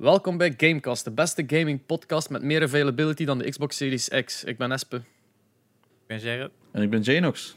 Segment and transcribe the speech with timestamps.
[0.00, 4.44] Welkom bij Gamecast, de beste gaming podcast met meer availability dan de Xbox Series X.
[4.44, 4.96] Ik ben Espe.
[4.96, 5.02] Ik
[6.06, 6.50] ben Gerrit.
[6.70, 7.56] En ik ben Janox.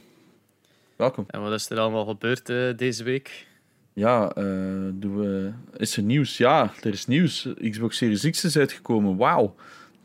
[0.96, 1.26] Welkom.
[1.28, 3.48] En wat is er allemaal gebeurd uh, deze week?
[3.94, 4.44] Ja, uh,
[4.94, 5.52] doen we...
[5.78, 6.38] is er nieuws?
[6.38, 7.48] Ja, er is nieuws.
[7.70, 9.18] Xbox Series X is uitgekomen.
[9.18, 9.56] Wauw.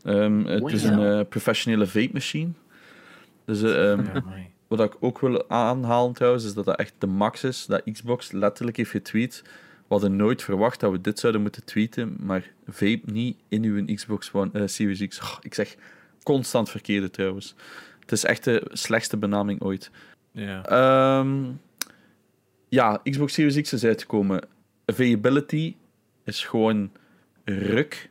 [0.03, 0.69] Um, het wow.
[0.69, 2.51] is een uh, professionele vape machine.
[3.45, 4.23] Dus um, ja,
[4.67, 7.65] wat ik ook wil aanhalen trouwens, is dat dat echt de max is.
[7.65, 9.43] Dat Xbox letterlijk heeft getweet.
[9.89, 13.95] We hadden nooit verwacht dat we dit zouden moeten tweeten, maar vape niet in uw
[13.95, 15.21] Xbox One, uh, Series X.
[15.21, 15.75] Oh, ik zeg
[16.23, 17.55] constant verkeerde trouwens.
[17.99, 19.91] Het is echt de slechtste benaming ooit.
[20.31, 21.19] Ja.
[21.19, 21.61] Um,
[22.67, 24.47] ja, Xbox Series X is uitgekomen.
[24.85, 25.75] Availability
[26.23, 26.91] is gewoon
[27.43, 28.09] ruk.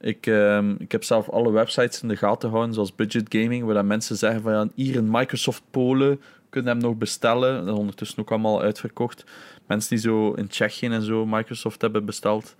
[0.00, 3.84] Ik, um, ik heb zelf alle websites in de gaten gehouden, zoals Budget Gaming, waar
[3.84, 7.64] mensen zeggen van ja, hier in Microsoft Polen kunnen hem nog bestellen.
[7.64, 9.24] Dat is ondertussen ook allemaal uitverkocht.
[9.72, 12.56] Mensen die zo in Tsjechië en zo Microsoft hebben besteld.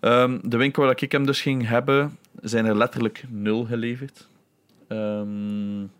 [0.00, 4.28] Um, de winkel waar ik hem dus ging hebben, zijn er letterlijk nul geleverd.
[4.88, 5.90] Um,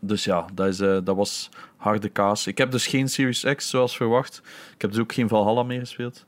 [0.00, 2.46] dus ja, dat, is, uh, dat was harde kaas.
[2.46, 4.42] Ik heb dus geen Series X zoals verwacht.
[4.74, 6.26] Ik heb dus ook geen Valhalla meer gespeeld.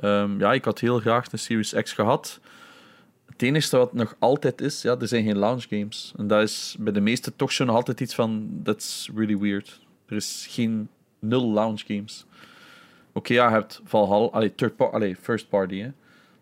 [0.00, 2.40] Um, ja, ik had heel graag een Series X gehad.
[3.26, 6.12] Het enige wat nog altijd is, ja, er zijn geen launch games.
[6.16, 9.80] En dat is bij de meeste toch zo nog altijd iets van, that's really weird.
[10.06, 12.26] Er is geen nul launch games.
[13.08, 15.78] Oké, okay, ja, je hebt Valhalla, allee, third par allee, first party.
[15.80, 15.90] Hè.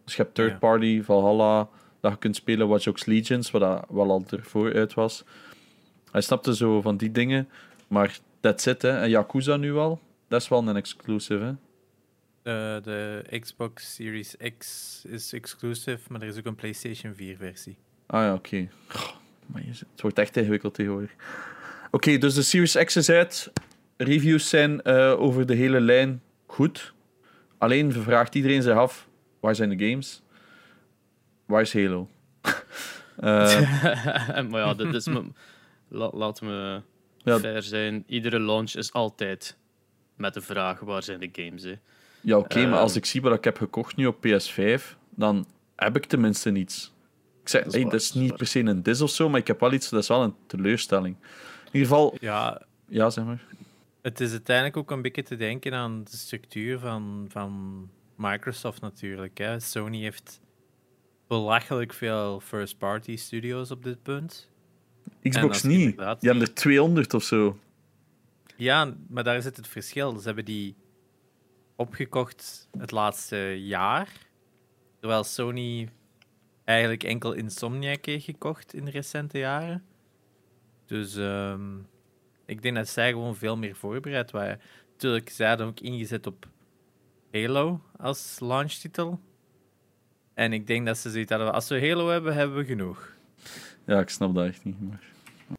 [0.04, 1.68] Dus je hebt third party, Valhalla,
[2.00, 5.24] dat je kunt spelen Watch Dogs Legions, wat dat wel al ervoor uit was.
[6.10, 7.48] Hij snapte zo van die dingen,
[7.88, 8.82] maar that's it.
[8.82, 9.00] Hè.
[9.00, 11.44] En Yakuza nu al, dat is wel een exclusive.
[11.44, 11.52] Hè.
[12.42, 12.80] De,
[13.30, 17.76] de Xbox Series X is exclusive, maar er is ook een PlayStation 4 versie.
[18.06, 18.68] Ah ja, oké.
[19.52, 19.68] Okay.
[19.68, 21.12] Het wordt echt ingewikkeld tegenwoordig.
[21.86, 23.52] Oké, okay, dus de Series X is uit.
[24.04, 26.92] Reviews zijn uh, over de hele lijn goed.
[27.58, 29.08] Alleen vraagt iedereen zich af:
[29.40, 30.22] waar zijn de games?
[31.46, 32.08] Waar is Halo?
[33.20, 35.08] uh, maar ja, dit is.
[35.88, 36.80] La, laten we
[37.18, 37.38] ja.
[37.38, 38.04] fair zijn.
[38.06, 39.56] Iedere launch is altijd
[40.16, 41.62] met de vraag: waar zijn de games?
[41.62, 41.74] Hè?
[42.20, 45.46] Ja, oké, okay, maar als ik zie wat ik heb gekocht nu op PS5, dan
[45.76, 46.92] heb ik tenminste niets.
[47.42, 49.40] Ik zeg, dat is, hey, dat is niet per se een dis of zo, maar
[49.40, 51.16] ik heb wel iets, dat is wel een teleurstelling.
[51.64, 52.16] In ieder geval.
[52.20, 53.44] Ja, ja zeg maar.
[54.04, 59.38] Het is uiteindelijk ook een beetje te denken aan de structuur van, van Microsoft natuurlijk.
[59.38, 59.60] Hè.
[59.60, 60.40] Sony heeft
[61.26, 64.50] belachelijk veel first-party studios op dit punt.
[65.22, 65.94] Xbox niet.
[65.96, 67.58] Je hebt er 200 of zo.
[68.56, 70.16] Ja, maar daar zit het verschil.
[70.16, 70.76] Ze hebben die
[71.76, 74.08] opgekocht het laatste jaar.
[74.98, 75.88] Terwijl Sony
[76.64, 79.84] eigenlijk enkel Insomniac heeft gekocht in de recente jaren.
[80.86, 81.86] Dus um,
[82.46, 84.60] ik denk dat zij gewoon veel meer voorbereid waren.
[84.92, 86.46] Natuurlijk, zij hadden ook ingezet op
[87.32, 89.20] Halo als launchtitel.
[90.34, 93.12] En ik denk dat ze zoiets hadden, als we Halo hebben, hebben we genoeg.
[93.86, 94.80] Ja, ik snap dat echt niet.
[94.80, 95.02] Maar...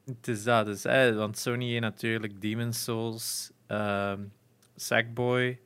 [0.05, 4.31] Het is dat, dus, hè, want Sony heeft natuurlijk Demon's Souls, um,
[4.75, 5.59] Sackboy,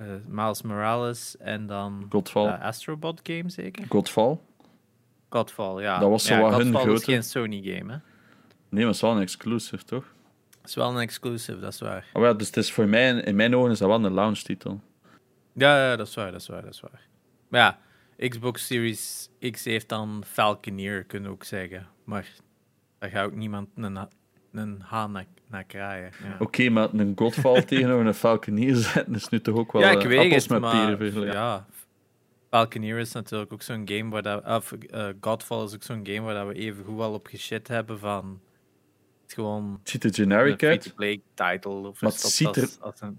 [0.00, 2.46] uh, Miles Morales en dan Godfall.
[2.46, 3.86] Uh, Astrobot game zeker?
[3.88, 4.38] Godfall.
[5.28, 5.98] Godfall, ja.
[5.98, 6.98] Dat was zo ja, wat Godfall hun grote...
[6.98, 7.98] is geen Sony game, hè?
[8.68, 10.04] Nee, maar het is wel een exclusive, toch?
[10.60, 12.06] Het is wel een exclusive, dat is waar.
[12.12, 14.80] Oh, ja, dus het is voor mij, in mijn ogen is dat wel een launch-titel.
[15.52, 17.00] Ja, ja, dat is waar, dat is waar, dat is waar.
[17.48, 17.78] Maar ja,
[18.28, 21.86] Xbox Series X heeft dan Falconeer, kunnen we ook zeggen.
[22.04, 22.28] Maar
[22.98, 23.98] daar gaat ook niemand een,
[24.52, 26.10] een haan naar, naar kraaien.
[26.22, 26.32] Ja.
[26.32, 29.90] Oké, okay, maar een Godfall tegenover een Falconeer zetten is nu toch ook wel ja,
[29.90, 31.66] ik uh, weet appels het, met peren Ja,
[32.50, 34.44] Falconeer is natuurlijk ook zo'n game waar dat...
[34.44, 37.68] Of, uh, Godfall is ook zo'n game waar dat we even goed wel op geshit
[37.68, 38.40] hebben van...
[39.28, 39.78] Het gewoon...
[39.80, 40.82] Het ziet er generic uit.
[40.82, 41.88] free-to-play title.
[41.88, 42.62] Of maar het ziet er...
[42.62, 43.18] Als, als een...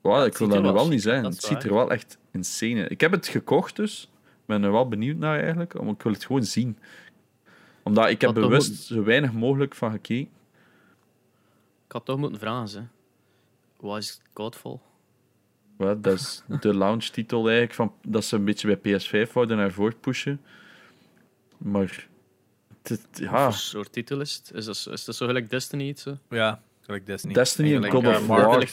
[0.00, 1.24] Wow, ik wil dat nu wel niet zijn.
[1.24, 2.90] Het ziet er wel echt insane uit.
[2.90, 4.10] Ik heb het gekocht dus.
[4.24, 5.74] Ik ben er wel benieuwd naar eigenlijk.
[5.74, 6.78] Ik wil het gewoon zien.
[7.82, 8.78] Omdat ik heb Wat bewust moet...
[8.78, 10.32] zo weinig mogelijk van gekeken.
[11.86, 12.86] Ik had toch moeten vragen, hè.
[13.86, 14.78] Wat is Godfall?
[15.76, 17.74] Well, dat is de launch-titel eigenlijk.
[17.74, 20.40] Van, dat ze een beetje bij PS5 wouden naar voort pushen.
[21.56, 22.08] Maar...
[22.88, 23.30] Het, ja.
[23.30, 24.52] Wat soort titel is het?
[24.54, 26.02] Is dat, is dat zo gelijk Destiny iets?
[26.02, 26.18] Zo?
[26.30, 27.34] Ja, gelijk Destiny.
[27.34, 28.68] Destiny en God of War.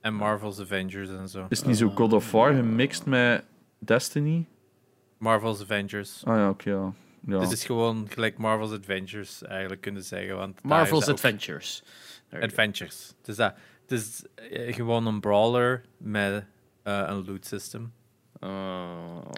[0.00, 1.46] En Marvel's Avengers en zo.
[1.48, 3.44] Is het niet zo God of War gemixt met
[3.78, 4.46] Destiny?
[5.18, 6.24] Marvel's Avengers.
[6.24, 6.92] Ah ja, oké, okay, ja.
[7.26, 7.38] ja.
[7.38, 10.36] Dus het is gewoon gelijk Marvel's Adventures, eigenlijk kunnen zeggen.
[10.36, 11.82] Want Marvel's Adventures.
[12.40, 13.14] Adventures.
[13.22, 13.54] Dus dat,
[13.86, 16.44] het is uh, gewoon een brawler met
[16.84, 17.92] uh, een loot system.
[18.40, 18.50] Uh,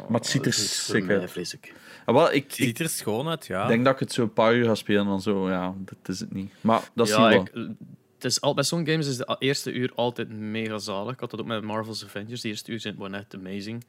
[0.09, 1.61] maar het ziet er sick uit.
[2.05, 3.63] Ah, wel, ik, het ziet er schoon uit, ja.
[3.63, 5.75] Ik denk dat ik het zo een paar uur ga spelen en dan zo, ja,
[5.79, 6.53] dat is het niet.
[6.61, 7.41] Maar dat ja, zie je wel.
[7.41, 7.77] Ik,
[8.23, 11.13] het is al, bij sommige games is de eerste uur altijd mega zalig.
[11.13, 12.41] Ik had dat ook met Marvel's Avengers.
[12.41, 13.85] De eerste uur zijn gewoon echt amazing.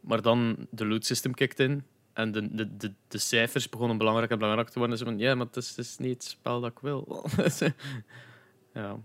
[0.00, 1.84] Maar dan de loot system kicked in.
[2.12, 4.98] En de, de, de, de cijfers begonnen belangrijk en belangrijk te worden.
[4.98, 7.26] Dus van, ja, maar het is, het is niet het spel dat ik wil.
[8.74, 8.98] ja.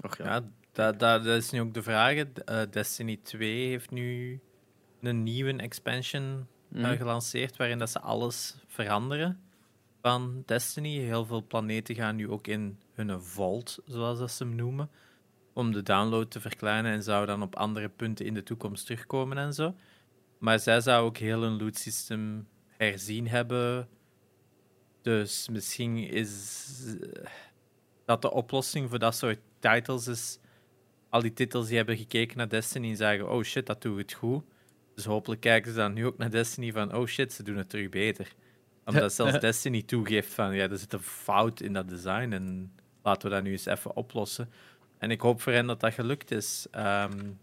[0.00, 0.24] Och, ja.
[0.24, 2.14] ja dat, dat, dat, is nu ook de vraag.
[2.14, 2.24] Uh,
[2.70, 4.40] Destiny 2 heeft nu
[5.00, 9.40] een nieuwe expansion uh, gelanceerd, waarin dat ze alles veranderen
[10.00, 10.98] van Destiny.
[10.98, 14.90] Heel veel planeten gaan nu ook in hun vault, zoals dat ze hem noemen,
[15.52, 19.38] om de download te verkleinen en zou dan op andere punten in de toekomst terugkomen
[19.38, 19.74] en zo.
[20.38, 23.88] Maar zij zou ook heel een loot system herzien hebben.
[25.02, 26.66] Dus misschien is
[28.04, 30.38] dat de oplossing voor dat soort titles is.
[31.08, 34.12] Al die titels die hebben gekeken naar Destiny en zeggen: Oh shit, dat doet het
[34.12, 34.44] goed.
[34.94, 37.68] Dus hopelijk kijken ze dan nu ook naar Destiny van: Oh shit, ze doen het
[37.68, 38.32] terug beter.
[38.84, 42.72] Omdat zelfs Destiny toegeeft van: Ja, er zit een fout in dat design en
[43.02, 44.50] laten we dat nu eens even oplossen.
[44.98, 46.66] En ik hoop voor hen dat dat gelukt is.
[46.76, 47.38] Um,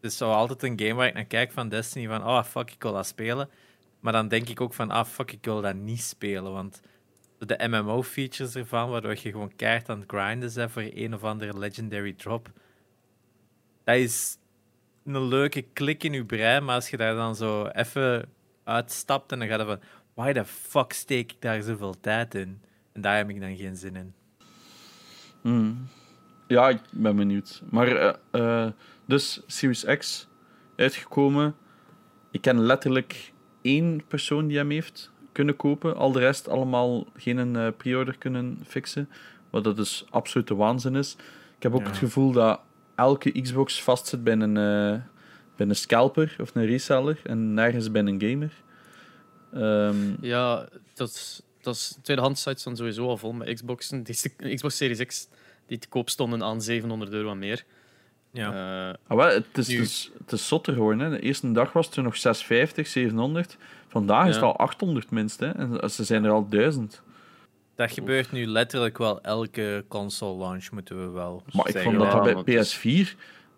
[0.00, 2.70] het is zo altijd een game waar ik naar kijk van Destiny, van oh fuck,
[2.70, 3.48] ik wil dat spelen.
[4.00, 6.52] Maar dan denk ik ook van, ah fuck, ik wil dat niet spelen.
[6.52, 6.80] Want
[7.38, 11.58] de MMO-features ervan, waardoor je gewoon keihard aan het grinden bent voor een of andere
[11.58, 12.50] legendary drop.
[13.84, 14.36] Dat is
[15.04, 18.28] een leuke klik in je brein, maar als je daar dan zo even
[18.64, 19.80] uitstapt en dan gaat je van,
[20.14, 22.62] why the fuck steek ik daar zoveel tijd in?
[22.92, 24.14] En daar heb ik dan geen zin in.
[25.40, 25.86] Hmm.
[26.46, 27.62] Ja, ik ben benieuwd.
[27.70, 28.66] Maar, uh, uh,
[29.04, 30.28] dus Series X
[30.76, 31.56] uitgekomen.
[32.30, 35.96] Ik ken letterlijk één persoon die hem heeft kunnen kopen.
[35.96, 39.08] Al de rest allemaal geen uh, pre-order kunnen fixen.
[39.50, 41.16] Wat dat dus absolute waanzin is.
[41.56, 42.60] Ik heb ook het gevoel dat
[42.94, 45.00] elke Xbox vastzit bij een, uh,
[45.56, 48.52] bij een scalper of een reseller en nergens bij een gamer.
[49.54, 54.02] Um, ja, dat is, dat is tweedehands sites dan sowieso al vol met Xboxen.
[54.02, 55.28] Die Xbox Series X
[55.66, 57.64] die te koop stonden aan 700 euro en meer.
[58.30, 58.88] Ja.
[58.88, 59.76] Uh, ah, wel, het, is, nu...
[59.76, 61.04] het, is, het is zotter geworden.
[61.04, 61.10] Hè.
[61.10, 63.56] De eerste dag was het er nog 650, 700.
[63.88, 65.42] Vandaag is het al 800 minst.
[65.42, 67.02] En ze zijn er al 1000.
[67.74, 72.24] Dat gebeurt nu letterlijk wel elke console launch, moeten we wel Maar ik vond dat,
[72.24, 73.08] dat bij PS4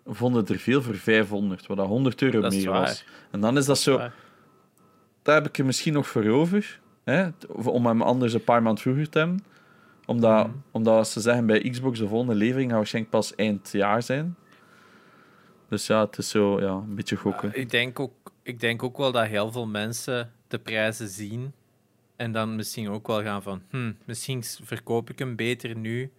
[0.05, 3.05] vonden er veel voor 500, wat dat 100 euro dat meer was.
[3.31, 3.97] En dan is dat, zo...
[5.21, 7.27] Daar heb ik er misschien nog voor over, hè,
[7.63, 9.43] om hem anders een paar maanden vroeger te hebben
[10.07, 10.63] omdat, mm.
[10.71, 14.35] omdat ze zeggen bij Xbox de volgende levering gaat waarschijnlijk pas eind jaar zijn.
[15.69, 17.51] Dus ja, het is zo ja, een beetje gokken.
[17.53, 21.53] ik, denk ook, ik denk ook wel dat heel veel mensen de prijzen zien.
[22.17, 26.11] En dan misschien ook wel gaan van, hm, misschien verkoop ik hem beter nu.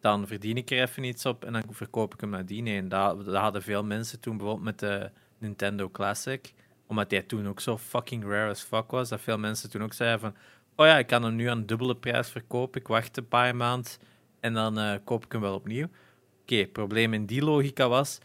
[0.00, 2.66] Dan verdien ik er even iets op en dan verkoop ik hem nadien.
[2.66, 6.54] En dat, dat hadden veel mensen toen bijvoorbeeld met de Nintendo Classic.
[6.86, 9.08] Omdat hij toen ook zo fucking rare as fuck was.
[9.08, 10.34] Dat veel mensen toen ook zeiden van,
[10.76, 12.80] oh ja, ik kan hem nu aan dubbele prijs verkopen.
[12.80, 13.92] Ik wacht een paar maanden
[14.40, 15.88] en dan uh, koop ik hem wel opnieuw.
[16.42, 18.18] Oké, het probleem in die logica was,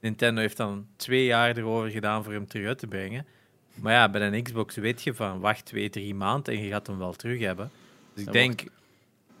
[0.00, 3.26] Nintendo heeft dan twee jaar erover gedaan voor hem terug te brengen.
[3.80, 6.86] Maar ja, bij een Xbox weet je van, wacht twee, drie maanden en je gaat
[6.86, 7.70] hem wel terug hebben.
[8.14, 8.64] Dus ik denk...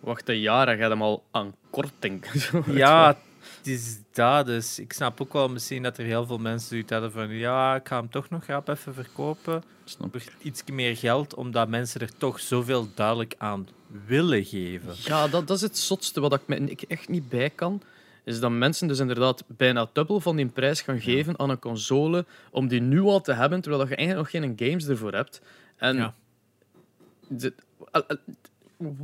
[0.00, 2.24] Wacht, een jaar en gaat hem al aan korting.
[2.66, 3.16] ja,
[3.56, 4.46] het is dat.
[4.46, 7.74] Dus ik snap ook wel misschien dat er heel veel mensen zoiets hadden van ja,
[7.74, 9.62] ik ga hem toch nog grap even verkopen.
[9.84, 10.16] Snap.
[10.42, 13.68] Iets meer geld, omdat mensen er toch zoveel duidelijk aan
[14.06, 14.94] willen geven.
[14.98, 17.82] Ja, dat, dat is het zotste wat ik me echt niet bij kan.
[18.26, 22.24] Is dat mensen dus inderdaad bijna dubbel van die prijs gaan geven aan een console
[22.50, 25.40] om die nu al te hebben, terwijl je eigenlijk nog geen games ervoor hebt.
[25.76, 26.14] En ja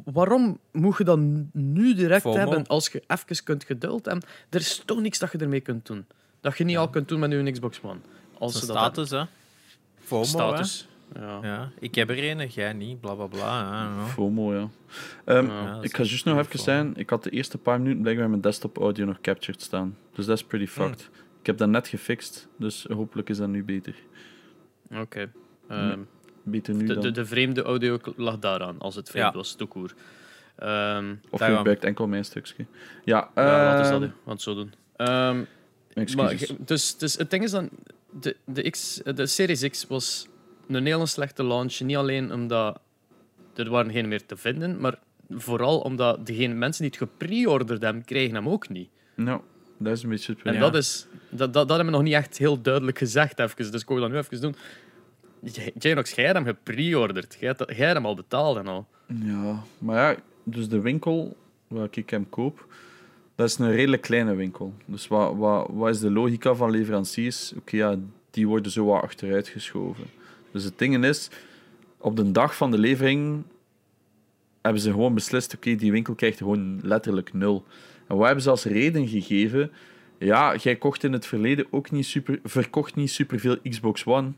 [0.04, 1.18] waarom moet je dat
[1.52, 4.24] nu direct hebben als je even kunt geduld hebben?
[4.48, 6.06] Er is toch niks dat je ermee kunt doen.
[6.40, 7.98] Dat je niet al kunt doen met je Xbox One.
[8.38, 9.24] Als ze status, hè?
[10.04, 10.88] FOMO, status.
[11.14, 11.38] Ja.
[11.42, 11.70] ja.
[11.78, 13.90] Ik heb er een, jij niet, bla bla bla.
[14.06, 14.68] FOMO, ja.
[15.24, 15.50] Um,
[15.82, 16.96] ik ga juist nog even zijn.
[16.96, 19.96] Ik had de eerste paar minuten blijkbaar mijn desktop audio nog captured staan.
[20.12, 21.10] Dus dat is pretty fucked.
[21.40, 23.94] Ik heb dat net gefixt, dus hopelijk is dat nu beter.
[24.90, 25.28] Oké.
[25.68, 25.98] Okay.
[26.42, 29.94] Beter nu de, de, de, vreemde audio lag daaraan, als het vreemd was, toekoer.
[30.62, 32.66] Um, of je gebruikt enkel mijn stukje.
[33.04, 34.10] Ja, uh, ja wat is dat?
[34.24, 34.72] Want zo doen.
[34.96, 35.46] Um,
[36.16, 37.68] maar, dus, dus het ding is dan,
[38.10, 40.28] de, de, X, de Series X was
[40.74, 41.80] een hele slechte launch.
[41.80, 42.80] Niet alleen omdat
[43.54, 44.98] er waren geen meer te vinden, maar
[45.30, 48.88] vooral omdat degene mensen die het gepreorderd hebben, kregen hem ook niet.
[49.14, 49.40] Nou,
[49.78, 52.14] dat is een beetje het En dat, is, dat, dat, dat hebben we nog niet
[52.14, 53.70] echt heel duidelijk gezegd, even.
[53.70, 54.54] dus ik wil dat nu even doen.
[55.78, 57.36] Janox, jij hebt hem gepreorderd.
[57.40, 58.86] Jij hebt hem al betaald en al.
[59.06, 61.36] Ja, maar ja, dus de winkel
[61.68, 62.66] waar ik hem koop,
[63.34, 64.74] dat is een redelijk kleine winkel.
[64.84, 67.52] Dus wat, wat, wat is de logica van leveranciers?
[67.56, 67.96] Oké, ja,
[68.30, 70.04] die worden zo wat achteruit geschoven.
[70.52, 71.30] Dus het ding is,
[71.98, 73.42] op de dag van de levering
[74.62, 77.64] hebben ze gewoon beslist, oké, die winkel krijgt gewoon letterlijk nul.
[78.06, 79.70] En wat hebben ze als reden gegeven?
[80.18, 84.32] Ja, jij kocht in het verleden ook niet super, verkocht niet superveel Xbox One.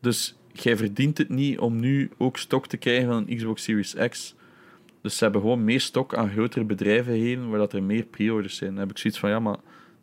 [0.00, 3.94] Dus jij verdient het niet om nu ook stok te krijgen van een Xbox Series
[4.08, 4.34] X.
[5.02, 8.56] Dus ze hebben gewoon meer stok aan grotere bedrijven heen, waar dat er meer pre-orders
[8.56, 8.70] zijn.
[8.70, 9.56] Dan heb ik zoiets van, ja, maar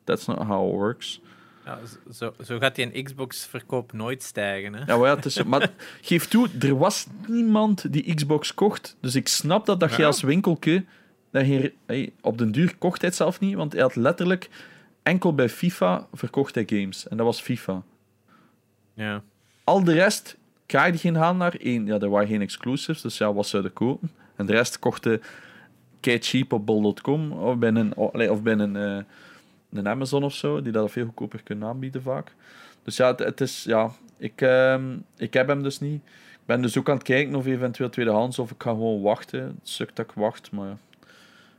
[0.04, 1.22] that's not how it works.
[1.66, 1.80] Ja,
[2.12, 4.74] zo, zo gaat die een Xbox-verkoop nooit stijgen.
[4.74, 4.86] Hè?
[4.86, 8.98] Ja, maar, ja, is, maar geef toe, er was niemand die Xbox kocht.
[9.00, 10.84] Dus ik snap dat, dat je als winkelke...
[11.32, 14.50] Dat je, hey, op den duur kocht hij het zelf niet, want hij had letterlijk
[15.04, 17.08] enkel bij FIFA verkocht hij games.
[17.08, 17.84] En dat was FIFA.
[18.94, 19.24] Ja.
[19.64, 21.56] Al de rest krijg geen haan naar.
[21.58, 24.12] Eén, ja, er waren geen exclusives, dus ja, wat zouden kopen?
[24.36, 25.22] En de rest kochten
[26.00, 28.98] kei cheap op bol.com of bij een, of bij een, uh,
[29.78, 32.32] een Amazon of zo, die dat veel goedkoper kunnen aanbieden vaak.
[32.84, 34.84] Dus ja, het, het is, ja, ik, uh,
[35.18, 36.02] ik heb hem dus niet.
[36.34, 39.40] Ik ben dus ook aan het kijken of eventueel tweedehands of ik ga gewoon wachten.
[39.40, 40.78] Het sukt dat ik wacht, maar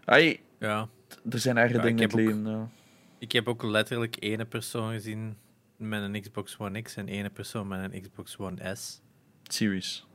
[0.05, 0.89] hey, ja.
[1.31, 2.47] er zijn erge dingen in het leven.
[2.47, 2.69] Ja.
[3.19, 5.37] Ik heb ook letterlijk ene persoon gezien
[5.77, 9.01] met een Xbox One X en ene persoon met een Xbox One S.
[9.43, 10.07] Series.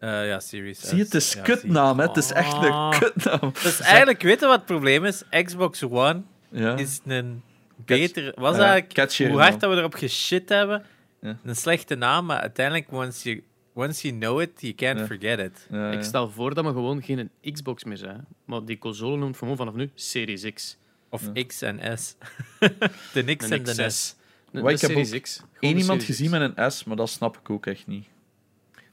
[0.00, 2.06] Uh, ja, Series Zie je, het is ja, kutnaam, hè?
[2.06, 2.98] Het is echt een ah.
[2.98, 3.52] kutnaam.
[3.62, 5.24] Dus eigenlijk, weet je wat het probleem is?
[5.44, 6.76] Xbox One ja.
[6.76, 7.42] is een
[7.76, 8.32] beter...
[8.36, 10.84] Was eigenlijk, hoe hard dat we erop geshit hebben,
[11.20, 11.38] ja.
[11.44, 15.68] een slechte naam, maar uiteindelijk, once you, once you know it, you can't forget it.
[15.92, 19.56] Ik stel voor dat we gewoon geen Xbox meer zijn, maar die console noemt gewoon
[19.56, 20.76] vanaf nu Series X.
[21.10, 22.14] Of X en S.
[23.12, 24.16] de X en de S.
[24.50, 25.42] De, de ik heb ook X.
[25.60, 28.06] één iemand gezien met een S, maar dat snap ik ook echt niet.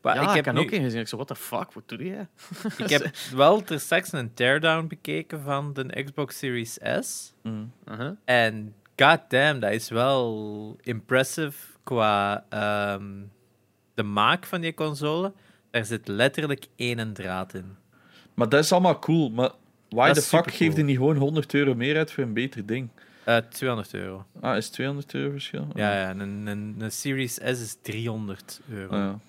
[0.05, 0.62] Maar ja, ik heb nu...
[0.62, 1.00] ook gezien.
[1.00, 2.27] Ik zo, what the fuck, wat doe je?
[2.83, 7.33] ik heb wel ter straks een teardown bekeken van de Xbox Series S.
[7.43, 7.71] Mm.
[7.89, 8.12] Uh-huh.
[8.25, 13.03] En goddamn, dat is wel impressive qua ehm,
[13.93, 15.33] de maak van die console.
[15.71, 17.75] Daar zit letterlijk één draad in.
[18.33, 19.51] Maar dat is allemaal cool, maar
[19.89, 22.89] why the fuck geeft je niet gewoon 100 euro meer uit voor een beter ding?
[23.27, 24.25] Uh, 200 euro.
[24.41, 25.67] Ah, is 200 euro verschil?
[25.74, 28.93] Ja, ja een, een, een Series S is 300 euro.
[28.93, 29.19] Ah, ja.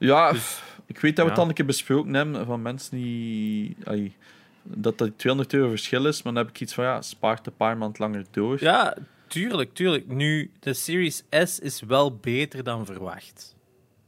[0.00, 3.76] Ja, dus, ik weet dat we het al een keer besproken hebben van mensen die.
[3.84, 4.12] Ay,
[4.62, 7.56] dat dat 200 euro verschil is, maar dan heb ik iets van ja, spaart een
[7.56, 8.56] paar maand langer door.
[8.60, 10.06] Ja, tuurlijk, tuurlijk.
[10.06, 13.56] Nu, de Series S is wel beter dan verwacht.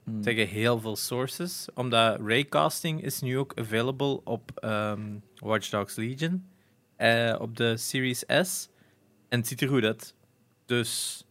[0.05, 0.23] Hmm.
[0.23, 6.47] Zeggen heel veel sources, omdat raycasting is nu ook available op um, Watch Dogs Legion,
[6.99, 8.69] uh, op de Series S.
[9.29, 10.15] En het ziet er goed uit.
[10.67, 11.25] Dus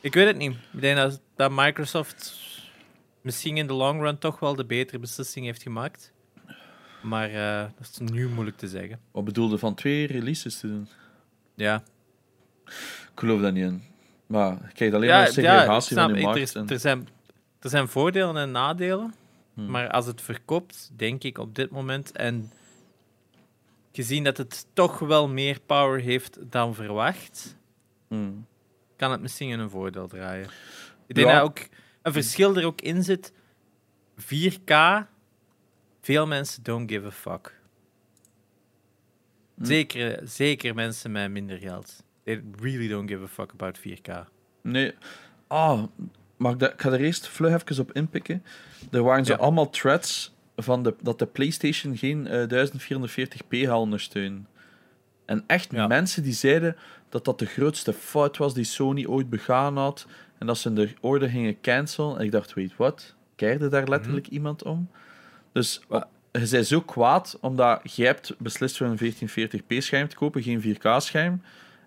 [0.00, 0.56] ik weet het niet.
[0.72, 2.50] Ik denk dat, dat Microsoft
[3.22, 6.12] misschien in de long run toch wel de betere beslissing heeft gemaakt.
[7.02, 9.00] Maar uh, dat is nu moeilijk te zeggen.
[9.10, 10.88] Wat bedoelde van twee releases te doen?
[11.54, 11.82] Ja.
[12.64, 13.82] Ik geloof dat niet in.
[14.26, 16.54] Maar krijg alleen ja, maar segregatie ja, van de markt.
[16.54, 17.08] Er, er, zijn,
[17.60, 19.14] er zijn voordelen en nadelen.
[19.54, 19.70] Hmm.
[19.70, 22.12] Maar als het verkoopt, denk ik op dit moment...
[22.12, 22.50] En
[23.92, 27.56] gezien dat het toch wel meer power heeft dan verwacht...
[28.08, 28.46] Hmm.
[28.96, 30.48] Kan het misschien in een voordeel draaien.
[31.06, 31.58] Ik denk dat ook
[32.02, 33.32] een verschil er ook in zit.
[34.20, 34.74] 4K,
[36.00, 37.60] veel mensen don't give a fuck.
[39.54, 39.64] Hm.
[39.64, 42.04] Zeker, zeker mensen met minder geld.
[42.24, 44.28] They really don't give a fuck about 4K.
[44.62, 44.94] Nee.
[45.48, 45.82] Oh,
[46.36, 48.44] mag ik, ik ga er eerst vlug even op inpikken.
[48.90, 53.78] Er waren zo allemaal threads van de, dat de PlayStation geen uh, eh, 1440p gaat
[53.78, 54.46] ondersteunen.
[55.24, 56.76] En echt mensen die zeiden
[57.08, 60.06] dat dat de grootste fout was die Sony ooit begaan had.
[60.42, 62.18] En dat ze de order gingen cancelen.
[62.18, 63.14] En ik dacht, weet wat?
[63.36, 64.34] Keerde daar letterlijk mhm.
[64.34, 64.90] iemand om?
[65.52, 65.80] Dus
[66.32, 70.62] je bent zo kwaad omdat jij hebt beslist voor een 1440p scherm te kopen, geen
[70.62, 71.32] 4K-scherm.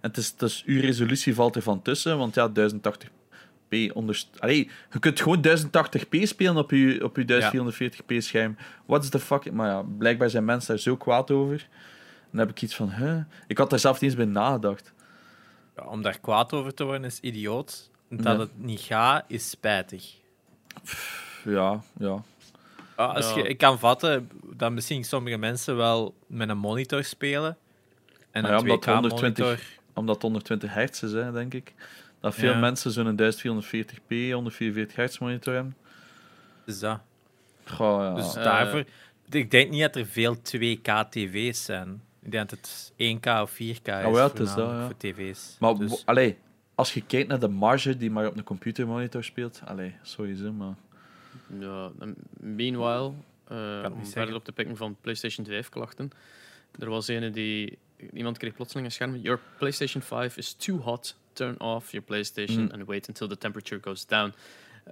[0.01, 4.29] En het is, dus uw resolutie valt er van tussen, want ja, 1080p onderst...
[4.39, 8.57] Allee, je kunt gewoon 1080p spelen op je, op je 1440p scherm.
[8.85, 9.51] What is the fuck?
[9.51, 11.67] Maar ja, blijkbaar zijn mensen daar zo kwaad over.
[12.31, 13.17] Dan heb ik iets van, huh?
[13.47, 14.93] Ik had daar zelf niet eens bij nagedacht.
[15.75, 17.93] Ja, om daar kwaad over te worden is idioot.
[18.09, 20.13] Dat het niet gaat, is spijtig.
[21.43, 22.23] Ja, ja.
[22.95, 27.57] Als Je, ik kan vatten dat misschien sommige mensen wel met een monitor spelen.
[28.31, 29.59] En ja, een 2K-monitor...
[29.93, 31.73] Omdat 120 hertz is, hè, denk ik.
[32.19, 35.75] Dat veel mensen zo'n 1440p, 144 hertz monitor hebben.
[36.65, 36.99] Dus dat.
[37.65, 38.13] Goh, ja.
[38.13, 38.83] Dus daarvoor...
[39.29, 42.01] ik denk niet dat er veel 2K-tv's zijn.
[42.21, 44.85] Ik denk dat het 1K of 4K is, oh, ja, het is dat, ja.
[44.85, 45.55] voor tv's.
[45.59, 46.05] Maar dus...
[46.05, 46.37] allee,
[46.75, 50.75] als je kijkt naar de marge die maar op een computermonitor speelt, allee, sowieso, maar...
[51.59, 51.91] Ja,
[52.39, 53.11] meanwhile,
[53.51, 56.11] uh, om verder op te pikken van PlayStation 5 klachten,
[56.79, 57.77] er was een die...
[58.13, 59.15] Iemand kreeg plotseling een scherm.
[59.15, 61.15] Your PlayStation 5 is too hot.
[61.33, 62.71] Turn off your PlayStation mm.
[62.71, 64.33] and wait until the temperature goes down.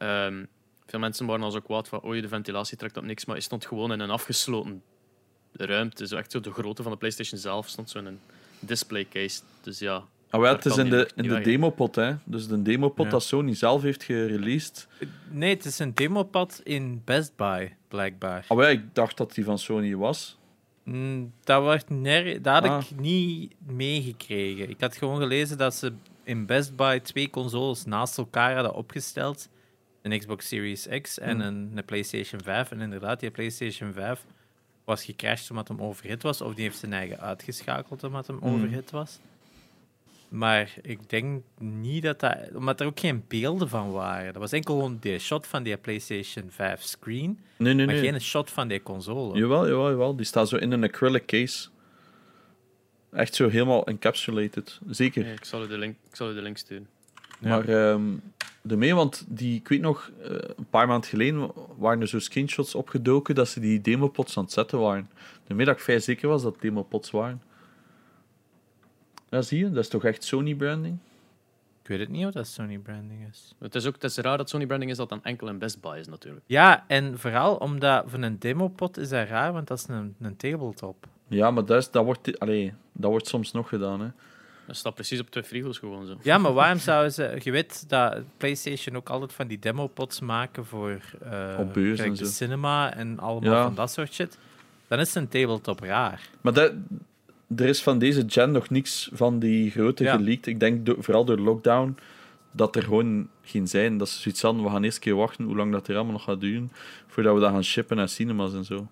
[0.01, 0.47] Um,
[0.85, 3.41] veel mensen waren al zo kwaad van, oh, de ventilatie trekt op niks, maar je
[3.41, 4.83] stond gewoon in een afgesloten
[5.51, 8.19] de ruimte, zo echt zo de grootte van de PlayStation zelf, stond zo in een
[8.59, 9.41] display case.
[9.61, 10.03] Dus ja.
[10.33, 12.13] Ah, het is in de, in de demopod, hè?
[12.23, 13.11] Dus de demopod ja.
[13.11, 14.87] dat Sony zelf heeft gereleased.
[15.29, 18.45] Nee, het is een demopad in Best Buy, blijkbaar.
[18.47, 20.37] Ah, wel, ik dacht dat die van Sony was.
[20.83, 22.99] Mm, dat, werd ner dat had ik ah.
[22.99, 24.69] niet meegekregen.
[24.69, 29.49] Ik had gewoon gelezen dat ze in Best Buy twee consoles naast elkaar hadden opgesteld.
[30.01, 31.41] Een Xbox Series X en hmm.
[31.41, 32.71] een, een, PlayStation 5.
[32.71, 34.25] En inderdaad, die PlayStation 5
[34.83, 36.41] was gecrashed omdat hem overhit was.
[36.41, 38.53] Of die heeft zijn eigen uitgeschakeld omdat hem mm.
[38.53, 39.19] overhit was.
[40.33, 42.37] Maar ik denk niet dat dat...
[42.55, 44.33] Omdat er ook geen beelden van waren.
[44.33, 47.39] Dat was enkel gewoon de shot van die PlayStation 5 screen.
[47.57, 49.37] Nee, nee, maar geen shot van die console.
[49.37, 50.15] Jawel, jawel, jawel.
[50.15, 51.69] Die staat zo in een acrylic case.
[53.11, 54.79] Echt zo helemaal encapsulated.
[54.87, 55.27] Zeker.
[55.27, 56.87] ik, zal u de link, ik zal u de link sturen.
[57.39, 58.21] Maar um,
[58.61, 62.19] de mee, want die, ik weet nog, uh, een paar maanden geleden waren er zo
[62.19, 65.09] screenshots opgedoken dat ze die demopods aan het zetten waren.
[65.47, 67.41] De middag vrij zeker was dat demopods waren.
[69.33, 70.97] Ja, zie je, dat is toch echt Sony branding?
[71.81, 73.53] Ik weet het niet of dat Sony branding is.
[73.59, 75.81] Het is ook het is raar dat Sony branding is dat dan enkel een Best
[75.81, 76.43] Buy is natuurlijk.
[76.47, 80.35] Ja, en vooral omdat van een demopod is dat raar, want dat is een, een
[80.35, 81.07] tabletop.
[81.27, 84.01] Ja, maar dat, is, dat, wordt, allee, dat wordt soms nog gedaan.
[84.01, 84.07] Hè.
[84.67, 86.17] Dat staat precies op twee frigo's gewoon zo.
[86.21, 87.39] Ja, maar waarom zouden ze...
[87.39, 92.15] Je weet dat PlayStation ook altijd van die demopods maken voor uh, op beurs en
[92.15, 92.25] zo.
[92.25, 94.37] cinema en allemaal van dat soort shit.
[94.87, 96.29] Dan is een tabletop raar.
[96.41, 96.73] Maar dat,
[97.55, 100.15] er is van deze gen nog niks van die grote ja.
[100.15, 100.47] geleakt.
[100.47, 101.97] Ik denk vooral door lockdown
[102.51, 103.97] dat er gewoon geen zijn.
[103.97, 106.13] Dat is zoiets van, we gaan eerst een keer wachten hoe lang dat er allemaal
[106.13, 106.71] nog gaat duren
[107.07, 108.87] voordat we dat gaan shippen naar cinemas en zo.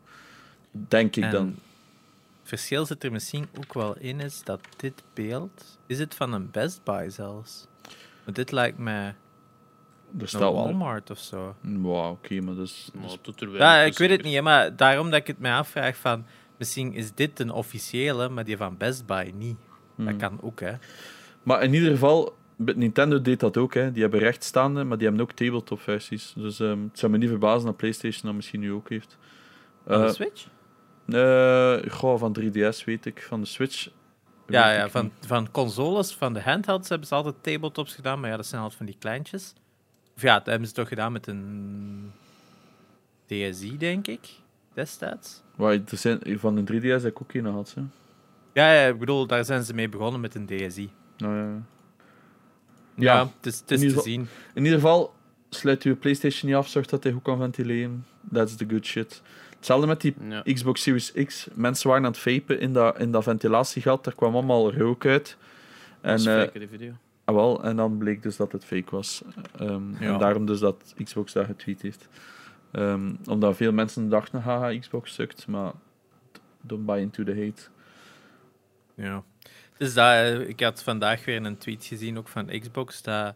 [0.72, 1.56] Denk ik dan
[2.44, 6.51] verschil zit er misschien ook wel in, is dat dit beeld, is het van een
[6.51, 7.68] Best Buy zelfs?
[8.24, 9.15] Maar dit lijkt mij
[10.20, 11.56] er staat Walmart of zo.
[11.62, 12.91] Wow, oké, maar dus...
[13.51, 16.25] ja, ik weet het niet, maar daarom dat ik het mij afvraag van...
[16.62, 19.58] Misschien is dit een officiële, maar die van Best Buy niet.
[19.96, 20.18] Dat hmm.
[20.18, 20.74] kan ook, hè.
[21.44, 23.91] Maar in ieder geval, Nintendo deed dat ook, hè.
[23.91, 26.34] Die hebben rechtstaande, maar die hebben ook tabletop-versies.
[26.36, 29.18] Dus um, het zou me niet verbazen dat PlayStation dat misschien nu ook heeft.
[29.88, 30.48] Uh, de Switch?
[31.05, 33.90] Uh, goh, van 3DS weet ik, van de Switch.
[34.48, 38.35] Ja, ja van, van consoles, van de handhelds hebben ze altijd tabletops gedaan, maar ja,
[38.35, 39.53] dat zijn altijd van die kleintjes.
[40.16, 42.12] Of ja, dat hebben ze toch gedaan met een
[43.25, 44.29] DSi, denk ik,
[44.74, 45.42] destijds.
[45.55, 47.81] Waar, zijn, van de 3DS heb ik ook een gehad, hè?
[48.53, 50.90] Ja, ja, ik bedoel, daar zijn ze mee begonnen met een DSi.
[51.18, 51.62] Nou, ja.
[52.96, 54.27] Ja, ja, het is, het is te zien.
[54.53, 55.14] In ieder geval,
[55.50, 58.05] sluit je PlayStation niet af, zorg dat hij goed kan ventileren.
[58.31, 59.22] That's the good shit.
[59.55, 60.16] Hetzelfde met die
[60.53, 61.48] Xbox Series X.
[61.53, 64.05] Mensen waren aan het vapen in dat, in dat ventilatiegat.
[64.05, 65.38] Er kwam allemaal rook uit.
[66.01, 66.92] En, dat fake, die video.
[67.24, 69.22] Ah, wel, en dan bleek dus dat het fake was.
[69.62, 72.07] Um, En daarom dus dat Xbox dat getweet heeft.
[72.74, 75.74] Um, omdat veel mensen dachten, haha, Xbox sukt, maar
[76.62, 77.70] don't buy into the hate.
[78.96, 79.24] Ja.
[79.77, 83.36] Dus dat, eh, ik had vandaag weer een tweet gezien, ook van Xbox, dat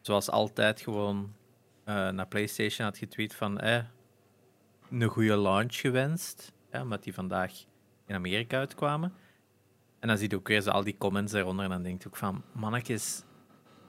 [0.00, 1.32] zoals altijd gewoon
[1.84, 3.82] uh, naar PlayStation had getweet van eh,
[4.90, 7.52] een goede launch gewenst, ja, omdat die vandaag
[8.06, 9.12] in Amerika uitkwamen.
[9.98, 12.16] En dan zie je ook weer al die comments eronder en dan denk je ook
[12.16, 13.22] van, mannetjes,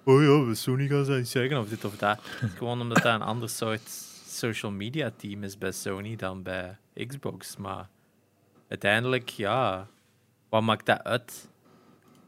[0.04, 2.20] oh ja, we Sony gaan ze zeggen of dit of dat.
[2.58, 3.90] Gewoon omdat dat een ander soort
[4.30, 7.58] social media team is bij Sony dan bij Xbox.
[7.58, 7.90] Maar
[8.68, 9.88] uiteindelijk, ja,
[10.50, 11.50] wat maakt dat uit?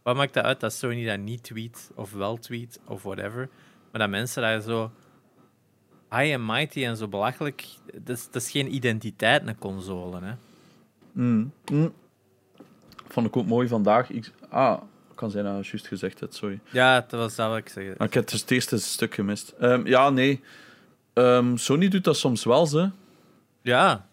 [0.03, 3.49] Wat maakt dat uit dat Sony dat niet tweet of wel tweet of whatever?
[3.91, 4.91] Maar dat mensen daar zo
[6.09, 7.65] high and mighty en zo belachelijk.
[7.93, 10.19] Dat is, dat is geen identiteit, een console.
[10.21, 10.33] Hè?
[11.11, 11.51] Mm.
[11.71, 11.93] Mm.
[13.07, 14.09] Vond ik ook mooi vandaag.
[14.09, 14.81] Ik, ah,
[15.15, 16.59] kan zijn dat je juist gezegd hebt, sorry.
[16.71, 17.97] Ja, dat was dat wat ik zeggen.
[17.97, 19.53] Ah, ik heb dus het eerste stuk gemist.
[19.61, 20.41] Um, ja, nee.
[21.19, 22.89] Um, Sony doet dat soms wel, ze.
[23.61, 24.07] Ja.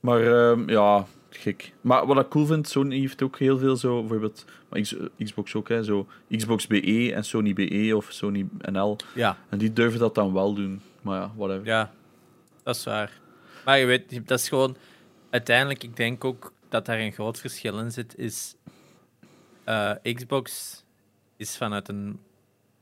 [0.00, 1.72] Maar um, ja, gek.
[1.80, 4.80] Maar wat ik cool vind, Sony heeft ook heel veel zo, bijvoorbeeld, maar
[5.18, 6.06] Xbox ook, hè, zo
[6.36, 8.96] Xbox BE en Sony BE of Sony NL.
[9.14, 9.36] Ja.
[9.48, 10.80] En die durven dat dan wel doen.
[11.02, 11.66] Maar ja, whatever.
[11.66, 11.92] Ja,
[12.62, 13.20] dat is waar.
[13.64, 14.76] Maar je weet, dat is gewoon...
[15.30, 18.54] Uiteindelijk, ik denk ook dat daar een groot verschil in zit, is...
[19.66, 20.82] Uh, Xbox
[21.36, 22.20] is vanuit een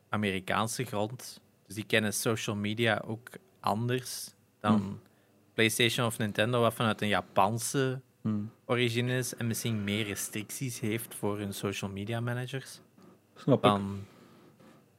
[0.08, 1.40] Amerikaanse grond.
[1.66, 3.28] Dus die kennen social media ook
[3.66, 5.00] anders dan hmm.
[5.54, 8.50] PlayStation of Nintendo, wat vanuit een Japanse hmm.
[8.64, 12.80] origine is en misschien meer restricties heeft voor hun social media managers.
[13.34, 14.04] Snap dan,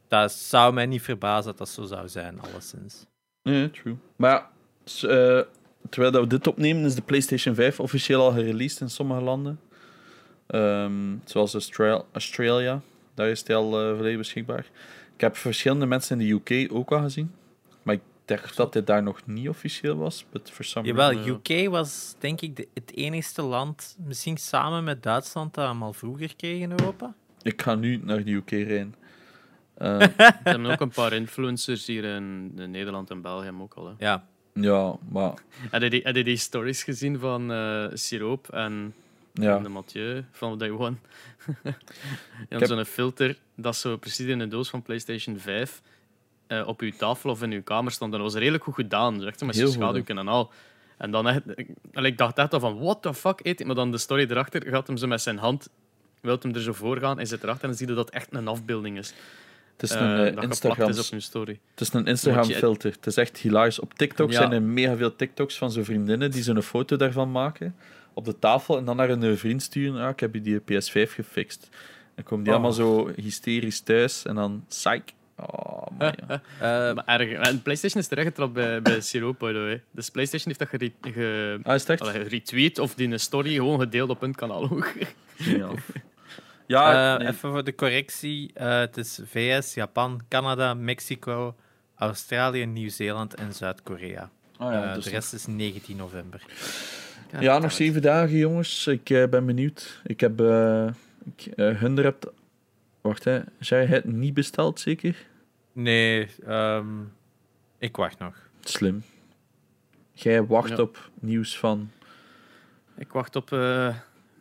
[0.07, 3.05] Dat zou mij niet verbazen dat dat zo zou zijn, alleszins.
[3.43, 3.95] Nee, true.
[4.15, 4.49] Maar ja,
[4.85, 5.43] uh,
[5.89, 9.59] terwijl we dit opnemen, is de PlayStation 5 officieel al gereleased in sommige landen.
[10.47, 12.81] Um, zoals Australia, Australia,
[13.13, 14.65] daar is het al uh, volledig beschikbaar.
[15.13, 17.31] Ik heb verschillende mensen in de UK ook al gezien.
[18.27, 21.41] Dacht dat dit daar nog niet officieel was, but for some Jawel, reason...
[21.45, 25.93] UK was denk ik de, het enigste land, misschien samen met Duitsland, dat hem al
[25.93, 27.15] vroeger kreeg in Europa.
[27.41, 28.95] Ik ga nu naar de UK rijden.
[29.77, 33.85] Uh, er zijn ook een paar influencers hier in, in Nederland en België ook al.
[33.87, 33.93] Hè.
[33.97, 34.27] Ja.
[34.53, 35.33] Ja, maar...
[35.69, 38.93] Heb je die, heb je die stories gezien van uh, Siroop en,
[39.33, 39.57] ja.
[39.57, 40.95] en de Mathieu van Day One?
[41.63, 41.73] Je
[42.49, 45.81] hebt zo'n filter dat zo precies in de doos van PlayStation 5
[46.47, 48.13] uh, op uw tafel of in uw kamer stond.
[48.13, 49.25] En dat was redelijk goed gedaan.
[49.25, 50.51] Echt met zijn schaduwken en al.
[50.97, 51.41] En dan echt,
[51.91, 53.67] ik dacht echt al van, what the fuck eet hij?
[53.67, 55.69] Maar dan de story erachter gaat hem zo met zijn hand,
[56.21, 58.27] wil hem er zo voor gaan, en zit erachter en dan zie je dat echt
[58.31, 59.13] een afbeelding is.
[59.77, 60.89] Het is een uh, Instagram.
[60.89, 61.59] Is op hun story.
[61.71, 62.91] Het is een Instagram filter.
[62.91, 63.79] Het is echt hilarisch.
[63.79, 64.37] Op TikTok ja.
[64.37, 67.75] zijn er mega veel TikToks van zo'n vriendinnen die zo'n foto daarvan maken
[68.13, 70.01] op de tafel en dan naar een vriend sturen.
[70.01, 71.69] Ah, ik heb je die PS5 gefixt.
[72.15, 72.59] En komen die oh.
[72.59, 75.03] allemaal zo hysterisch thuis en dan psych.
[75.39, 76.41] Oh, man, ja.
[76.89, 77.31] uh, maar erg.
[77.31, 79.81] En PlayStation is terechtgetrapt bij, bij Siroop, by the way.
[79.91, 84.09] Dus PlayStation heeft dat gere ge ah, allee, retweet of die een story gewoon gedeeld
[84.09, 84.69] op hun kanaal.
[85.35, 85.69] ja.
[86.67, 87.27] Ja, uh, nee.
[87.27, 88.51] even voor de correctie.
[88.61, 91.55] Uh, het is VS, Japan, Canada, Mexico,
[91.95, 94.29] Australië, Nieuw-Zeeland en Zuid-Korea.
[94.59, 96.41] Oh ja, uh, dus de rest is 19 november.
[97.31, 98.87] Ja, ja nog zeven dagen, jongens.
[98.87, 100.01] Ik ben benieuwd.
[100.03, 100.41] Ik heb
[101.35, 102.27] ik, Hunder hebt...
[103.07, 103.39] Wacht, hè.
[103.59, 105.25] Jij het niet besteld, zeker?
[105.71, 107.13] Nee, um,
[107.77, 108.35] ik wacht nog.
[108.59, 109.03] Slim.
[110.13, 110.81] Jij wacht ja.
[110.81, 111.91] op nieuws van...
[112.97, 113.49] Ik wacht op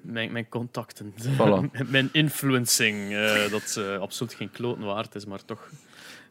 [0.01, 1.15] mijn, mijn contacten.
[1.39, 1.89] Voilà.
[1.89, 3.11] mijn influencing.
[3.11, 5.71] Uh, dat uh, absoluut geen kloten waard is, maar toch.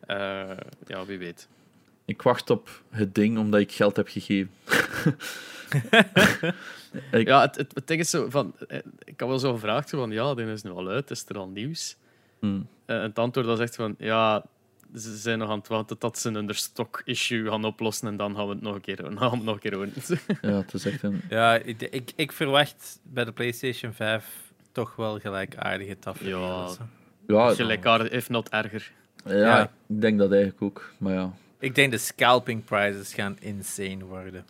[0.07, 0.51] Uh,
[0.87, 1.47] ja, wie weet.
[2.05, 4.51] Ik wacht op het ding omdat ik geld heb gegeven.
[7.11, 7.27] ik...
[7.27, 8.55] Ja, het, het, het, ding is zo van.
[9.03, 11.47] Ik had wel zo gevraagd van ja, dit is nu al uit, is er al
[11.47, 11.97] nieuws?
[12.45, 12.67] Hmm.
[12.85, 14.45] en het antwoord was echt van ja,
[14.95, 18.47] ze zijn nog aan het wachten tot ze een stock-issue gaan oplossen en dan gaan
[18.47, 19.93] we het nog een keer, gaan we het nog een keer doen.
[20.51, 21.21] ja, het is echt een...
[21.29, 24.25] Ja, ik, ik, ik, verwacht bij de PlayStation 5
[24.71, 26.39] toch wel gelijkaardige tafereelen.
[26.39, 26.69] Ja,
[27.27, 28.91] ja gelijkaardig, if not erger.
[29.25, 31.33] Ja, ja, ik denk dat eigenlijk ook, maar ja.
[31.59, 34.45] Ik denk de scalping prices gaan insane worden.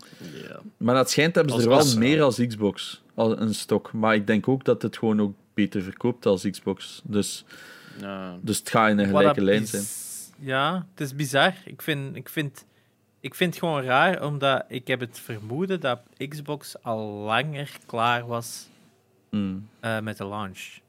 [0.47, 0.59] Ja.
[0.77, 3.93] Maar dat schijnt hebben ze er wel meer als Xbox, als een stok.
[3.93, 7.01] Maar ik denk ook dat het gewoon ook beter verkoopt als Xbox.
[7.03, 7.45] Dus,
[7.99, 8.37] ja.
[8.41, 9.83] dus het gaat in een gelijke lijn zijn
[10.39, 11.53] ja, het is bizar.
[11.65, 12.65] Ik vind, ik, vind,
[13.19, 18.27] ik vind het gewoon raar, omdat ik heb het vermoeden dat Xbox al langer klaar
[18.27, 18.67] was
[19.29, 19.67] mm.
[19.81, 20.79] uh, met de launch.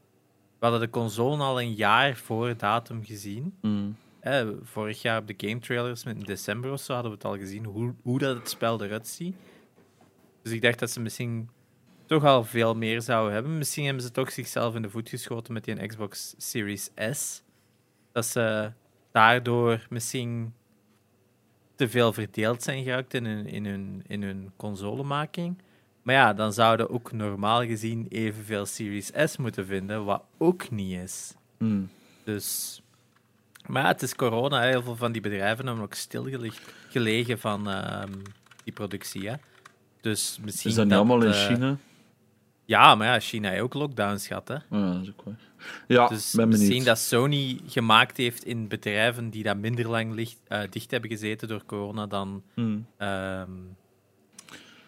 [0.58, 3.54] We hadden de console al een jaar voor datum gezien.
[3.60, 3.96] Mm.
[4.20, 7.38] Eh, vorig jaar op de game trailers, in december of zo, hadden we het al
[7.38, 9.36] gezien hoe, hoe dat het spel eruit ziet.
[10.42, 11.48] Dus ik dacht dat ze misschien
[12.06, 13.58] toch al veel meer zouden hebben.
[13.58, 17.42] Misschien hebben ze toch zichzelf in de voet geschoten met die Xbox Series S.
[18.12, 18.72] Dat ze
[19.12, 20.54] daardoor misschien
[21.74, 25.58] te veel verdeeld zijn geraakt in hun, in hun, in hun consolemaking.
[26.02, 30.98] Maar ja, dan zouden ook normaal gezien evenveel Series S moeten vinden, wat ook niet
[30.98, 31.34] is.
[31.58, 31.88] Mm.
[32.24, 32.80] Dus...
[33.66, 34.62] Maar ja, het is corona.
[34.62, 38.22] Heel veel van die bedrijven hebben ook stilgelegen van um,
[38.64, 39.28] die productie.
[39.28, 39.34] Hè.
[40.00, 41.76] Dus misschien is dat, niet allemaal in uh, China?
[42.66, 44.48] Ja, maar ja, China heeft ook lockdowns gehad.
[44.48, 44.54] Hè.
[44.54, 45.38] Ja, dat is ook waar.
[45.86, 50.38] Ja, dus ben misschien dat Sony gemaakt heeft in bedrijven die dat minder lang licht,
[50.48, 52.86] uh, dicht hebben gezeten door corona dan, hmm.
[52.98, 53.76] um,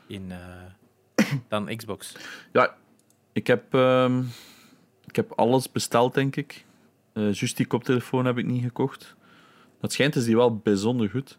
[0.06, 2.14] in, uh, dan Xbox.
[2.52, 2.74] Ja,
[3.32, 4.30] ik heb, um,
[5.06, 6.64] ik heb alles besteld, denk ik.
[7.14, 9.14] Uh, juist die koptelefoon heb ik niet gekocht.
[9.80, 11.38] Dat schijnt is die wel bijzonder goed.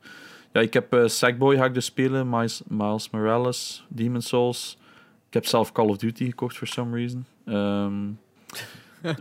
[0.54, 4.78] Ja, ik heb Sackboy ga ik dus spelen, Miles, Miles Morales, Demon's Souls.
[5.30, 7.26] Ik heb zelf Call of Duty gekocht for some reason.
[7.46, 8.20] Um,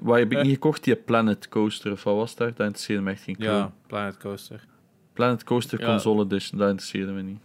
[0.03, 0.85] Waar heb ik niet gekocht?
[0.85, 2.49] Die Planet Coaster, of wat was daar?
[2.55, 3.73] Dat interesseerde me echt geen Ja.
[3.87, 4.67] Planet Coaster.
[5.13, 5.87] Planet Coaster ja.
[5.87, 7.41] Console Edition, dat interesseerde me niet.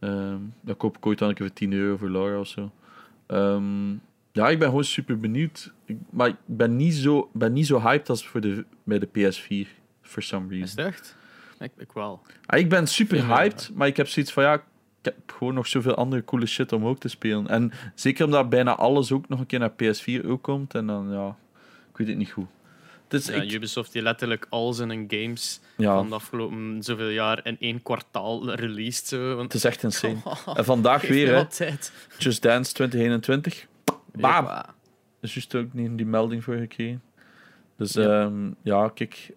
[0.00, 2.70] Um, dat koop ik ooit dan een keer voor 10 euro voor Laura of zo.
[3.26, 4.00] Um,
[4.32, 5.72] ja, ik ben gewoon super benieuwd.
[5.84, 9.08] Ik, maar ik ben niet zo, ben niet zo hyped als voor de, bij de
[9.08, 9.68] PS4,
[10.02, 10.78] for some reason.
[10.78, 11.16] Is echt?
[11.58, 12.22] Ik, ik wel.
[12.46, 14.62] Ah, ik ben super hyped, maar ik heb zoiets van ja,
[15.02, 17.48] ik heb gewoon nog zoveel andere coole shit om ook te spelen.
[17.48, 20.74] En zeker omdat bijna alles ook nog een keer naar PS4 ook komt.
[20.74, 21.36] En dan ja,
[21.90, 22.46] ik weet het niet goed.
[23.08, 23.52] Dus ja, ik...
[23.52, 25.94] Ubisoft die letterlijk al zijn games ja.
[25.94, 29.06] van de afgelopen zoveel jaar in één kwartaal released.
[29.06, 29.34] Zo.
[29.34, 29.52] Want...
[29.52, 30.16] Het is echt insane.
[30.54, 31.44] en vandaag weer, hè.
[32.18, 33.66] Just Dance 2021.
[34.12, 34.44] Bam!
[34.44, 34.74] Ja.
[35.20, 37.02] Is juist ook niet die melding voor gekregen.
[37.76, 39.30] Dus ja, um, ja kijk.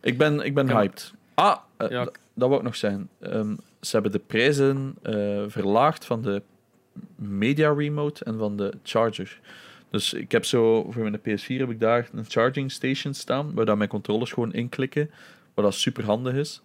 [0.00, 1.12] Ik ben, ik ben hyped.
[1.34, 2.04] Ah, uh, ja.
[2.34, 3.08] dat wou ik nog zeggen.
[3.20, 6.42] Um, ze hebben de prijzen uh, verlaagd van de
[7.16, 9.40] Media Remote en van de Charger.
[9.90, 13.64] Dus ik heb zo, voor mijn PS4 heb ik daar een charging station staan, waar
[13.64, 15.10] dan mijn controllers gewoon inklikken,
[15.54, 16.62] wat dat super handig is.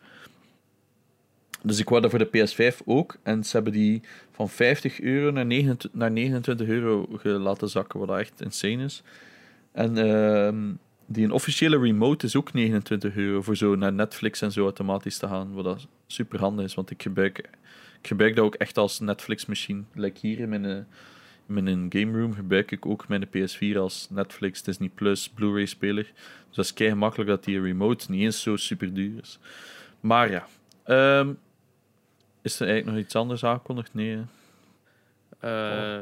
[1.63, 3.17] Dus ik wou dat voor de PS5 ook.
[3.23, 8.19] En ze hebben die van 50 euro naar 29, naar 29 euro laten zakken, wat
[8.19, 9.03] echt insane is.
[9.71, 10.73] En uh,
[11.11, 15.17] die een officiële remote is ook 29 euro voor zo naar Netflix en zo automatisch
[15.17, 15.53] te gaan.
[15.53, 17.37] Wat dat super handig is, want ik gebruik,
[18.01, 19.83] ik gebruik dat ook echt als Netflix-machine.
[19.93, 24.61] Like hier in mijn, in mijn game room gebruik ik ook mijn PS4 als Netflix,
[24.61, 26.03] Disney Plus, Blu-ray speler.
[26.47, 29.39] Dus dat is kei gemakkelijk dat die remote niet eens zo super duur is.
[29.99, 30.47] Maar ja,
[31.19, 31.37] um,
[32.41, 33.93] is er eigenlijk nog iets anders aangekondigd?
[33.93, 34.17] Nee.
[35.43, 35.99] Uh,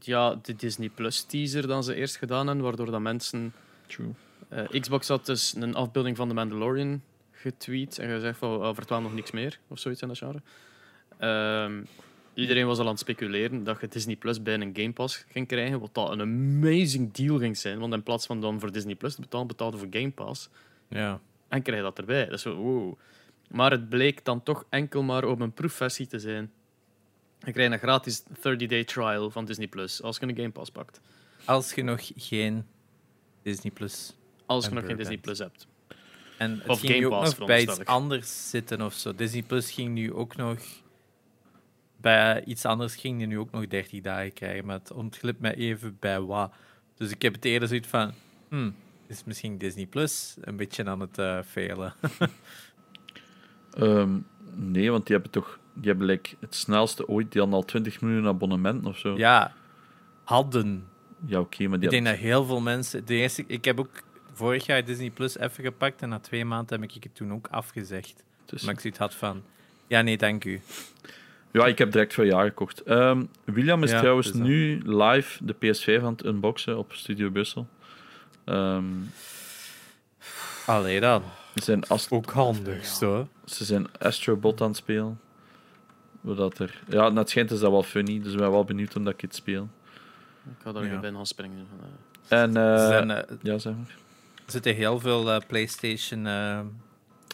[0.00, 3.52] ja, de Disney Plus teaser dan ze eerst gedaan hebben, waardoor dat mensen.
[3.86, 4.14] True.
[4.52, 9.14] Uh, Xbox had dus een afbeelding van de Mandalorian getweet en gezegd van oh, nog
[9.14, 10.40] niks meer of zoiets in dat genre.
[11.64, 11.86] Um,
[12.34, 15.46] iedereen was al aan het speculeren dat je Disney Plus bij een Game Pass ging
[15.46, 17.78] krijgen, wat dat een amazing deal ging zijn.
[17.78, 20.48] Want in plaats van dan voor Disney Plus te betalen, betaalde voor Game Pass.
[20.88, 21.20] Ja.
[21.48, 22.24] En krijg je dat erbij.
[22.24, 22.98] Dat is zo, wow.
[23.50, 26.50] Maar het bleek dan toch enkel maar op een proefversie te zijn.
[27.38, 31.00] Je krijgt een gratis 30-day trial van Disney Plus als je een Game Pass pakt.
[31.44, 32.66] Als je nog geen
[33.42, 34.14] Disney Plus
[34.48, 35.66] Als je nog geen Disney Plus hebt.
[36.38, 39.14] En het of ging Game Pass, ook nog bij iets anders zitten of zo.
[39.14, 40.58] Disney Plus ging nu ook nog...
[41.96, 44.66] Bij iets anders ging je nu ook nog 30 dagen krijgen.
[44.66, 46.52] Maar het ontglipt me even bij wat.
[46.96, 48.12] Dus ik heb het eerder zoiets van...
[48.48, 48.74] Hmm,
[49.06, 51.94] is misschien Disney Plus een beetje aan het uh, failen.
[53.78, 57.64] Um, nee, want die hebben toch die hebben like, het snelste ooit, die hadden al
[57.64, 59.16] 20 miljoen abonnementen of zo.
[59.16, 59.52] Ja,
[60.24, 60.88] hadden.
[61.26, 63.04] Ja, oké, maar die Ik denk dat heel veel mensen.
[63.04, 64.02] De eerste, ik heb ook
[64.38, 67.48] vorig jaar Disney Plus even gepakt en na twee maanden heb ik het toen ook
[67.50, 68.24] afgezegd.
[68.44, 68.62] Dus...
[68.62, 69.42] Maar ik zoiets had van.
[69.86, 70.60] Ja, nee, dank u.
[71.50, 72.90] Ja, ik heb direct voor jaar gekocht.
[72.90, 77.66] Um, William is trouwens nu live de PS5 aan het unboxen op Studio Brussel.
[78.44, 79.10] Um,
[80.66, 81.22] Allee dan.
[81.54, 83.28] Ze zijn Ook handig, zo.
[83.44, 85.20] Ze zijn Astrobot aan het spelen.
[86.24, 86.80] Zodat er...
[86.88, 89.34] Ja, het schijnt is dat wel funny, dus ik ben wel benieuwd omdat ik het
[89.34, 89.68] speel.
[90.44, 91.00] Ik ga daar ja.
[91.00, 91.66] bij gaan springen.
[92.28, 93.96] En, uh, zijn, uh, ja, zeg maar.
[94.48, 96.26] Er zitten heel veel uh, PlayStation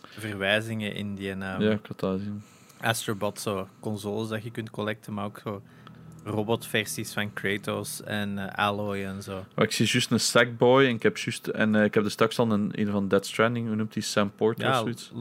[0.01, 1.37] verwijzingen in die.
[1.37, 2.43] ja, ik had dat zien.
[2.81, 5.63] Astrobot, zo consoles dat je kunt collecten, maar ook zo
[6.25, 9.45] robotversies van Kratos en uh, Alloy en zo.
[9.57, 12.39] ik zie juist een Sackboy en ik heb, juist, en, uh, ik heb er straks
[12.39, 14.03] al een, een van Dead Stranding, hoe noemt die?
[14.03, 15.13] Sam Porter ja, of zoiets?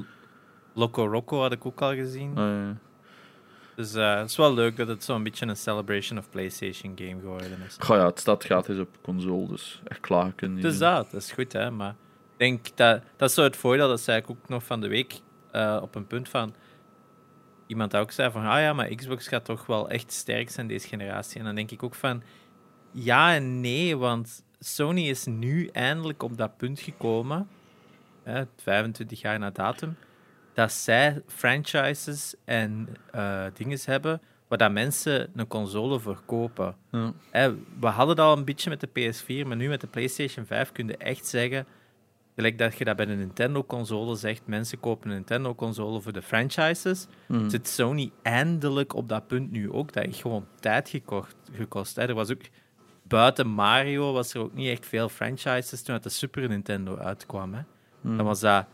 [0.74, 2.30] Loco Rocco had ik ook al gezien.
[2.30, 2.78] Oh, ja.
[3.76, 7.20] Dus uh, het is wel leuk dat het zo'n beetje een celebration of PlayStation game
[7.20, 7.76] geworden is.
[7.80, 10.62] Goh ja, het staat gratis op console, dus echt klaar kunnen.
[10.62, 11.96] Dus dat, dat is goed hè, maar
[12.32, 14.88] ik denk dat dat is zo het voordeel, dat zei ik ook nog van de
[14.88, 15.20] week
[15.82, 16.54] op een punt van
[17.68, 20.88] iemand ook zei van, ah ja, maar Xbox gaat toch wel echt sterk zijn deze
[20.88, 21.40] generatie.
[21.40, 22.24] En dan denk ik ook van,
[22.92, 27.48] ja en nee, want Sony is nu eindelijk op dat punt gekomen,
[28.24, 29.96] hè, 25 jaar na datum,
[30.54, 36.76] dat zij franchises en uh, dingen hebben waar dat mensen een console verkopen.
[36.92, 37.14] Ja.
[37.80, 40.72] we hadden dat al een beetje met de PS4, maar nu met de PlayStation 5
[40.72, 41.66] kun je echt zeggen
[42.36, 47.08] Gelijk dat je dat bij een Nintendo-console zegt, mensen kopen een Nintendo-console voor de franchises.
[47.28, 47.50] Mm.
[47.50, 49.94] Zit Sony eindelijk op dat punt nu ook.
[49.94, 51.96] Dat heeft gewoon tijd gekocht, gekost.
[51.96, 52.08] Hè.
[52.08, 52.42] Er was ook,
[53.04, 57.54] buiten Mario was er ook niet echt veel franchises toen het de Super Nintendo uitkwam.
[57.54, 57.62] Hè.
[58.02, 58.18] Mm.
[58.18, 58.66] Dan was dat,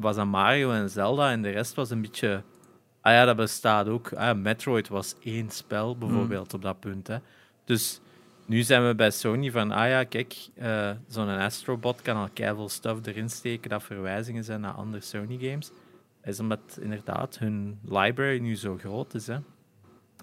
[0.00, 2.42] was dat Mario en Zelda en de rest was een beetje...
[3.00, 4.12] Ah ja, dat bestaat ook.
[4.12, 6.54] Ah, Metroid was één spel bijvoorbeeld mm.
[6.54, 7.06] op dat punt.
[7.06, 7.16] Hè.
[7.64, 8.00] Dus
[8.46, 12.68] nu zijn we bij Sony van, ah ja, kijk, uh, zo'n Astrobot kan al keiveel
[12.68, 15.70] stuff erin steken dat verwijzingen zijn naar andere Sony games.
[16.24, 19.26] Is omdat inderdaad hun library nu zo groot is.
[19.26, 19.38] Hè.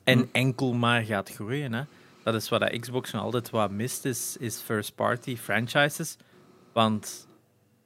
[0.04, 0.26] En hm.
[0.32, 1.74] enkel maar gaat groeien.
[1.74, 1.84] Hè.
[2.24, 6.18] Dat is wat de Xbox nog altijd wat mist, is, is first-party franchises.
[6.74, 7.28] Want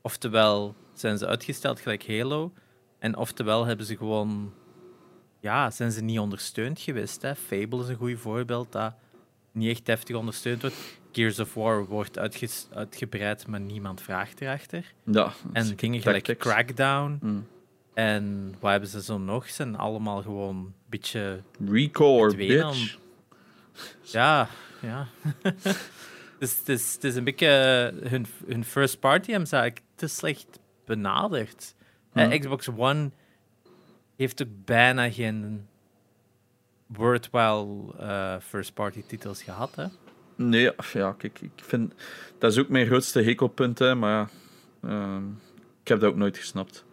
[0.01, 2.53] oftewel zijn ze uitgesteld gelijk Halo,
[2.99, 4.53] en oftewel hebben ze gewoon...
[5.39, 7.21] Ja, zijn ze niet ondersteund geweest.
[7.21, 7.35] Hè.
[7.35, 8.71] Fable is een goed voorbeeld.
[8.71, 8.93] Dat
[9.51, 10.75] niet echt heftig ondersteund wordt.
[11.11, 12.17] Gears of War wordt
[12.73, 14.93] uitgebreid, maar niemand vraagt erachter.
[15.05, 17.19] Ja, en dingen gelijk Crackdown.
[17.21, 17.47] Mm.
[17.93, 19.49] En wat hebben ze zo nog?
[19.49, 21.41] Zijn allemaal gewoon een beetje.
[21.69, 22.97] Recore, bitch.
[24.01, 24.49] Ja,
[24.81, 25.07] ja.
[26.39, 27.47] dus het is, het is een beetje.
[28.03, 30.59] Hun, hun first party hebben ze eigenlijk te slecht
[30.95, 31.75] benaderd.
[32.13, 32.39] Mm.
[32.39, 33.11] Xbox One
[34.15, 35.67] heeft ook bijna geen
[36.85, 39.85] worthwhile uh, first-party titels gehad, hè?
[40.35, 41.93] Nee, ja, kijk, ik vind...
[42.37, 44.29] Dat is ook mijn grootste hekelpunt, hè, maar ja...
[44.89, 45.21] Uh,
[45.81, 46.85] ik heb dat ook nooit gesnapt.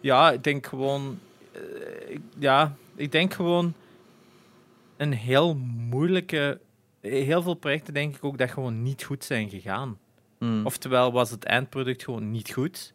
[0.00, 1.18] Ja, ik denk gewoon...
[1.56, 3.74] Uh, ja, ik denk gewoon...
[4.96, 5.54] Een heel
[5.90, 6.60] moeilijke...
[7.00, 9.98] Heel veel projecten denk ik ook dat gewoon niet goed zijn gegaan.
[10.38, 10.66] Mm.
[10.66, 12.92] Oftewel was het eindproduct gewoon niet goed.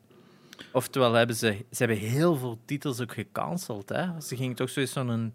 [0.71, 3.89] Oftewel hebben ze, ze hebben heel veel titels ook gecanceld.
[3.89, 4.21] Hè?
[4.21, 5.33] Ze gingen toch zo'n zo'n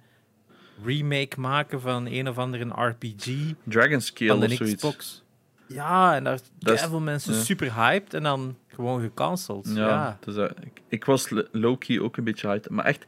[0.85, 3.53] remake maken van een of andere RPG.
[3.65, 4.75] Dragon Scale van de of zoiets.
[4.75, 5.23] Xbox.
[5.67, 7.41] Ja, en daar zijn veel mensen ja.
[7.41, 9.69] super hyped en dan gewoon gecanceld.
[9.75, 12.71] Ja, Ja, dus, eh, ik, ik was low-key ook een beetje hyped.
[12.71, 13.05] Maar echt,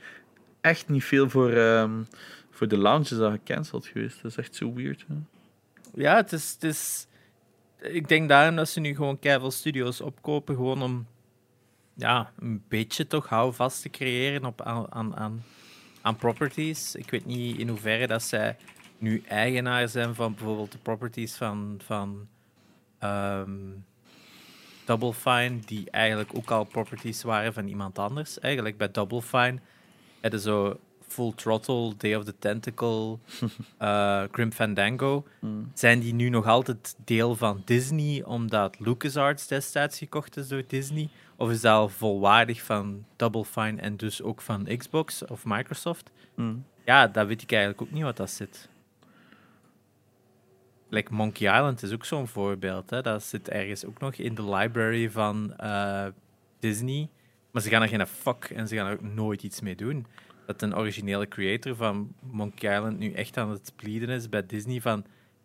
[0.60, 2.02] echt niet veel voor, ehm,
[2.50, 4.22] voor de launch is dat gecanceld geweest.
[4.22, 5.04] Dat is echt zo weird.
[5.08, 5.14] Hè?
[5.94, 7.06] Ja, het is, het is...
[7.80, 11.06] Ik denk daarom dat ze nu gewoon keiveel studio's opkopen, gewoon om
[11.94, 15.44] ja, een beetje toch houvast te creëren op, aan, aan, aan,
[16.00, 16.94] aan properties.
[16.94, 18.56] Ik weet niet in hoeverre dat zij
[18.98, 22.28] nu eigenaar zijn van bijvoorbeeld de properties van, van
[22.98, 23.58] ehm,
[24.84, 28.38] Double Fine, die eigenlijk ook al properties waren van iemand anders.
[28.38, 29.58] Eigenlijk bij Double Fine
[30.20, 30.80] hadden zo
[31.12, 33.18] Full Throttle, Day of the Tentacle,
[33.78, 35.24] eh Grim Fandango.
[35.74, 41.08] Zijn die nu nog altijd deel van Disney omdat LucasArts destijds gekocht is door Disney?
[41.36, 46.10] Of is dat al volwaardig van Double Fine en dus ook van Xbox of Microsoft?
[46.34, 46.64] Mm.
[46.84, 48.68] Ja, dat weet ik eigenlijk ook niet wat dat zit.
[50.88, 52.90] Like Monkey Island is ook zo'n voorbeeld.
[52.90, 53.02] Hè?
[53.02, 56.06] Dat zit ergens ook nog in de library van eh,
[56.58, 57.08] Disney.
[57.50, 60.06] Maar ze gaan er geen fuck en ze gaan er ook nooit iets mee doen.
[60.50, 64.80] Dat een originele creator van Monkey Island nu echt aan het pleaden is bij Disney
[64.80, 65.04] van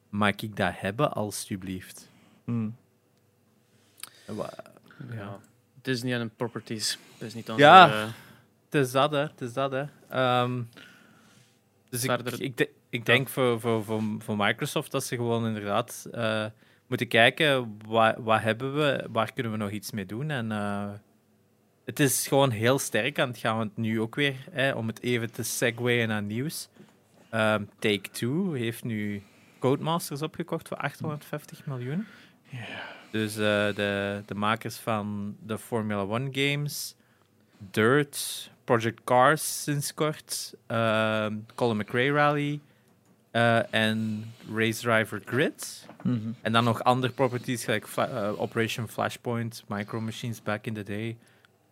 [0.10, 2.10] mag ik dat hebben, alstublieft?
[2.46, 2.76] Mm.
[4.26, 4.54] Wa-
[5.12, 5.40] Ja.
[5.82, 6.98] Disney en hun properties.
[7.18, 7.90] Dat is niet aan Ja.
[7.92, 8.08] eh,
[8.70, 9.18] Het is dat, hè.
[9.20, 9.84] Het is dat, hè.
[10.10, 10.62] Ehm,
[11.90, 15.46] dus ik, Verder- ik, de- ik denk voor, voor, voor, voor Microsoft dat ze gewoon
[15.48, 16.46] inderdaad eh,
[16.88, 20.30] moeten kijken wat, wat hebben we, waar kunnen we nog iets mee doen.
[20.30, 20.90] En eh,
[21.86, 25.02] het is gewoon heel sterk aan het gaan, want nu ook weer, hè, om het
[25.02, 26.68] even te segwayen naar nieuws.
[27.30, 29.24] Ehm, Take-Two heeft nu
[29.60, 32.06] Codemasters opgekocht voor 850 miljoen.
[33.12, 33.40] Dus eh,
[33.76, 36.96] de, de makers van de Formula One games,
[37.72, 42.60] Dirt, Project Cars sinds kort, ehm, Colin McRae Rally
[43.32, 45.88] eh, en Race Driver Grid.
[46.04, 46.18] Mhm.
[46.42, 50.84] En dan nog andere properties, gelijk Fla- eh, Operation Flashpoint, Micro Machines back in the
[50.84, 51.18] day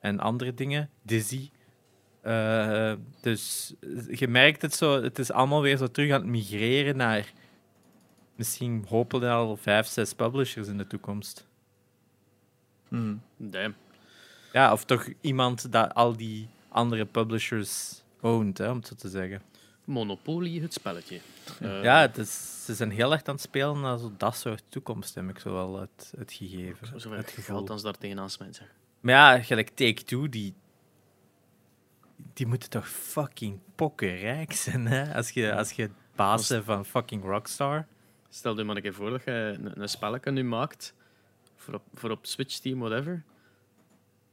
[0.04, 0.90] en andere dingen.
[1.02, 1.50] Dizzy.
[2.22, 3.74] Eh, dus
[4.12, 7.34] je merkt het zo, het is allemaal weer zo terug aan het migreren naar
[8.36, 11.48] misschien hopelijk al vijf, zes publishers in de toekomst.
[12.88, 13.22] Mm.
[13.38, 13.76] damn.
[14.54, 19.10] Ja, of toch iemand dat al die andere publishers owned, hè, om het zo te
[19.10, 19.42] zeggen.
[19.86, 21.20] Monopoly, het spelletje.
[21.60, 24.64] Eh, ja, het is, ze zijn heel erg aan het spelen naar zo dat soort
[24.70, 26.88] toekomst, heb ik zo wel het, het gegeven.
[26.88, 27.68] Zoveel het geld gevoel.
[27.68, 28.62] als daar tegenaan smijt.
[29.04, 30.54] Maar ja, gelijk Take-Two, die,
[32.34, 35.14] die moeten toch fucking pokkenrijk zijn, hè?
[35.16, 37.86] Als je, als je baas bent van fucking Rockstar.
[38.30, 40.94] Stel je maar een keer voor dat je een, een spelletje nu maakt,
[41.56, 43.24] voor op, voor op Switch, Steam, whatever,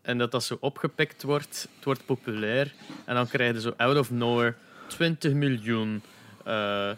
[0.02, 3.98] en dat dat zo opgepikt wordt, het wordt populair, en dan krijg je zo out
[3.98, 4.54] of nowhere
[4.87, 6.02] 20 miljoen
[6.44, 6.90] eh,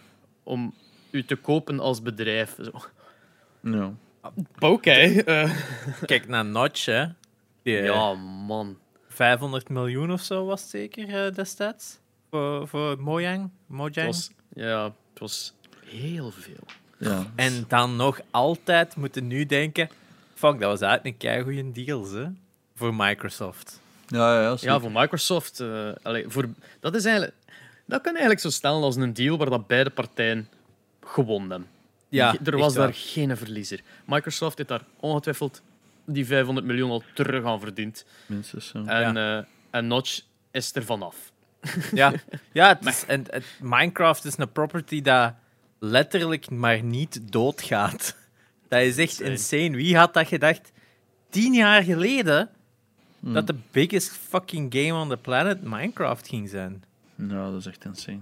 [0.42, 0.74] om
[1.10, 2.56] u te kopen als bedrijf.
[2.60, 2.72] Zo.
[3.60, 3.92] Ja.
[4.58, 4.90] Oké.
[4.90, 5.56] eh.
[6.06, 7.06] Kijk naar Notch, hè?
[7.62, 8.12] Die, ja,
[8.46, 8.78] man.
[9.08, 11.98] 500 miljoen of zo was het zeker eh, destijds.
[12.30, 13.42] Voor, voor Mojang.
[13.42, 14.06] Het Mojang.
[14.06, 15.54] was, ja, het was
[15.86, 16.64] heel veel.
[16.98, 17.26] ja.
[17.34, 19.88] En dan nog altijd moeten nu denken...
[20.34, 22.26] Fuck, dat was eigenlijk een keigoeie deal, hè?
[22.74, 23.80] Voor Microsoft.
[24.06, 25.60] Ja, ja, Ja, voor Microsoft.
[25.60, 26.48] eh, allee, voor,
[26.80, 27.34] dat, is eigenlijk,
[27.86, 30.48] dat kan eigenlijk zo stellen als een deal waar dat beide partijen
[31.04, 31.68] gewonnen hebben.
[32.08, 33.80] Ja, er was daar geen verliezer.
[34.04, 35.62] Microsoft heeft daar ongetwijfeld
[36.04, 38.04] die 500 miljoen al terug aan verdiend.
[38.26, 38.72] minstens.
[38.74, 39.00] Ja.
[39.02, 41.16] En, eh, en Notch is er vanaf.
[41.92, 42.12] Ja,
[42.52, 45.32] ja het is, en, het, Minecraft is een property dat
[45.78, 48.16] letterlijk maar niet doodgaat.
[48.68, 49.30] Dat is echt Insane.
[49.30, 49.76] insane.
[49.76, 50.72] Wie had dat gedacht
[51.30, 52.48] tien jaar geleden
[53.20, 53.32] Hmm.
[53.34, 56.84] dat de biggest fucking game on the planet Minecraft ging zijn?
[57.16, 58.18] ja, dat is echt insane.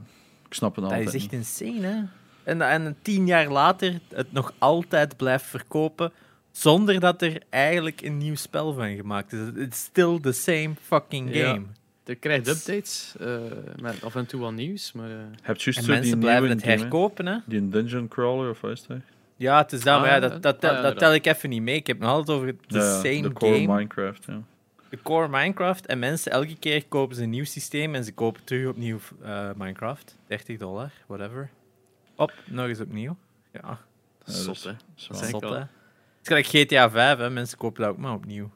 [0.47, 1.41] Ik snap het Dat altijd is echt niet.
[1.41, 2.03] insane, hè?
[2.51, 6.13] En, en tien jaar later het nog altijd blijft verkopen
[6.51, 9.41] zonder dat er eigenlijk een nieuw spel van gemaakt is.
[9.57, 11.53] It's still the same fucking Ja.
[11.53, 11.65] game.
[12.05, 13.37] Je krijgt updates eh,
[13.81, 14.93] met af en toe wat nieuws.
[14.93, 17.37] Maar, eh, Heb je juist En zo die mensen blijven het herkopen, hè?
[17.47, 18.97] Die een dungeon crawler of wat is dat?
[19.37, 21.15] Ja, het is dat, Ah, maar ja, ja, dat, dat, ah, tel, ja, dat tel
[21.15, 21.75] ik even niet mee.
[21.75, 24.25] Ik heb het nog altijd over de Ja, same de core game, Minecraft.
[24.27, 24.41] Ja.
[24.89, 25.87] de core Minecraft.
[25.87, 29.51] En mensen, elke keer kopen ze een nieuw systeem en ze kopen terug opnieuw eh,
[29.57, 30.17] Minecraft.
[30.27, 31.51] 30 dollar, whatever.
[32.17, 33.17] Op, nog eens opnieuw.
[33.53, 33.61] Ja,
[34.25, 34.73] Ja, zot, hè.
[34.95, 35.53] Zot, wel.
[35.55, 35.63] hè.
[36.23, 37.31] Het is gelijk GTA 5, hè.
[37.31, 38.51] mensen kopen dat ook maar opnieuw.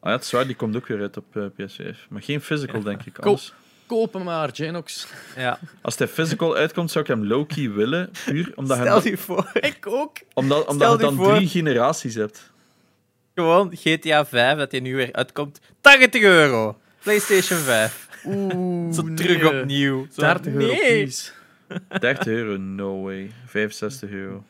[0.00, 1.96] Ah ja, het is waar, die komt ook weer uit op eh, PS5.
[2.08, 3.12] Maar geen physical, denk ik.
[3.12, 3.26] Cool.
[3.28, 3.52] Anders,
[3.86, 5.06] Kopen maar, Genox.
[5.36, 8.10] Ja, als hij physical uitkomt, zou ik hem low-key willen.
[8.24, 9.50] Puur omdat, je stel dan- je voor.
[9.60, 10.16] Ik ook.
[10.34, 12.52] omdat, omdat je dan voor- drie generaties hebt.
[13.34, 15.60] Gewoon GTA 5, dat die nu weer uitkomt.
[15.80, 16.78] 80 euro.
[17.02, 18.08] PlayStation 5.
[18.24, 20.06] Oeh, Zo terug opnieuw.
[20.12, 20.76] Zo, 30 euro, nee.
[21.02, 21.30] please.
[22.00, 23.30] 30 euro, no way.
[23.46, 24.44] 65 euro.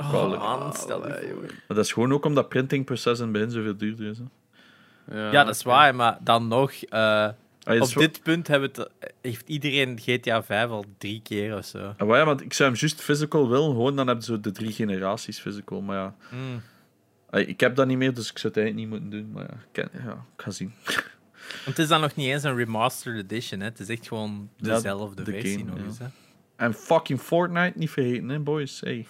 [0.00, 1.42] Oh, man, stel je voor.
[1.42, 4.18] Maar dat is gewoon ook omdat printingproces in het begin zoveel duurder is.
[4.18, 4.24] Hè.
[5.30, 6.72] Ja, dat is waar, maar dan nog...
[6.72, 7.28] eh,
[7.64, 8.90] Ah, op dit punt hebben het,
[9.20, 11.94] heeft iedereen GTA 5 al drie keer of zo.
[11.98, 14.40] Ah, maar ja, want ik zou hem juist physical willen, gewoon dan heb je zo
[14.40, 15.80] de drie generaties physical.
[15.80, 16.62] Maar ja, Mm.
[17.30, 19.32] ah, ik heb dat niet meer, dus ik zou het eigenlijk niet moeten doen.
[19.32, 20.72] Maar ja, ik, ken- ja, ik ga zien.
[20.84, 23.66] Want het is dan nog niet eens een remastered edition, hè.
[23.66, 25.84] Het is echt gewoon Ja, dezelfde de versie game, nog ja.
[25.84, 26.06] eens, hè.
[26.60, 28.80] En fucking Fortnite niet vergeten, hè, boys.
[28.80, 29.06] Hey.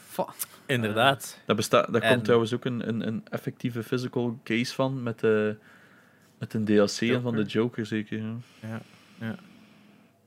[0.66, 1.38] Inderdaad.
[1.46, 5.18] Dat bestaat, daar En- komt trouwens ook een, een, een effectieve physical case van met,
[5.20, 5.56] de,
[6.38, 8.22] met een DLC en van de Joker zeker.
[8.60, 9.34] Ja.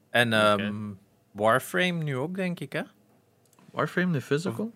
[0.10, 0.74] En ehm,
[1.32, 2.82] Warframe nu ook, denk ik, hè?
[3.72, 4.72] Warframe, de physical?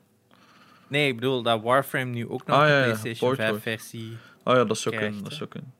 [0.87, 3.49] Nee, ik bedoel dat Warframe nu ook nog Ah, de ja, ja, PlayStation port 5
[3.49, 3.63] wordt.
[3.63, 4.17] versie.
[4.43, 5.73] Oh ja, dat zou Krijgt, kunnen.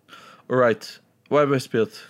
[0.47, 0.57] Dat.
[0.57, 2.07] Alright, wat hebben we gespeeld?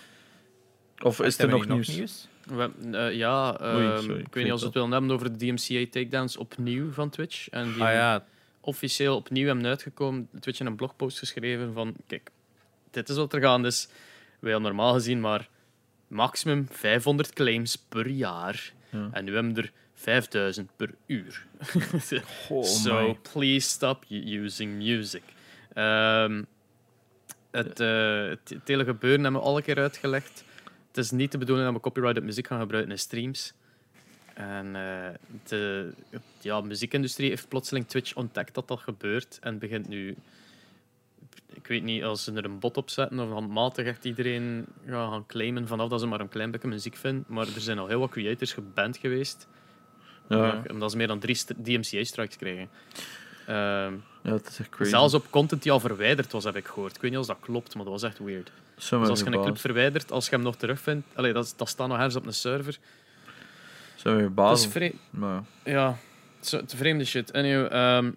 [1.03, 2.27] Of is er nog nieuws?
[2.47, 5.37] We eh, ja, Oei, ehm, sorry, ik weet niet als we het willen hebben over
[5.37, 7.49] de DMCA takedowns opnieuw van Twitch.
[7.49, 8.25] En die Ah ja,
[8.61, 10.29] officieel opnieuw hebben uitgekomen.
[10.39, 12.29] Twitch heeft een blogpost geschreven van, kijk,
[12.91, 13.87] dit is wat er gaande is.
[14.39, 15.49] Wij hadden normaal gezien maar
[16.07, 18.73] maximum 500 claims per jaar.
[18.89, 19.09] Ja.
[19.11, 21.45] En nu hebben we er 5000 per uur.
[22.49, 23.17] oh so my.
[23.31, 25.23] please stop using music.
[25.73, 26.43] Ehm,
[27.51, 30.43] het, eh, het, het hele gebeuren hebben we al een keer uitgelegd.
[30.97, 33.53] Het is niet de bedoeling dat we copyrighted muziek gaan gebruiken in streams.
[34.33, 35.09] En eh,
[35.47, 35.93] de
[36.39, 40.15] ja, muziekindustrie heeft plotseling Twitch ontdekt dat dat gebeurt en begint nu.
[41.53, 45.09] Ik weet niet, als ze er een bot op zetten of handmatig echt iedereen ja,
[45.09, 47.25] gaan claimen vanaf dat ze maar een klein beetje muziek vinden.
[47.27, 49.47] Maar er zijn al heel wat creators geband geweest.
[50.29, 52.69] Ja, Omdat ze meer dan drie DMCA-strikes kregen.
[53.45, 53.93] Ehm,
[54.27, 54.89] ja, het is echt crazy.
[54.89, 56.95] zelfs op content die al verwijderd was, heb ik gehoord.
[56.95, 58.51] Ik weet niet of dat klopt, maar dat was echt weird.
[58.75, 59.61] Zou Dus als je een clip verbazen.
[59.61, 62.77] verwijdert, als je hem nog terugvindt, allee, dat, dat staat nog ergens op een server.
[63.95, 64.91] Zou mij Dat is.
[65.09, 65.97] Maar Ja,
[66.39, 67.33] zo, te vreemde shit.
[67.33, 68.11] Anyway, ehm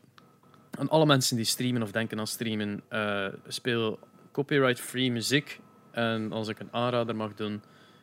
[0.78, 3.98] aan alle mensen die streamen of denken aan streamen, eh, speel
[4.32, 5.60] copyright-free muziek.
[5.90, 7.62] En als ik een aanrader mag doen,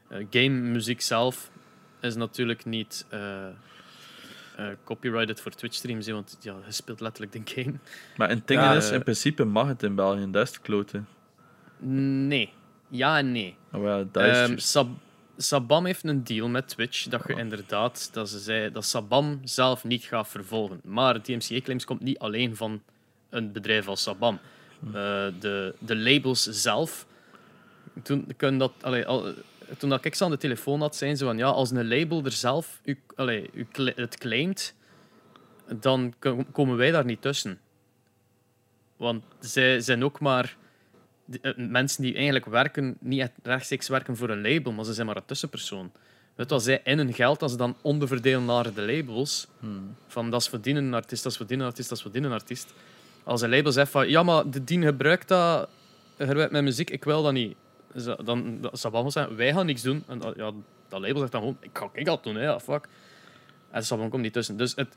[0.09, 1.51] eh game muziek zelf
[2.01, 3.45] is natuurlijk niet eh,
[4.57, 7.73] eh, copyrighted voor Twitch-streams, hè, want ja, je speelt letterlijk de game.
[8.17, 11.01] Maar in dingen Ja, is, in principe mag het in België, dat is het klote.
[11.79, 12.53] Nee.
[12.89, 13.55] Ja en nee.
[13.69, 14.97] Maar ja, dat is Ehm, Sab-
[15.37, 19.83] Sabam heeft een deal met Twitch dat je inderdaad, dat ze zei dat Sabam zelf
[19.83, 20.79] niet gaat vervolgen.
[20.83, 22.81] Maar DMCA-claims komt niet alleen van
[23.29, 24.39] een bedrijf als Sabam.
[24.79, 24.87] Hm.
[24.87, 24.93] Eh,
[25.39, 27.05] de, de labels zelf,
[28.03, 29.33] toen, kunnen dat, allee, al,
[29.77, 32.23] toen dat ik ze aan de telefoon had, zeiden ze van ja, als een label
[32.25, 34.73] er zelf u, allee, u, het claimt,
[35.75, 37.59] dan ko- komen wij daar niet tussen.
[38.97, 40.57] Want zij zijn ook maar
[41.41, 45.07] eh, mensen die eigenlijk werken, niet echt rechtstreeks werken voor een label, maar ze zijn
[45.07, 45.91] maar een tussenpersoon.
[46.35, 49.47] Weet wat zij in hun geld, als ze dan onderverdelen naar de labels,
[50.07, 52.37] van dat is verdienen een artiest, dat is verdienen een artiest, dat is verdienen een
[52.39, 52.73] artiest.
[53.23, 55.69] Als een label zegt van, ja, maar de dien gebruikt dat,
[56.17, 57.55] gebruikt mijn muziek, ik wil dat niet.
[57.97, 60.03] Zo, Dan zou wel zeggen, wij gaan niks doen.
[60.07, 60.51] En dat- ja,
[60.89, 62.87] dat label zegt dan gewoon, ik ga ik dat doen, hè, ja, fuck.
[63.71, 64.57] En Sabam komt niet tussen.
[64.57, 64.95] Dus het,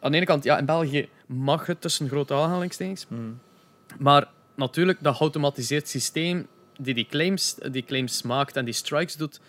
[0.00, 3.38] aan de ene kant, ja, in België mag het tussen grote aanhalingstekens, Hmm.
[3.98, 6.46] maar natuurlijk, dat geautomatiseerd systeem
[6.80, 9.40] die die claims, die claims maakt en die strikes doet,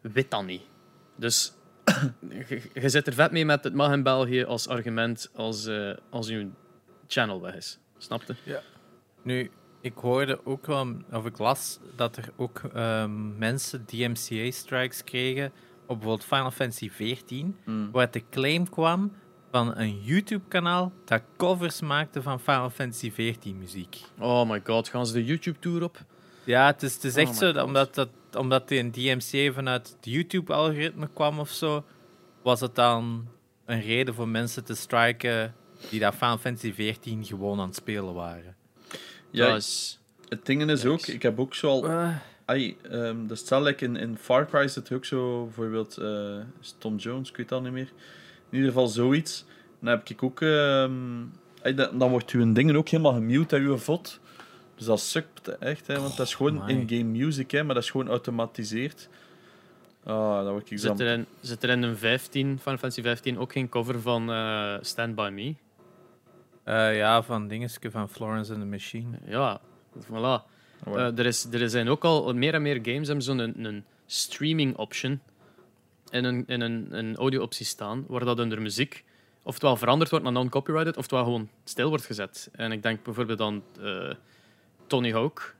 [0.00, 0.62] weet dat niet.
[1.16, 1.52] Dus
[2.74, 6.28] je, zit er vet mee met het mag in België als argument als, eh, als
[6.28, 6.48] je
[7.06, 7.78] channel weg is.
[7.98, 8.60] Snap je?
[9.22, 9.50] Nu,
[9.86, 15.52] ik hoorde ook wel, of ik las, dat er ook ehm, mensen DMCA-strikes kregen
[15.86, 17.90] op bijvoorbeeld Final Fantasy XIV, Hmm.
[17.90, 19.12] waar de claim kwam
[19.50, 24.00] van een YouTube-kanaal dat covers maakte van Final Fantasy XIV-muziek.
[24.18, 26.04] Oh my god, gaan ze de YouTube-tour op?
[26.44, 28.08] Ja, het is, het is Oh echt zo, dat omdat, dat,
[28.38, 31.84] omdat die een DMCA vanuit het YouTube-algoritme kwam of zo,
[32.42, 33.28] was het dan
[33.64, 35.54] een reden voor mensen te striken
[35.90, 38.55] die dat Final Fantasy XIV gewoon aan het spelen waren.
[39.36, 39.54] Ja,
[40.28, 41.88] het ding is ook, ik heb ook zo al...
[42.46, 46.36] Ai, ehm, dat stel ik in, in Far Cry zit ook zo, bijvoorbeeld eh,
[46.78, 47.92] Tom Jones, ik weet dat niet meer.
[48.50, 49.44] In ieder geval zoiets.
[49.80, 50.92] Dan heb ik ook, ehm,
[51.62, 54.20] ai, dan, dan wordt uw dingen ook helemaal gemute uit uw vod.
[54.74, 56.74] Dus dat sukt echt, hè, want dat is gewoon Amai.
[56.74, 59.08] in-game music, hè, maar dat is gewoon automatiseerd.
[60.04, 63.38] Ah, dat word ik Zit er, in, zit er in een 15, Final Fantasy 15
[63.38, 65.54] ook geen cover van eh, Stand By Me?
[66.66, 69.18] Eh, ja, van dingeske van Florence and the Machine.
[69.26, 69.60] Ja,
[69.98, 70.42] voilà.
[70.84, 73.64] Oh, Eh, er, is, er zijn ook al meer en meer games hebben zo'n een,
[73.64, 75.20] een streaming option
[76.10, 79.04] in een, in een, een audio optie staan, waar dat onder muziek
[79.42, 82.48] oftewel veranderd wordt naar non-copyrighted, oftewel gewoon stil wordt gezet.
[82.52, 84.12] En ik denk bijvoorbeeld aan uh,
[84.86, 85.54] Tony Hawk,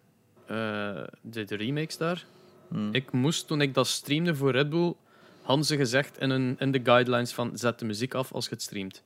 [0.47, 2.25] de, de, remakes daar.
[2.69, 2.95] Hmm.
[2.95, 4.95] Ik moest, toen ik dat streamde voor Red Bull,
[5.43, 8.51] hadden ze gezegd in, een, in de guidelines van zet de muziek af als je
[8.51, 9.03] het streamt.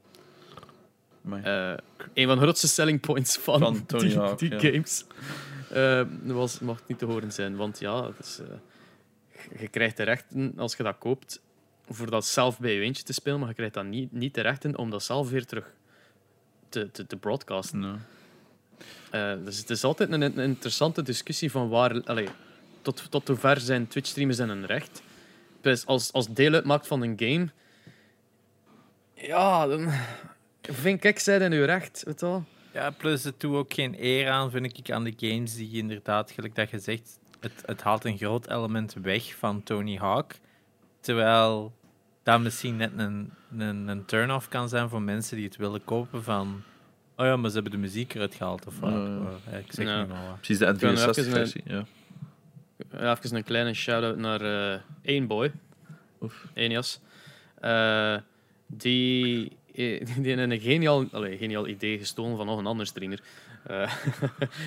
[1.25, 1.73] Uh,
[2.15, 5.05] een van de grootste selling points van, van Tony die, Hawk, die games
[5.73, 7.57] uh, was, mag niet te horen zijn.
[7.57, 8.43] Want ja, het
[9.59, 11.41] je krijgt de rechten als je dat koopt
[11.89, 14.41] voor dat zelf bij je eentje te spelen, maar je krijgt dan niet, niet de
[14.41, 15.75] rechten om dat zelf weer terug
[16.69, 18.07] te, te, te broadcasten.
[19.15, 22.31] Uh, dus het is altijd een, een, interessante discussie van waar, allez,
[22.83, 25.03] tot, tot hoever zijn Twitch-streamers een recht.
[25.61, 27.49] Dus als, als deel uitmaakt van een game,
[29.15, 29.93] ja, dan
[30.63, 32.45] vind ik, zij in uw recht, weet wel.
[32.73, 36.31] Ja, plus het doet ook geen eer aan, vind ik, aan de games die inderdaad,
[36.31, 40.33] gelijk dat je zegt, het, het haalt een groot element weg van Tony Hawk.
[41.01, 41.73] Terwijl
[42.23, 46.23] dat misschien net een, een, een turn-off kan zijn voor mensen die het willen kopen
[46.23, 46.63] van...
[47.17, 48.93] Oh ja, maar ze hebben de muziek eruit gehaald of wat.
[48.93, 51.85] Uh, ik zeg niet Precies, de N64-versie, ja.
[52.93, 55.53] Even een kleine shout-out naar uh, eh, Eenboy.
[56.21, 56.47] Oef.
[56.55, 57.01] Enias.
[57.63, 58.17] Uh,
[58.67, 59.57] die,
[60.23, 63.21] die heeft een geniaal, allez, geniaal idee gestolen van nog een ander streamer.
[63.71, 63.93] Uh,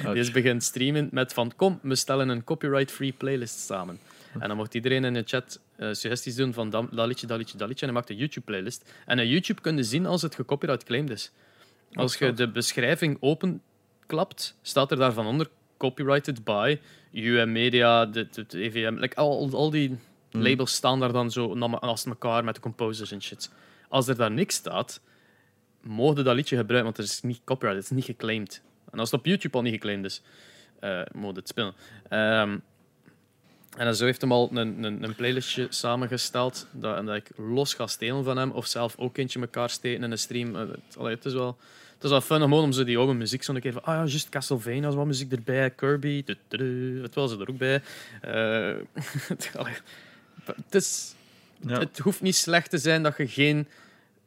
[0.14, 4.00] die is begint streamen met van kom, we stellen een copyright-free playlist samen.
[4.40, 7.58] En dan mocht iedereen in de chat uh, suggesties doen van dat, liedje, dat liedje,
[7.58, 7.86] dat liedje.
[7.86, 8.92] En hij maakt een YouTube-playlist.
[9.06, 11.32] En op YouTube kun je zien als het gecopyright claimed is.
[11.94, 16.80] Als je de beschrijving openklapt, staat er daarvan onder copyrighted by
[17.12, 18.96] UM Media, de, de, EVM.
[19.00, 19.98] Like, al, al die
[20.32, 20.42] hmm.
[20.42, 23.52] labels staan daar dan zo naast elkaar met de composers en shit.
[23.94, 25.02] Als er daar niks staat,
[25.82, 28.62] mogen dat liedje gebruiken, want het is niet copyright, het is niet geclaimd.
[28.92, 30.22] En als het op YouTube al niet geclaimd is,
[30.82, 31.74] uh, mogen het spelen.
[32.10, 32.64] Um,
[33.78, 37.88] en zo heeft hem al een, een, een playlistje samengesteld dat, dat ik los ga
[37.88, 38.52] stelen van hem.
[38.52, 40.56] Of zelf ook eentje elkaar steken in een stream.
[40.56, 41.58] Eh, het, allee, het is wel...
[41.94, 43.84] Het is wel fun om zo die oude muziek zo'n keer van...
[43.84, 45.70] Ah ja, just Castlevania wat muziek erbij.
[45.70, 46.24] Kirby.
[47.02, 47.82] Het was er ook bij.
[48.28, 49.68] Uh,
[50.46, 51.16] het, is,
[51.66, 51.80] ja.
[51.80, 53.68] het hoeft niet slecht te zijn dat je geen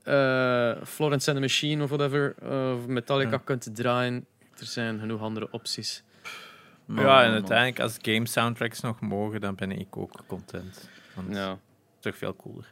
[0.04, 2.34] uh, Florence and the Machine of whatever...
[2.74, 3.40] of Metallica ja.
[3.44, 4.26] kunt draaien.
[4.58, 6.04] Er zijn genoeg andere opties
[6.94, 10.88] ja, en uiteindelijk, als game soundtracks nog mogen, dan ben ik ook content.
[11.14, 11.50] Want ja.
[11.50, 11.58] het
[11.96, 12.66] is toch veel cooler.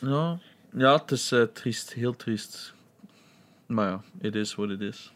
[0.00, 0.38] ja.
[0.72, 2.74] ja, het is uh, triest, heel triest.
[3.66, 5.12] Maar ja, it is what it is.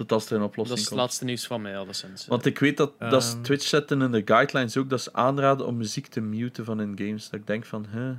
[0.00, 2.26] Tot als er een oplossing Dat is het laatste nieuws van mij, alleszins.
[2.26, 5.66] Want ik weet dat, um, dat Twitch zetten in de guidelines ook, dat ze aanraden
[5.66, 7.30] om muziek te muten van in games.
[7.30, 8.12] Dat ik denk van, hè,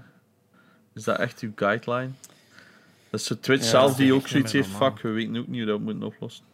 [0.93, 2.11] is dat echt uw guideline?
[3.09, 5.69] Dat is zo Twitch zelf die ook zoiets heeft, fuck, we weten ook niet hoe
[5.69, 6.45] dat we moeten oplossen.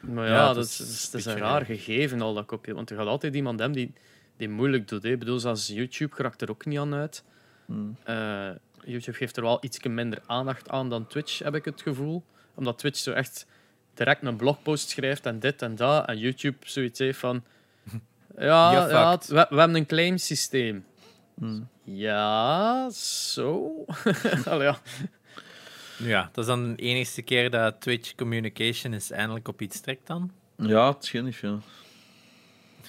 [0.00, 2.74] Maar ja, dat, is, is, is, een raar gegeven, al dat kopje.
[2.74, 3.92] Want er gaat altijd iemand hebben die,
[4.36, 5.02] die moeilijk doet.
[5.02, 5.10] Hè.
[5.10, 7.24] Ik bedoel, zoals YouTube raakt er ook niet aan uit.
[7.66, 7.96] Hmm.
[8.08, 8.48] Uh,
[8.84, 12.24] YouTube geeft er wel iets minder aandacht aan dan Twitch, heb ik het gevoel.
[12.54, 13.46] Omdat Twitch zo echt
[14.00, 16.06] direct een blogpost schrijft en dit en dat.
[16.06, 17.44] En YouTube zoiets heeft van...
[18.38, 20.84] Ja, ja we, we, hebben een claimsysteem.
[21.34, 21.68] Hmm.
[21.84, 23.84] Ja, zo.
[24.44, 24.78] ja.
[25.98, 30.06] Ja, dat is dan de enige keer dat Twitch Communication is eindelijk op iets trekt
[30.06, 30.30] dan?
[30.56, 31.60] Ja, het niet veel.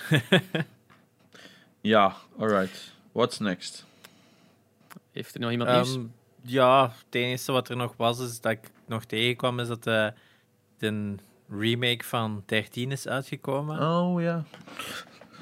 [1.82, 2.94] ja, alright.
[3.12, 3.86] What's next?
[5.12, 5.94] Heeft er nog iemand nieuws?
[5.94, 9.84] Um, ja, het enige wat er nog was, is dat ik nog tegenkwam, is dat
[9.84, 10.14] de,
[10.82, 11.16] de
[11.50, 13.80] remake van 13 is uitgekomen.
[13.80, 14.44] Oh ja.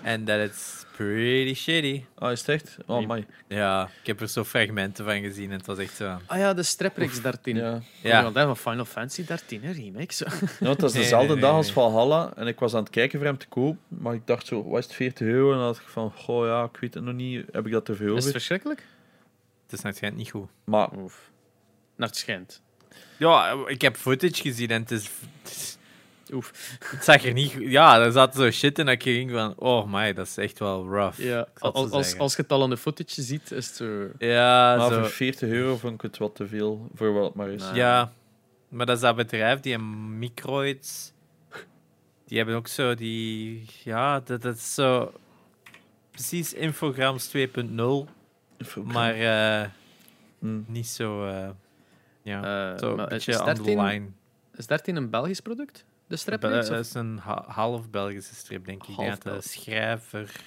[0.03, 2.03] En dat it's pretty shitty.
[2.17, 2.77] Oh, is het echt?
[2.85, 3.25] Oh, my.
[3.47, 6.17] Ja, ik heb er zo fragmenten van gezien en het was echt zo...
[6.25, 7.55] Ah ja, de Streprix 13.
[7.55, 7.81] Ja.
[8.01, 8.31] Ja.
[8.31, 10.13] van Final Fantasy 13, een remake.
[10.13, 10.25] Zo.
[10.59, 13.37] Ja, het was dezelfde dag als Valhalla en ik was aan het kijken voor hem
[13.37, 15.51] te koop, maar ik dacht zo, wat is het, 40 euro?
[15.51, 17.85] En dan had ik van, goh ja, ik weet het nog niet, heb ik dat
[17.85, 18.83] te veel Is het verschrikkelijk?
[19.63, 20.49] Het is naar het schijnt niet goed.
[20.63, 20.89] Maar...
[20.97, 21.31] Oef.
[21.95, 22.61] Naar het schijnt.
[23.19, 25.09] Ja, ik heb footage gezien en het is
[26.33, 26.77] Oef.
[26.79, 27.55] Het zag er niet...
[27.59, 29.53] Ja, er zat zo shit in dat je ging van...
[29.57, 31.19] Oh my, dat is echt wel rough.
[31.19, 34.07] Ja, als, als, als je het al aan de footage ziet, is het zo...
[34.17, 34.99] Ja, maar zo...
[34.99, 37.63] voor 40 euro vond ik het wat te veel voor wat het maar is.
[37.73, 38.11] Ja,
[38.69, 41.11] maar dat is dat bedrijf, die Microids...
[42.25, 43.65] Die hebben ook zo die...
[43.83, 45.13] Ja, dat, dat is zo...
[46.11, 47.43] Precies Infograms 2.0.
[48.83, 49.69] Maar uh,
[50.39, 50.65] mm.
[50.67, 51.27] niet zo...
[51.27, 51.49] Uh,
[52.21, 54.07] ja, uh, beetje on the line.
[54.55, 55.85] Is 13 een Belgisch product?
[56.07, 57.17] De strip Dat is een
[57.47, 58.95] half Belgische strip, denk ik.
[58.95, 60.41] Half de schrijver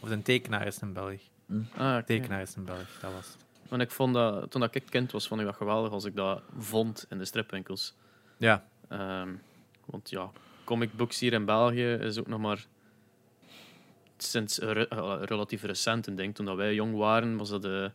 [0.00, 1.20] of de tekenaar is een Belg.
[1.46, 1.68] Mm.
[1.76, 3.46] Ah, tekenaar is een Belg, dat was het.
[3.68, 6.42] Want ik vond dat, toen ik kind was, vond ik dat geweldig als ik dat
[6.58, 7.94] vond in de stripwinkels.
[8.36, 8.64] Ja.
[8.92, 9.40] Um,
[9.84, 10.30] want ja,
[10.64, 12.66] comic books hier in België is ook nog maar
[14.16, 14.86] sinds re
[15.24, 16.34] relatief recent een ding.
[16.34, 17.90] Toen dat wij jong waren, was dat de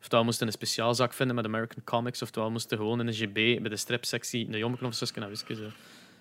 [0.00, 3.70] Oftewel moesten een speciaalzak vinden met American Comics, oftewel moesten gewoon in een GB bij
[3.70, 5.74] de stripsectie een jommeknop of zusken wisken.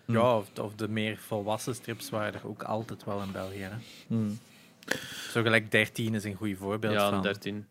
[0.05, 3.61] Ja, of, of, de meer volwassen strips waren er ook altijd wel in België.
[3.61, 3.75] Hè?
[4.07, 4.39] Hmm.
[5.31, 7.21] Zo gelijk 13 is een goed voorbeeld ja, van.
[7.21, 7.67] 13.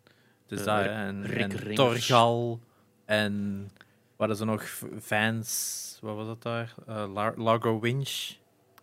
[0.47, 2.61] Dus uh, dat, en, en Torgal
[3.05, 3.71] en
[4.17, 4.63] wat is er nog?
[5.01, 6.75] Fans, wat was dat daar?
[6.89, 8.33] Uh, Largo Winch.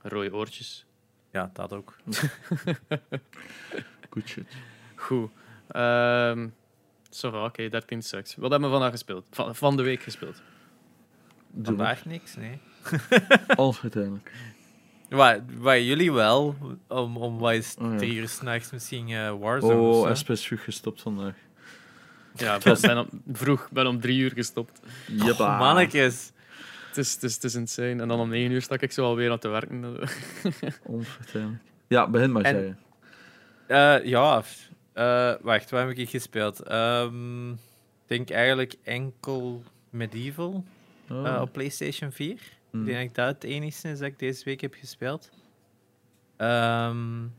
[0.01, 0.85] Rode oortjes.
[1.31, 1.95] Ja, dat ook.
[4.09, 4.45] Goed shit.
[4.95, 5.29] Goed.
[5.75, 6.53] Um,
[7.23, 8.35] oké, okay, 13 sucks.
[8.35, 9.25] Wat hebben we vandaag gespeeld?
[9.31, 10.41] Van, van de week gespeeld?
[11.63, 12.59] Vandaag niks, nee.
[13.55, 14.31] Alles uiteindelijk.
[15.09, 16.55] Waar, waar jullie wel,
[16.87, 17.97] om, om wat is oh, ja.
[17.97, 21.35] drie uur s'nachts misschien uh, Warzone Oh, SP is vroeg gestopt vandaag.
[22.35, 24.79] Ja, ik ben om, vroeg, ben om drie uur gestopt.
[25.07, 25.53] Jeppa.
[25.53, 26.31] Oh, mannetjes.
[26.87, 28.01] Het is, het, is, het is insane.
[28.01, 29.95] En dan om negen uur stak ik zo alweer aan te werken.
[30.83, 31.61] Onvertuinlijk.
[31.87, 32.77] Ja, begin maar, en,
[33.67, 34.43] uh, ja,
[34.95, 36.71] uh, wacht, waar heb ik gespeeld?
[36.71, 37.57] Um, ik
[38.07, 40.63] denk eigenlijk enkel Medieval
[41.09, 41.25] oh.
[41.25, 42.39] uh, op PlayStation 4.
[42.71, 42.87] Mm.
[42.87, 45.29] Ik denk dat dat het enige is dat ik deze week heb gespeeld.
[46.37, 47.33] Um,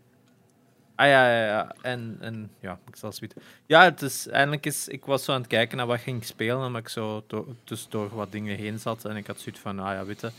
[0.94, 1.74] ah ja, ja, ja.
[1.82, 3.34] En, en ja, ik zal het
[3.66, 6.72] Ja, het is, eindelijk is, ik was zo aan het kijken naar wat ging spelen,
[6.72, 9.04] maar ik zo door, dus door wat dingen heen zat.
[9.04, 10.32] En ik had zoiets van, ah ja, weet je, ik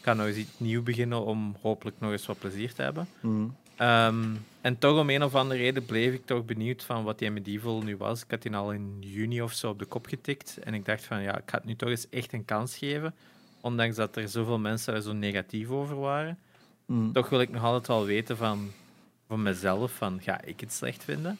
[0.00, 3.08] ga nog eens iets nieuw beginnen om hopelijk nog eens wat plezier te hebben.
[3.20, 3.56] Mm.
[3.78, 7.30] Um, en toch om een of andere reden bleef ik toch benieuwd van wat die
[7.30, 8.22] Medieval nu was.
[8.22, 10.58] Ik had die al in juni of zo op de kop getikt.
[10.58, 13.14] En ik dacht van ja, ik ga het nu toch eens echt een kans geven.
[13.60, 16.38] Ondanks dat er zoveel mensen er zo negatief over waren.
[16.86, 17.12] Mm.
[17.12, 18.72] Toch wil ik nog altijd wel weten van,
[19.26, 21.38] van mezelf, van ga ik het slecht vinden?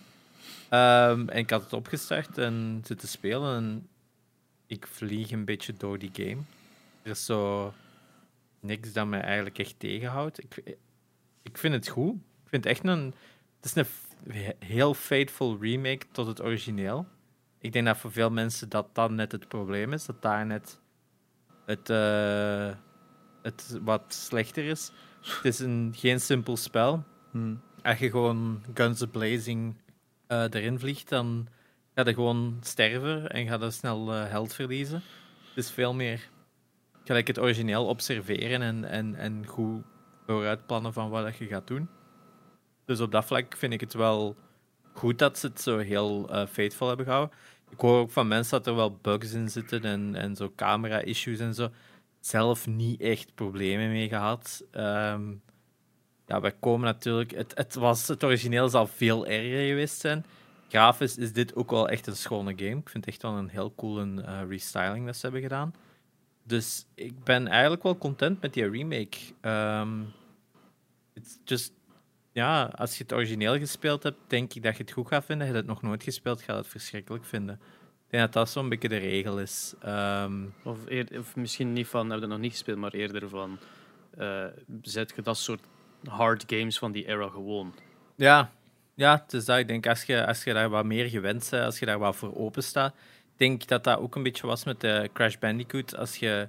[0.70, 3.57] Um, en ik had het opgestart en zitten spelen.
[3.57, 3.89] En
[4.66, 6.43] ik vlieg een beetje door die game.
[7.03, 7.72] Er is zo
[8.61, 10.43] niks dat me eigenlijk echt tegenhoudt.
[10.43, 10.76] Ik,
[11.45, 12.16] ik vind het goed
[12.55, 13.14] vind echt een.
[13.61, 17.07] Het is een heel faithful remake tot het origineel.
[17.59, 20.07] Ik denk dat voor veel mensen dat dan net het probleem is.
[20.07, 20.80] Dat daar net
[21.66, 22.70] het, uh,
[23.42, 24.90] het wat slechter is.
[25.20, 27.05] Het is een, geen simpel spel.
[27.30, 27.61] Hmm.
[27.82, 29.74] Als je gewoon Guns a Blazing
[30.28, 31.49] uh, erin vliegt, dan
[31.95, 35.03] ga je gewoon sterven en ga je snel uh, held verliezen.
[35.49, 36.28] Het is veel meer
[37.05, 39.84] gelijk het origineel observeren en, en, en goed
[40.27, 41.89] vooruitplannen van wat je gaat doen.
[42.85, 44.37] Dus op dat vlak vind ik het wel
[44.93, 47.37] goed dat ze het zo heel uh, faithful hebben gehouden.
[47.70, 51.39] Ik hoor ook van mensen dat er wel bugs in zitten en, en zo camera-issues
[51.39, 51.68] en zo.
[52.20, 54.64] Zelf niet echt problemen mee gehad.
[54.72, 55.43] Um,
[56.27, 57.31] ja, wij komen natuurlijk...
[57.31, 60.25] Het, het, was, het origineel zal veel erger geweest zijn.
[60.68, 62.77] Grafisch is dit ook wel echt een schone game.
[62.77, 65.75] Ik vind het echt wel een heel coole uh, restyling dat ze hebben gedaan.
[66.47, 69.18] Dus ik ben eigenlijk wel content met die remake.
[69.42, 70.12] Um,
[71.14, 71.72] it's just
[72.34, 75.47] ja, als je het origineel gespeeld hebt, denk ik dat je het goed gaat vinden.
[75.47, 77.55] Heb je het nog nooit gespeeld, ga je het verschrikkelijk vinden.
[78.05, 79.74] Ik denk dat dat zo'n beetje de regel is.
[79.80, 80.78] Ehm, of,
[81.18, 83.59] of, misschien niet van, heb je het nog niet gespeeld, maar eerder van,
[84.18, 84.45] uh,
[84.82, 85.61] zet je dat soort
[86.05, 87.74] hard games van die era gewoon?
[88.14, 88.51] Ja,
[88.95, 89.59] ja is dat.
[89.59, 92.16] Ik denk, als je, als je daar wat meer gewend bent, als je daar wat
[92.16, 92.95] voor open staat,
[93.37, 95.97] denk dat dat ook een beetje was met de Crash Bandicoot.
[95.97, 96.49] Als je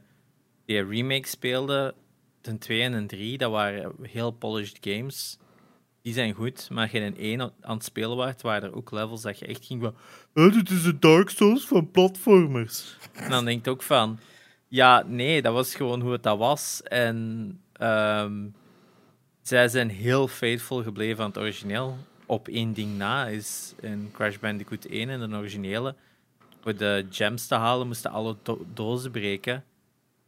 [0.66, 1.94] die remake speelde,
[2.42, 5.38] ten 2 en ten 3, dat waren heel polished games
[6.06, 9.22] die zijn goed, maar je in één aan het spelen waart, waren er ook levels
[9.22, 9.96] dat je echt ging van
[10.34, 12.98] oh, dit is de Dark Souls van platformers.
[13.14, 14.20] En dan denk je ook van,
[14.68, 16.82] ja, nee, dat was gewoon hoe het dat was.
[16.84, 18.56] En um,
[19.42, 21.98] zij zijn heel faithful gebleven aan het origineel.
[22.26, 25.96] Op één ding na is in Crash Bandicoot 1 en de originele,
[26.66, 29.64] voor de gems te halen, moesten alle do dozen breken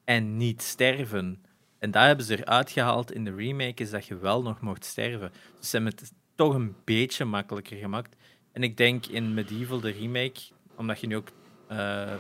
[0.04, 1.44] en niet sterven.
[1.80, 4.86] En daar hebben ze eruit gehaald in de remake, is dat je wel nog mocht
[4.86, 5.32] sterven.
[5.60, 8.16] Dus ze hebben het toch een beetje makkelijker gemaakt.
[8.52, 10.40] En ik denk in Medieval, de remake,
[10.76, 11.30] omdat je nu ook
[11.72, 12.14] uh,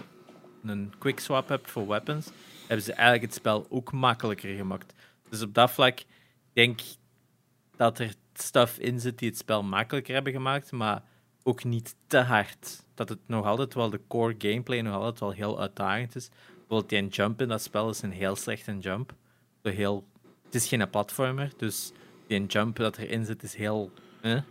[0.64, 4.94] een quickswap hebt voor weapons, hebben ze eigenlijk het spel ook makkelijker gemaakt.
[5.30, 6.00] Dus op dat vlak
[6.54, 6.96] denk ik
[7.76, 11.04] dat er stuff in zit die het spel makkelijker hebben gemaakt, maar
[11.48, 12.84] ook niet te hard.
[12.94, 16.30] Dat het nog altijd wel de core gameplay nog altijd wel heel uitdagend is.
[16.58, 19.14] Bijvoorbeeld die jump in dat spel is een heel slechte jump
[19.62, 20.08] heel...
[20.46, 21.92] Het is geen platformer, dus
[22.28, 23.92] die jump dat erin zit is heel...
[24.22, 24.42] Eh.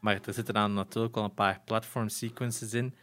[0.00, 2.94] Maar er zitten dan natuurlijk wel een paar platform sequences in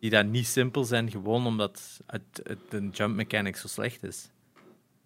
[0.00, 4.30] die dan niet simpel zijn, gewoon omdat het, de jump mechanic zo slecht is.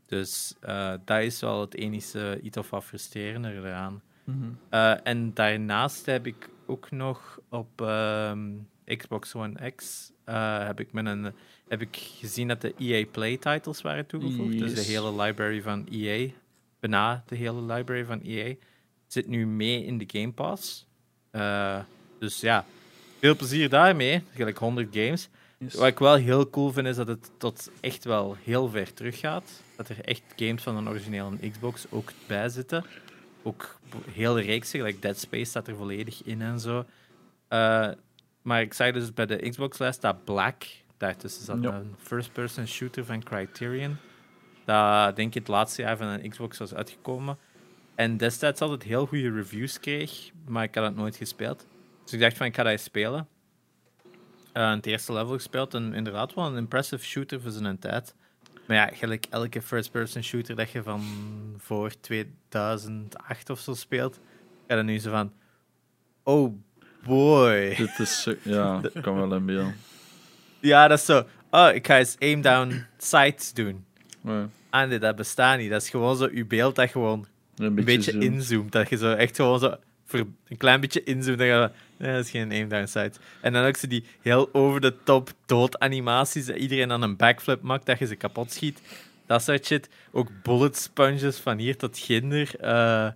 [0.07, 4.03] Dus uh, dat is wel het enige iets of wat frustrerender eraan.
[4.25, 4.59] Mm
[5.03, 8.51] en daarnaast heb ik ook nog op ehm,
[8.85, 11.33] Xbox One X uh, heb, ik met een,
[11.69, 14.59] heb ik gezien dat de EA Play titles waren toegevoegd.
[14.59, 16.29] Dus de hele library van EA,
[16.81, 18.55] bijna de hele library van EA,
[19.07, 20.87] zit nu mee in de Game Pass.
[21.33, 21.79] Uh,
[22.19, 22.65] dus ja,
[23.19, 24.23] veel plezier daarmee.
[24.35, 25.29] Gelijk 100 games.
[25.59, 29.19] Wat ik wel heel cool vind, is dat het tot echt wel heel ver terug
[29.19, 29.63] gaat.
[29.77, 32.85] Dat er echt games van een originele Xbox ook bij zitten.
[33.43, 33.79] Ook
[34.11, 36.79] heel reeksen, gelijk Dead Space staat er volledig in en zo.
[36.79, 37.89] Uh,
[38.43, 40.63] maar ik zag dus bij de Xbox-lijst dat Black,
[40.97, 43.97] daartussen zat een first-person shooter van Criterion.
[44.65, 47.39] Dat denk ik het laatste jaar van een Xbox was uitgekomen.
[47.95, 51.67] En destijds altijd heel goede reviews kreeg, maar ik had het nooit gespeeld.
[52.05, 53.29] Dus ik dacht van, ik ga dat eens spelen.
[54.55, 58.15] Uh, het eerste level gespeeld en inderdaad wel een impressive shooter voor zijn tijd.
[58.67, 61.03] Maar ja, gelijk elke first-person shooter dat je van
[61.59, 64.21] voor 2008 of zo speelt,
[64.69, 65.33] ga je nu zo van...
[66.23, 66.55] Oh
[67.05, 67.75] boy.
[67.77, 68.29] Dit is...
[68.43, 69.73] Ja, dat kan wel een beeld.
[70.61, 71.27] Ja, dat is zo...
[71.51, 73.85] Oh, ik ga eens aim-down sights doen.
[74.71, 75.71] Ah nee, dat bestaat niet.
[75.71, 78.73] Dat is gewoon zo je beeld dat gewoon een beetje, beetje inzoomt.
[78.73, 81.39] Dat je zo echt gewoon zo voor een klein beetje inzoomt.
[81.39, 81.71] Dan ga je,
[82.11, 83.19] dat is geen aim-down sight.
[83.41, 86.47] En dan ook ze die heel over de top doodanimaties.
[86.47, 88.81] Dat iedereen aan een backflip maakt, dat je ze kapot schiet.
[89.27, 89.89] Dat soort shit.
[90.11, 92.55] Ook bullet sponges van hier tot ginder.
[92.61, 93.09] Uh,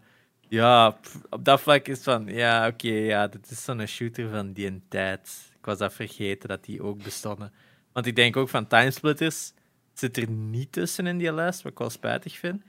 [0.49, 0.99] ja,
[1.31, 5.51] op dat vlak is van, ja, oké, ja, dit is zo'n shooter van die tijd.
[5.59, 7.53] Ik was dat vergeten dat die ook bestonden.
[7.93, 9.53] Want ik denk ook van Timesplitters
[9.95, 12.63] zit er niet tussen in die lijst, wat ik wel spijtig vind.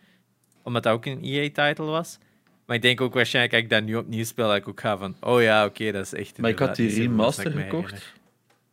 [0.63, 2.17] Omdat dat ook een EA-title was.
[2.67, 4.97] Maar ik denk ook waarschijnlijk, als ik dat nu opnieuw speel, dat ik ook ga
[4.97, 6.37] van, oh ja, oké, dat is echt...
[6.37, 8.13] Maar ik had die remaster gekocht.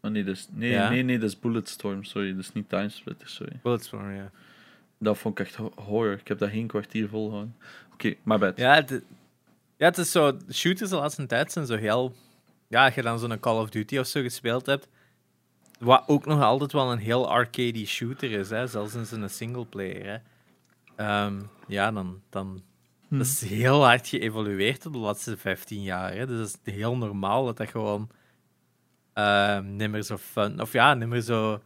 [0.00, 2.30] Oh nee, dus, nee, nee, nee, dat is Bulletstorm, sorry.
[2.30, 3.58] Dat is niet Timesplitters, sorry.
[3.62, 4.30] Bulletstorm, ja.
[4.98, 6.12] Dat vond ik echt horror.
[6.12, 7.56] Ik heb dat geen kwartier volgehouden.
[7.84, 8.56] Oké, okay, maar bad.
[8.56, 8.90] Ja, het,
[9.76, 10.38] ja, het is zo...
[10.52, 12.14] Shooters de laatste tijd zijn zo heel...
[12.68, 14.88] Ja, als je dan zo'n Call of Duty of zo gespeeld hebt,
[15.78, 20.22] wat ook nog altijd wel een heel arcade shooter is, hè, zelfs in zijn singleplayer.
[20.96, 21.24] Hè.
[21.24, 22.62] Um, ja, dan, dan
[23.08, 23.18] hm.
[23.18, 26.14] dat is heel hard geëvolueerd op de laatste 15 jaar.
[26.14, 26.26] Hè.
[26.26, 28.10] Dus dat is heel normaal dat dat gewoon
[29.14, 30.60] uh, niet meer zo fun...
[30.60, 31.62] Of ja, niet meer zo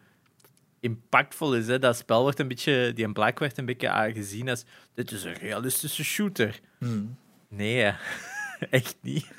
[0.80, 1.66] impactvol is.
[1.66, 1.78] Hè.
[1.78, 4.64] Dat spel wordt een beetje, die in Black werd een beetje aangezien als
[4.94, 6.60] dit is een realistische shooter.
[6.78, 7.16] Hmm.
[7.48, 7.92] Nee,
[8.70, 9.30] echt niet.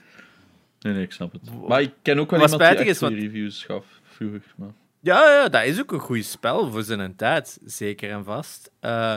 [0.79, 1.67] Nee, nee, ik snap het.
[1.67, 3.11] Maar ik ken ook wel wat iemand die is, wat...
[3.11, 4.53] reviews gaf vroeger.
[4.55, 4.71] Maar...
[5.01, 8.71] Ja, ja, dat is ook een goed spel voor zijn tijd, zeker en vast.
[8.81, 9.15] Uh,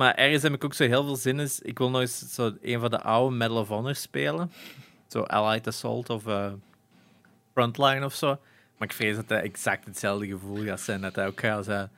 [0.00, 1.48] maar ergens heb ik ook zo heel veel zin in.
[1.62, 4.52] Ik wil nog eens zo een van de oude Medal of Honor spelen.
[5.08, 6.52] Zo Allied Assault of uh,
[7.52, 8.26] Frontline of zo.
[8.78, 11.00] Maar ik vrees dat dat exact hetzelfde gevoel gaat zijn.
[11.00, 11.90] Dat hij ook gaat zijn.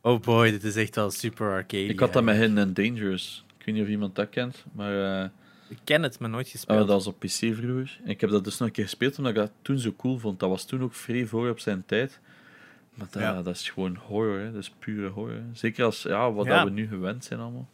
[0.00, 1.84] Oh boy, dit is echt wel super arcade.
[1.84, 3.44] Ik had dat met Hidden and Dangerous.
[3.58, 5.22] Ik weet niet of iemand dat kent, maar...
[5.22, 5.28] Uh,
[5.68, 6.80] ik ken het, maar nooit gespeeld.
[6.80, 8.00] Oh, dat was op PC vroeger.
[8.04, 10.18] En ik heb dat dus nog een keer gespeeld omdat ik dat toen zo cool
[10.18, 10.40] vond.
[10.40, 12.20] Dat was toen ook vrij voor op zijn tijd.
[12.94, 13.42] Maar dat, ja.
[13.42, 14.52] dat is gewoon horror, hè.
[14.52, 15.42] dat is pure horror.
[15.52, 17.68] Zeker als ja, wat Dat we nu gewend zijn allemaal.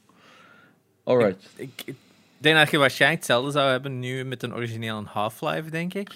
[1.04, 1.50] Alright.
[1.56, 1.96] Ik, ik, ik,
[2.38, 6.12] denk dat je waarschijnlijk hetzelfde zou hebben nu met een origineel Half-Life, denk ik.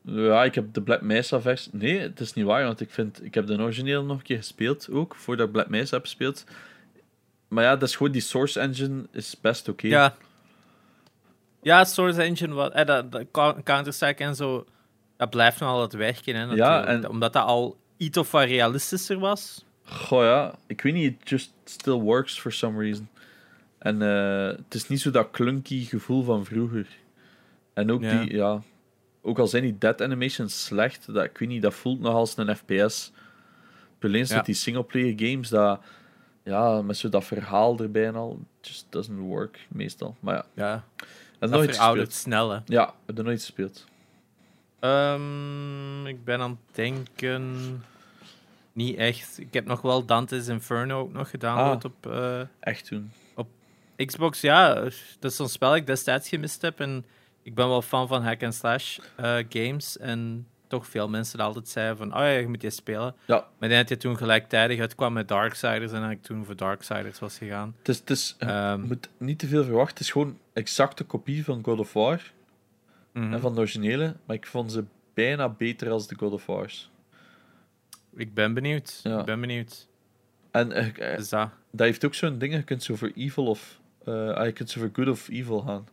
[0.00, 1.70] Ja, ik heb de Black Mesa versie.
[1.74, 3.24] Nee, het is niet waar, want ik vind.
[3.24, 6.44] Ik heb de origineel nog een keer gespeeld ook, voordat ik Black Mesa heb gespeeld.
[7.48, 9.86] Maar ja, dat is gewoon die Source Engine is best oké.
[9.86, 10.14] Ja.
[11.62, 13.24] Ja, Source Engine, wat, eh, dat, dat
[13.64, 14.66] Counter-Strike en zo,
[15.16, 16.34] dat blijft nog altijd werken.
[16.34, 17.08] Hè, ja, en...
[17.08, 19.64] Omdat dat al iets of wat realistischer was.
[19.84, 23.08] Goh ja, ik weet niet, it just still works for some reason.
[23.78, 26.88] En uh, het is niet zo dat clunky gevoel van vroeger.
[27.72, 28.62] En ook die, ja,
[29.22, 32.36] ook al zijn die dead animations slecht, dat, ik weet niet, dat voelt nog als
[32.36, 33.12] een FPS.
[34.00, 34.42] Alleen ja.
[34.42, 35.80] die singleplayer games, dat,
[36.42, 40.16] ja, met zo dat verhaal erbij en al, just doesn't work meestal.
[40.20, 40.44] Maar ja.
[40.54, 40.84] Ja.
[41.38, 42.12] En nooit gespeeld.
[42.12, 42.58] snel, hè?
[42.64, 43.84] Ja, er nooit gespeeld.
[44.84, 47.84] Um, ik ben aan het denken.
[48.72, 49.38] Niet echt.
[49.38, 51.58] Ik heb nog wel Dante's Inferno ook nog gedaan.
[51.58, 53.12] Ah, op, uh, echt toen.
[53.34, 53.48] Op
[53.96, 54.74] Xbox, ja.
[55.18, 56.80] Dat is zo'n spel dat ik destijds gemist heb.
[56.80, 57.04] En
[57.42, 59.98] ik ben wel fan van hack and slash uh, games.
[59.98, 63.14] En toch veel mensen altijd zeiden van, oh ja, je moet je spelen.
[63.26, 63.46] Ja.
[63.58, 67.38] Maar dat je toen gelijktijdig uitkwam met Darksiders en dat ik toen voor Darksiders was
[67.38, 67.74] gegaan.
[67.78, 69.94] Het is, het is, um, je moet niet te veel verwachten.
[69.96, 72.32] Het is gewoon exacte kopie van God of War.
[73.14, 74.16] Mm En van de originele.
[74.26, 74.84] Maar ik vond ze
[75.14, 76.90] bijna beter als de God of Wars.
[78.16, 79.00] Ik ben benieuwd.
[79.02, 79.18] Ja.
[79.18, 79.88] Ik ben benieuwd.
[80.50, 81.50] En uh, dus dat.
[81.70, 82.54] dat heeft ook zo'n ding.
[82.54, 83.80] Je kunt zo voor evil of...
[84.04, 85.86] Uh, je kunt zo voor good of evil gaan.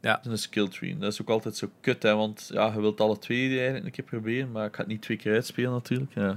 [0.00, 0.14] Ja.
[0.16, 0.98] Dat is een skill tree.
[0.98, 3.90] Dat is ook altijd zo kut, hè, want ja, je wilt alle twee eigenlijk een
[3.90, 6.14] keer proberen, maar ik ga het niet twee keer uitspelen natuurlijk.
[6.14, 6.34] Ja.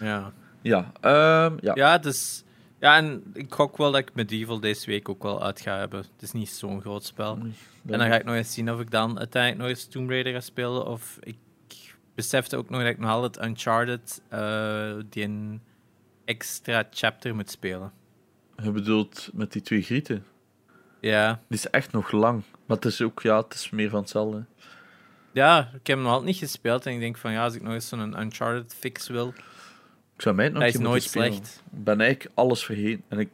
[0.00, 0.32] Ja.
[0.62, 0.78] Ja,
[1.46, 1.74] um, ja.
[1.74, 2.44] ja, dus,
[2.80, 5.98] ja, en ik gok wel dat ik Medieval deze week ook wel uit ga hebben.
[5.98, 7.38] Het is niet zo'n groot spel.
[7.86, 10.32] en dan ga ik nog eens zien of ik dan uiteindelijk nog eens Tomb Raider
[10.32, 10.86] ga spelen.
[10.86, 11.36] Of ik
[12.14, 15.60] besefte ook nog dat ik nog altijd Uncharted uh, die een
[16.24, 17.92] extra chapter moet spelen.
[18.62, 20.24] Je bedoelt met die twee grieten?
[21.00, 21.40] Ja.
[21.48, 22.42] Die is echt nog lang.
[22.66, 24.44] Maar het is ook, ja, het is meer van hetzelfde.
[25.32, 26.86] Ja, ik heb hem nog altijd niet gespeeld.
[26.86, 29.34] En ik denk van ja, als ik nog eens zo'n Uncharted fix wil.
[30.18, 31.62] Ik zou mij nog Hij is nooit slecht.
[31.72, 33.02] Ik ben eigenlijk alles vergeten.
[33.08, 33.28] En ik,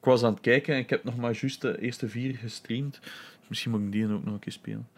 [0.00, 2.98] ik was aan het kijken en ik heb nog maar juist de eerste vier gestreamd.
[3.00, 4.88] Dus misschien moet ik die ook nog een keer spelen.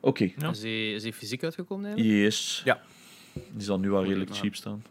[0.00, 0.50] Oké, Ja.
[0.50, 2.16] Is, hij, is hij fysiek uitgekomen eigenlijk?
[2.24, 2.62] yes.
[2.64, 2.80] Ja.
[3.32, 4.84] Die zal nu al redelijk maar- cheap staan.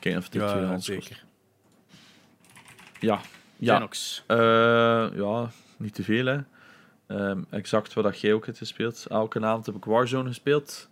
[0.00, 0.84] Kijk even de Ja, kost.
[0.84, 1.24] zeker.
[3.00, 3.20] Ja,
[3.56, 3.88] ja.
[4.26, 4.36] Eh,
[5.16, 6.38] ja, niet te veel hè.
[7.06, 9.06] Ehm, exact wat dat jij ook hebt gespeeld.
[9.08, 10.88] Elke avond heb ik Warzone gespeeld.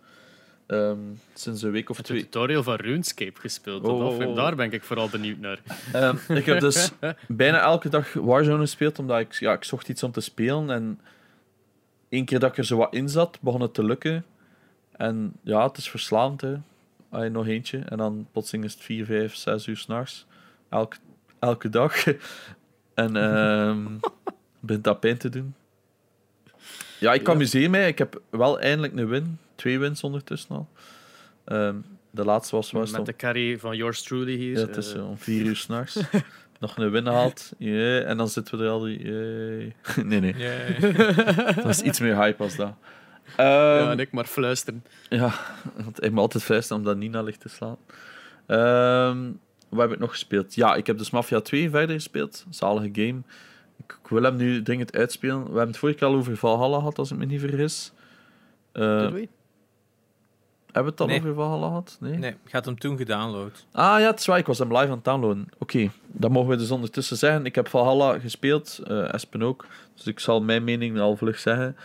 [0.67, 0.99] Ehm,
[1.33, 2.21] sinds een week of twee.
[2.21, 3.83] tutorial van RuneScape gespeeld.
[3.83, 4.35] Oh, oh, oh.
[4.35, 5.61] Daar ben ik vooral benieuwd naar.
[5.93, 6.91] Ehm, ik heb dus
[7.27, 10.69] bijna elke dag Warzone gespeeld, omdat ik, ja, ik zocht iets om te spelen.
[10.69, 10.99] En
[12.09, 14.25] één keer dat ik er zo wat in zat, begon het te lukken.
[14.91, 16.55] En ja, het is verslaand, hè.
[17.09, 17.79] Allee, nog eentje.
[17.79, 20.25] En dan plotseling is het 4, 5, 6 uur s'nachts.
[20.69, 20.97] Elke,
[21.39, 22.03] elke dag.
[22.93, 23.85] en ehm
[24.59, 25.55] begint dat pijn te doen.
[26.99, 27.33] Ja, ik Ja.
[27.33, 27.87] amuseer mij.
[27.87, 29.37] Ik heb wel eindelijk een win.
[29.55, 30.67] Twee wins ondertussen al.
[31.45, 31.75] Ehm,
[32.11, 32.71] de laatste was...
[32.71, 34.57] was Met de carry van yours truly hier.
[34.59, 35.99] ja, het is eh, eh, om vier uur s'nachts.
[36.59, 37.51] Nog een win gehaald.
[37.57, 38.09] Yeah.
[38.09, 39.03] En dan zitten we er al die...
[39.03, 39.71] yeah.
[40.09, 40.35] Nee, nee.
[40.37, 41.55] Yeah.
[41.55, 42.73] Dat is iets meer hype als dat.
[43.37, 44.83] ja, Ehm, en ik maar fluisteren.
[45.09, 45.33] ja,
[45.83, 47.77] want ik moet altijd fluisteren omdat Nina ligt te slaan.
[48.47, 49.31] Ehm,
[49.69, 50.55] wat heb ik nog gespeeld?
[50.55, 52.45] Ja, ik heb dus Mafia 2 verder gespeeld.
[52.49, 53.21] Zalige game.
[53.77, 55.39] Ik, ik wil hem nu dringend uitspelen.
[55.41, 57.91] We hebben het vorige keer al over Valhalla gehad, als ik me niet vergis.
[58.71, 58.81] Eh,
[60.71, 61.19] hebben we het Nee.
[61.19, 61.97] over Valhalla gehad?
[61.99, 62.17] Nee?
[62.17, 63.65] Nee, ik had hem toen gedownload.
[63.71, 64.37] Ah ja, het is waar.
[64.37, 65.47] Ik was hem live aan het downloaden.
[65.57, 67.45] Oké, dat mogen we dus ondertussen zeggen.
[67.45, 69.65] Ik heb Valhalla gespeeld, eh Espen ook.
[69.95, 71.75] Dus ik zal mijn mening al vlug zeggen.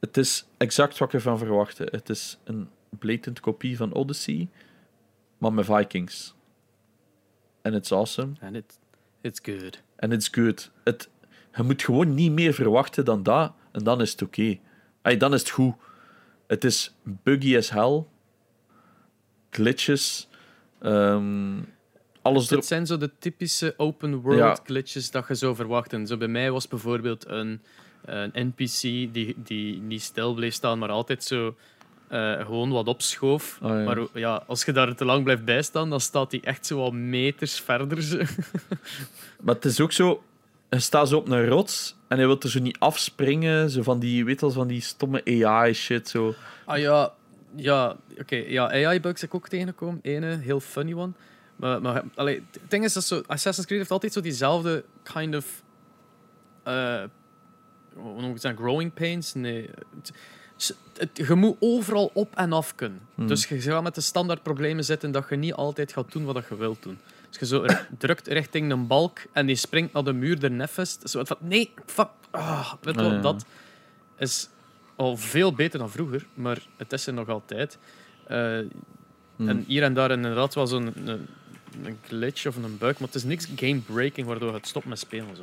[0.00, 1.88] Het is exact wat ik ervan verwachtte.
[1.90, 4.48] Het is een blatant kopie van Odyssey,
[5.38, 6.34] maar met Vikings.
[7.62, 8.32] En it's awesome.
[8.40, 8.78] And it,
[9.20, 9.82] it's good.
[9.96, 10.70] En it's good.
[10.84, 11.08] Het,
[11.56, 14.58] je moet gewoon niet meer verwachten dan dat, en dan is het oké.
[15.02, 15.74] Ay, dan is het goed.
[16.46, 18.04] Het is buggy as hell.
[19.50, 20.28] Glitches.
[20.80, 21.54] ehm,
[22.22, 22.58] alles erop.
[22.58, 24.58] Het zijn zo de typische open world Ja.
[24.64, 26.06] glitches dat je zou verwachten.
[26.06, 27.60] Zo bij mij was bijvoorbeeld een,
[28.04, 28.80] een NPC
[29.12, 31.54] die, die niet stil bleef staan, maar altijd zo
[32.08, 33.58] eh, gewoon wat opschoof.
[33.62, 33.84] Ah, ja.
[33.84, 36.92] Maar ja, als je daar te lang blijft bijstaan, dan staat hij echt zo wat
[36.92, 38.02] meters verder.
[38.02, 38.16] zo.
[39.40, 40.22] Maar het is ook zo,
[40.70, 43.70] je staat zo op een rots en hij wil er zo niet afspringen.
[43.70, 46.08] Zo van die, weet van die stomme AI-shit.
[46.08, 46.34] Zo.
[46.64, 47.12] Ah ja,
[47.54, 48.36] ja oké.
[48.36, 49.98] ja, AI-bugs heb ik ook tegengekomen.
[50.02, 51.12] Ene, heel funny one.
[51.56, 55.36] Maar, maar allee, het ding is dat zo, Assassin's Creed heeft altijd zo diezelfde kind
[55.36, 55.62] of.
[56.62, 57.02] eh
[57.96, 58.56] hoe noem ik het?
[58.56, 59.34] Growing pains?
[59.34, 59.70] Nee.
[61.12, 63.00] Je moet overal op en af kunnen.
[63.14, 63.26] Hmm.
[63.26, 66.44] Dus je gaat met de standaard problemen zitten dat je niet altijd gaat doen wat
[66.48, 66.98] je wilt doen.
[67.28, 67.64] Als je zo
[67.98, 71.10] drukt richting een balk en die springt naar de muur er nefest.
[71.10, 72.08] Zo van, nee, fuck.
[72.30, 73.20] Ah, weet Ah, wel, ja.
[73.20, 73.44] dat
[74.18, 74.48] is
[74.96, 77.78] al veel beter dan vroeger, maar het is er nog altijd.
[79.36, 79.48] Hmm.
[79.48, 81.26] En hier en daar inderdaad wel zo'n een,
[81.84, 84.98] een glitch of een bug, maar het is niks game-breaking waardoor je het stopt met
[84.98, 85.36] spelen.
[85.36, 85.42] Zo.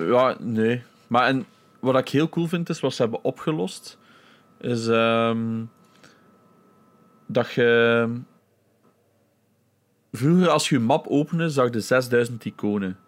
[0.00, 0.82] Ja, nee.
[1.06, 1.46] Maar en,
[1.80, 3.98] wat ik heel cool vind, is wat ze hebben opgelost.
[4.60, 5.62] Is ehm,
[7.26, 8.08] dat je...
[10.16, 12.98] Vroeger, als je je map opende, zag je 6000 iconen.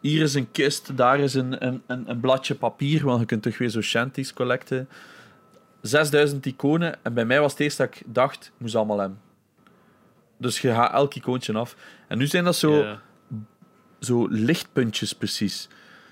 [0.00, 3.42] Hier is een kist, daar is een, een, een, een bladje papier, want je kunt
[3.42, 4.88] toch weer zo shanties collecten.
[5.80, 9.20] 6000 iconen, en bij mij was het eerst dat ik dacht, moest allemaal hebben.
[10.38, 11.76] Dus je gaat elk icoontje af.
[12.08, 12.98] En nu zijn dat zo
[14.04, 15.68] zo lichtpuntjes precies.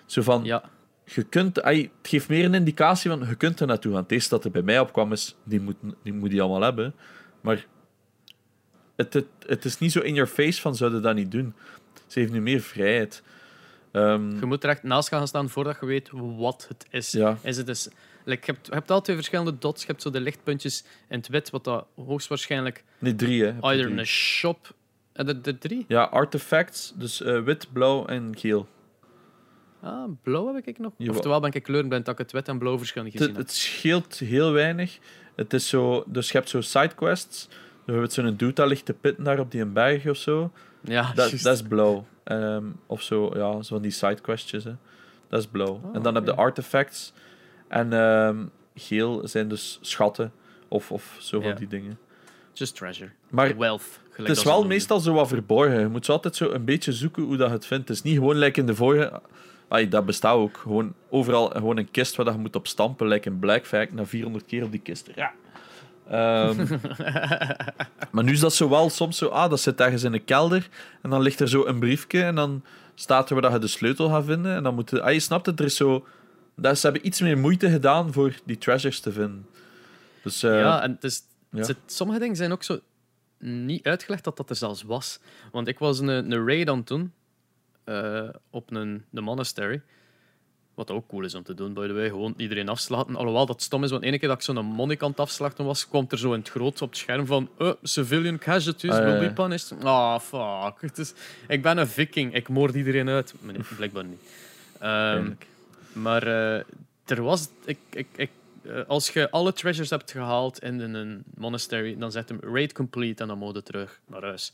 [0.06, 0.62] Zo van, ja.
[1.04, 4.02] je kunt, het geeft meer een indicatie van, je kunt er naartoe gaan.
[4.02, 6.94] Het eerste dat er bij mij opkwam is, die moet die, moet die allemaal hebben.
[7.40, 7.66] Maar
[8.96, 11.54] het, het, het is niet zo in your face van, zouden dat niet doen.
[12.06, 13.22] Ze heeft nu meer vrijheid.
[13.92, 17.10] Ehm, Je moet er echt naast gaan staan voordat je weet wat het is.
[17.10, 17.88] ja, is het dus,
[18.24, 19.80] like, je, hebt, je hebt al twee verschillende dots.
[19.80, 23.48] Je hebt zo de lichtpuntjes in het wit, wat dat hoogstwaarschijnlijk nee, drie, hè.
[23.60, 24.74] Either een shop...
[25.12, 25.84] Eh, De, de drie?
[25.88, 28.68] Ja, artifacts, dus eh, wit, blauw en geel.
[29.82, 30.92] Ah, blauw heb ik nog.
[30.96, 31.14] Jawel.
[31.14, 33.46] Oftewel ben ik kleurenblind dat ik het wit en blauw verschil niet Het, gezien heb.
[33.46, 34.98] het scheelt heel weinig.
[35.36, 37.48] Het is zo, dus je hebt zo sidequests.
[37.86, 40.50] Je hebt zo'n dude dat ligt te pitten daar op die een berg of zo.
[40.80, 42.06] Ja, Dat, dat is blauw.
[42.24, 44.64] Ehm, of zo, ja, zo van die sidequestjes.
[44.64, 44.72] Hè.
[45.28, 45.80] Dat is blauw.
[45.84, 47.12] Oh, en dan heb je artifacts.
[47.68, 50.32] En ehm, geel zijn dus schatten.
[50.68, 51.98] Of, of zo van die dingen.
[52.52, 53.10] Just treasure.
[53.28, 54.00] Maar Wealth.
[54.12, 55.80] het is wel meestal zo wat verborgen.
[55.80, 57.88] Je moet zo altijd zo een beetje zoeken hoe dat je het vindt.
[57.88, 59.20] Het is niet gewoon like in de vorige...
[59.68, 60.56] Ai, dat bestaat ook.
[60.56, 63.06] Gewoon overal gewoon een kist waar je moet op stampen.
[63.06, 65.10] Like in Black Flag, na 400 keer op die kist.
[65.14, 65.32] Ja.
[66.08, 66.56] Ehm,
[68.12, 69.26] maar nu is dat zo wel soms zo...
[69.26, 70.68] Ah, dat zit ergens in een kelder.
[71.02, 72.22] En dan ligt er zo een briefje.
[72.22, 74.54] En dan staat er waar dat je de sleutel gaat vinden.
[74.54, 75.02] En dan moet je...
[75.02, 76.06] Ah, je snapt het, er is zo...
[76.56, 79.46] Dat ze hebben iets meer moeite gedaan voor die treasures te vinden.
[80.22, 81.66] Dus, uh, ja, en het is, ja.
[81.86, 82.80] sommige dingen zijn ook zo
[83.38, 85.18] niet uitgelegd dat dat er zelfs was.
[85.52, 87.12] Want ik was een, een raid aan toen
[87.84, 89.82] uh, op een, een monastery.
[90.74, 92.08] Wat ook cool is om te doen, by the way.
[92.08, 93.16] Gewoon iedereen afslachten.
[93.16, 95.88] Alhoewel dat stom is, want ene keer dat ik zo'n monnik aan het afslachten was,
[95.88, 99.32] kwam er zo in het groot op het scherm van uh, civilian casualties will be
[99.32, 99.74] punished.
[99.82, 100.80] Ah, oh, fuck.
[100.80, 101.12] Het is,
[101.48, 102.34] ik ben een viking.
[102.34, 103.34] Ik moord iedereen uit.
[103.40, 104.20] Maar nee, blijkbaar niet.
[104.82, 105.38] Um,
[105.92, 106.54] maar uh,
[107.04, 107.48] er was...
[107.64, 108.30] Ik, ik, ik,
[108.62, 113.22] uh, als je alle treasures hebt gehaald in een monastery, dan zet hem raid complete
[113.22, 114.52] en dan mode terug naar huis.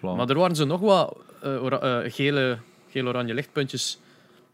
[0.00, 1.16] Maar er waren zo nog wat
[2.12, 2.58] gele,
[2.90, 3.98] gele-oranje lichtpuntjes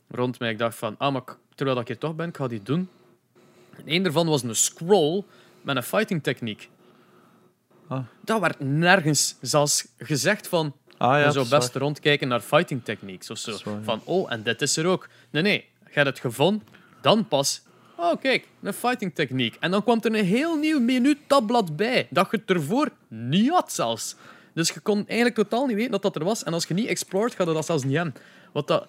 [0.09, 0.51] rond mij.
[0.51, 1.23] Ik dacht van, ah, maar
[1.55, 2.89] terwijl ik hier toch ben, ik ga die doen.
[3.77, 5.25] En een daarvan was een scroll
[5.63, 6.69] met een fighting techniek.
[7.89, 8.05] Ah.
[8.21, 10.75] Dat werd nergens zelfs gezegd van...
[10.99, 13.79] Ah, ja, je zou best rondkijken naar fighting techniques of zo.
[13.83, 15.09] Van, oh, en dit is er ook.
[15.31, 15.69] Nee, nee.
[15.85, 16.67] Je hebt het gevonden,
[17.01, 17.63] dan pas...
[17.97, 19.57] Oh, kijk, een fighting techniek.
[19.61, 23.51] En dan kwam er een heel nieuw menu tabblad bij, dat je het ervoor niet
[23.51, 24.17] had zelfs.
[24.55, 26.45] Dus je kon eigenlijk totaal niet weten dat dat er was.
[26.45, 28.15] En als je niet explored, ga je dat zelfs niet hebben.
[28.53, 28.87] Wat dat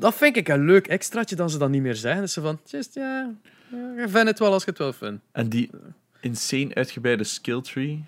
[0.00, 2.20] dat vind ik een leuk extraatje dat ze dat niet meer zeggen.
[2.22, 3.30] Dus ze van, just, ja,
[3.70, 5.24] je vindt het wel als je het wel vindt.
[5.32, 5.70] En die
[6.20, 8.04] insane uitgebreide skill tree.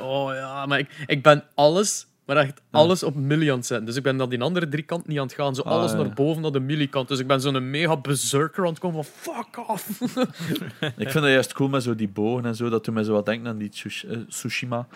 [0.00, 3.86] Oh ja, maar ik, ik ben alles, maar echt alles op milli aan zetten.
[3.86, 5.54] Dus ik ben dan die andere drie kanten niet aan het gaan.
[5.54, 7.08] Zo ah, alles naar boven, naar de millikant.
[7.08, 10.00] Dus ik ben zo'n mega berserker aan het komen van fuck off.
[10.96, 12.68] ik vind dat juist cool met zo die bogen en zo.
[12.68, 14.86] Dat doet mij zo wat denken aan die eh, Tsushima.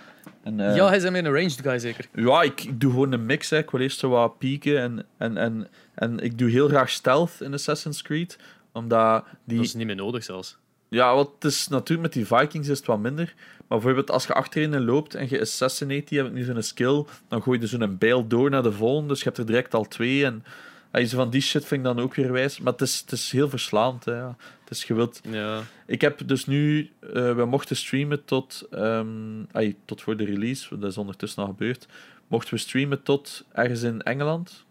[0.42, 2.08] En, uh, ja, hij is een ranged guy zeker.
[2.14, 3.50] Ja, ik, ik, doe gewoon een mix.
[3.50, 3.58] Hè.
[3.58, 7.40] Ik wil eerst zo wat pieken en, en, en, en ik doe heel graag stealth
[7.40, 8.38] in Assassin's Creed.
[8.72, 9.56] Omdat die...
[9.56, 10.58] Dat is niet meer nodig zelfs.
[10.88, 13.34] Ja, wat het is natuurlijk met die Vikings is het wat minder.
[13.56, 17.04] Maar bijvoorbeeld als je achterin loopt en je assassinate die, heb ik nu zo'n skill,
[17.28, 19.08] dan gooi je zo'n bijl door naar de volgende.
[19.08, 20.24] Dus je hebt er direct al twee.
[20.24, 20.44] En
[20.90, 22.60] als je van die shit vind ik dan ook weer wijs.
[22.60, 24.04] Maar het is, het is heel verslaand.
[24.04, 24.12] Hè.
[24.12, 25.20] Het is gewild.
[25.30, 25.62] Ja.
[25.86, 30.78] Ik heb dus nu, uh, we mochten streamen tot, um, ay, tot voor de release,
[30.78, 31.86] dat is ondertussen al gebeurd.
[32.26, 34.64] Mochten we streamen tot ergens in Engeland.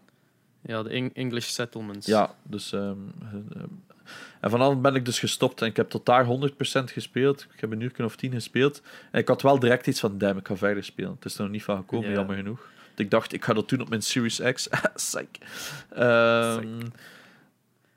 [0.60, 2.06] Ja, de English Settlements.
[2.06, 2.72] Ja, dus.
[2.72, 3.12] Um,
[4.46, 6.28] en vanaf ben ik dus gestopt en ik heb tot daar 100%
[6.84, 7.46] gespeeld.
[7.54, 8.82] Ik heb een uur of tien gespeeld.
[9.10, 11.10] En ik had wel direct iets van, damn, ik ga verder spelen.
[11.10, 12.68] Het is er nog niet van gekomen, jammer genoeg.
[12.96, 14.68] ik dacht, ik ga dat doen op mijn Series X.
[14.94, 15.26] Psych.
[15.92, 16.78] Um,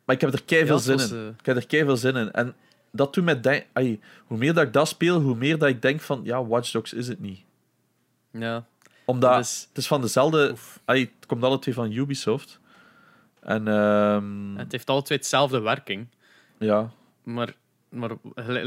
[0.05, 1.15] maar ik heb er kei veel zin in.
[1.15, 1.27] Uh...
[1.27, 2.31] Ik heb er kei veel zin in.
[2.31, 2.55] En
[2.91, 4.01] dat doet mij denken...
[4.25, 6.21] Hoe meer dat ik dat speel, hoe meer dat ik denk van...
[6.23, 7.39] Ja, Watch Dogs is het niet.
[8.31, 8.65] Ja.
[9.05, 10.55] Omdat het is van dezelfde...
[10.85, 12.59] Ay, het komt alle twee van Ubisoft.
[13.41, 14.57] En, um...
[14.57, 16.07] Het heeft alle twee hetzelfde werking.
[16.59, 16.91] Ja.
[17.23, 17.53] Maar,
[17.89, 18.11] maar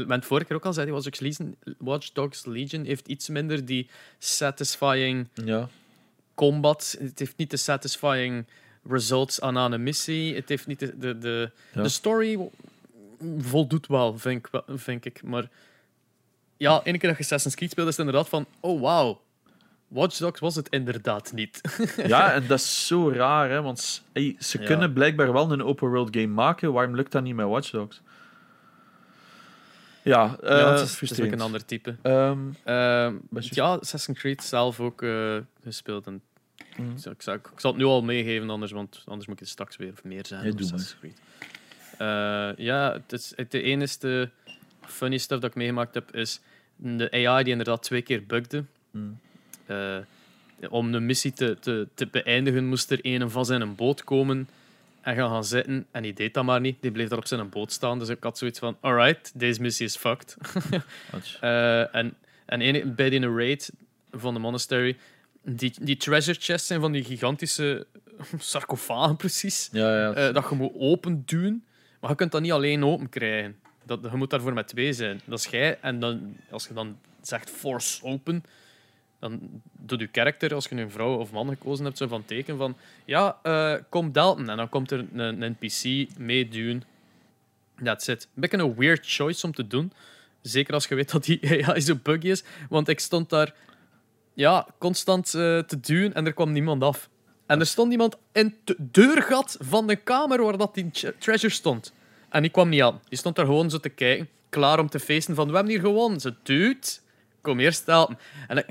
[0.07, 3.65] het vorige keer ook al zei, Watch Dogs, Legion, Watch Dogs Legion heeft iets minder
[3.65, 5.69] die satisfying ja.
[6.33, 6.95] combat.
[6.99, 8.45] Het heeft niet de satisfying
[8.87, 10.35] results aan, aan een missie.
[10.35, 12.49] Het heeft niet de, de, de, de story
[13.37, 15.23] voldoet wel, vind ik, vind ik.
[15.23, 15.49] Maar
[16.57, 19.17] ja, ene keer dat je Assassin's Creed speelt, is het inderdaad van: oh wow,
[19.93, 21.61] Watch Dogs was het inderdaad niet.
[22.07, 23.61] ja, en dat is zo raar, hè?
[23.61, 24.03] want
[24.39, 26.73] ze kunnen blijkbaar wel een open world game maken.
[26.73, 28.01] Waarom lukt dat niet met Watch Dogs?
[30.03, 31.95] Ja, uh, ja het, is, ook een ander type.
[32.03, 32.55] Um,
[33.33, 36.07] ja, Assassin's Creed zelf ook uh, gespeeld.
[36.07, 36.21] En
[36.77, 36.91] mm.
[36.91, 39.41] ik, zal, ik, zal, ik, zal, het nu al meegeven, anders, want anders moet ik
[39.41, 40.43] het straks weer meer zijn.
[40.43, 41.21] Ja, Assassin's Creed.
[41.93, 44.29] Uh, ja, het, is, het de enige
[44.81, 46.39] funny stuff dat ik meegemaakt heb, is
[46.75, 48.65] de AI die inderdaad twee keer bugde.
[48.91, 49.19] Mm.
[49.67, 49.97] Uh,
[50.69, 54.49] om een missie te, te, te beëindigen, moest er een van zijn boot komen
[55.01, 55.85] en gaan gaan zitten.
[55.91, 56.77] En die deed dat maar niet.
[56.81, 57.99] Die bleef daar op zijn boot staan.
[57.99, 60.37] Dus ik had zoiets van: alright, deze missie is fucked.
[61.41, 63.71] uh, en en bij die raid
[64.11, 64.97] van de monastery,
[65.41, 67.85] die, die treasure chests zijn van die gigantische
[68.37, 69.69] sarcofagen, precies.
[69.71, 70.27] Ja, ja.
[70.27, 71.63] Uh, dat je moet open doen.
[71.99, 73.55] Maar je kunt dat niet alleen open krijgen.
[73.85, 75.21] Dat, je moet daarvoor met twee zijn.
[75.25, 75.77] Dat is jij.
[75.81, 78.43] En dan, als je dan zegt force open,
[79.23, 82.57] dan doet je karakter, als je een vrouw of man gekozen hebt, zo van teken
[82.57, 84.49] van ja, uh, kom Dalton.
[84.49, 86.83] En dan komt er een, NPC meeduwen.
[87.83, 88.23] That's it.
[88.23, 89.91] Een beetje een weird choice om te doen.
[90.41, 92.43] Zeker als je weet dat die AI zo buggy is.
[92.69, 93.53] Want ik stond daar
[94.33, 97.09] ja, constant uh, te duwen en er kwam niemand af.
[97.45, 101.93] En er stond iemand in het deurgat van de kamer waar dat die treasure stond.
[102.29, 103.01] En die kwam niet aan.
[103.09, 105.81] Die stond daar gewoon zo te kijken, klaar om te feesten van we hebben hier
[105.81, 106.19] gewonnen.
[106.19, 107.01] Ze duwt
[107.43, 108.17] kom eerst helpen.
[108.47, 108.65] En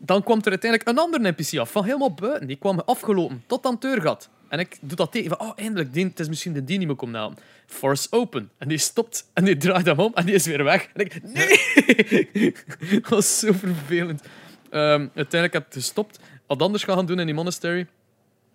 [0.00, 2.46] dan kwam er uiteindelijk een andere NPC af, van helemaal buiten.
[2.46, 4.28] Die kwam afgelopen, tot aan het deurgat.
[4.48, 6.86] En ik doe dat tegen, van, oh, eindelijk, die, het is misschien de die niet
[6.86, 7.42] meer komt helpen.
[7.66, 8.50] Force open.
[8.58, 10.88] En die stopt, en die draait hem om, en die is weer weg.
[10.94, 12.54] En ik, nee!
[13.00, 14.22] dat was zo vervelend.
[14.22, 17.86] Um, uiteindelijk heb ik gestopt, wat anders gaan doen in die monastery.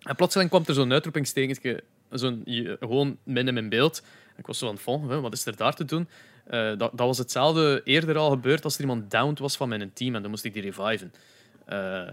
[0.02, 2.42] En plotseling kwam er zo'n uitroepingstekentje, zo'n
[2.80, 4.02] gewoon in beeld.
[4.36, 6.08] ik was zo het volgen, wat is er daar te doen?
[6.50, 9.90] Uh, dat, dat was hetzelfde eerder al gebeurd als er iemand downed was van mijn
[9.92, 11.12] team en dan moest ik die reviven.
[11.72, 12.08] Uh,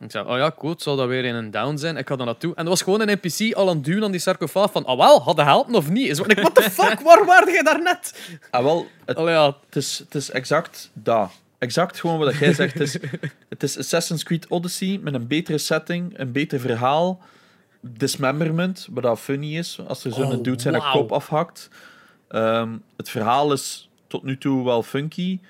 [0.00, 1.96] ik zei, oh ja, cool, zal dat weer in een down zijn?
[1.96, 2.54] Ik ga dan naartoe.
[2.54, 4.98] En dat was gewoon een NPC al aan het duwen aan die sarcofaag van, ah
[4.98, 6.08] wel, had hij helpen of niet?
[6.08, 8.30] Is ik, what the fuck, waar waarde je daarnet?
[8.50, 9.56] Ah wel, het, ja.
[9.66, 11.30] het, is, het is exact dat.
[11.58, 12.72] Exact gewoon wat jij zegt.
[12.72, 12.96] Het is,
[13.48, 17.20] het is Assassin's Creed Odyssey met een betere setting, een beter verhaal.
[17.80, 20.92] Dismemberment, wat dat funny is, als er zo'n oh, dude zijn wow.
[20.92, 21.68] kop afhakt.
[22.34, 25.40] Um, het verhaal is tot nu toe wel funky.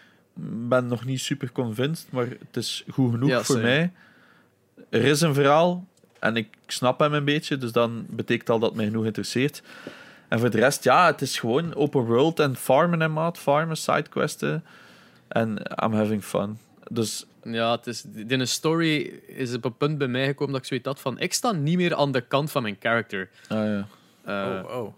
[0.68, 3.92] ben nog niet super convinced, maar het is goed genoeg voor mij
[4.90, 5.86] er is een verhaal
[6.18, 9.62] en ik snap hem een beetje, dus dan betekent al dat het mij genoeg interesseert.
[10.28, 13.76] En voor de rest, ja, het is gewoon open world en farmen en maat, farmen,
[13.76, 14.64] sidequesten.
[15.28, 15.48] En
[15.84, 16.58] I'm having fun.
[16.90, 20.62] Dus ja, het is, in een story is op een punt bij mij gekomen dat
[20.62, 23.30] ik zoiets had van ik sta niet meer aan de kant van mijn character.
[23.48, 23.86] Ah ja.
[24.26, 24.94] Uh, oh, oh.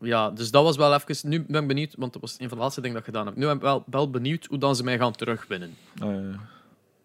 [0.00, 1.28] Ja, dus dat was wel even...
[1.28, 3.26] Nu ben ik benieuwd, want dat was een van de laatste dingen dat ik gedaan
[3.26, 3.36] heb.
[3.36, 5.76] Nu ben ik wel, wel benieuwd hoe dan ze mij gaan terugwinnen.
[6.02, 6.40] Oh, ja.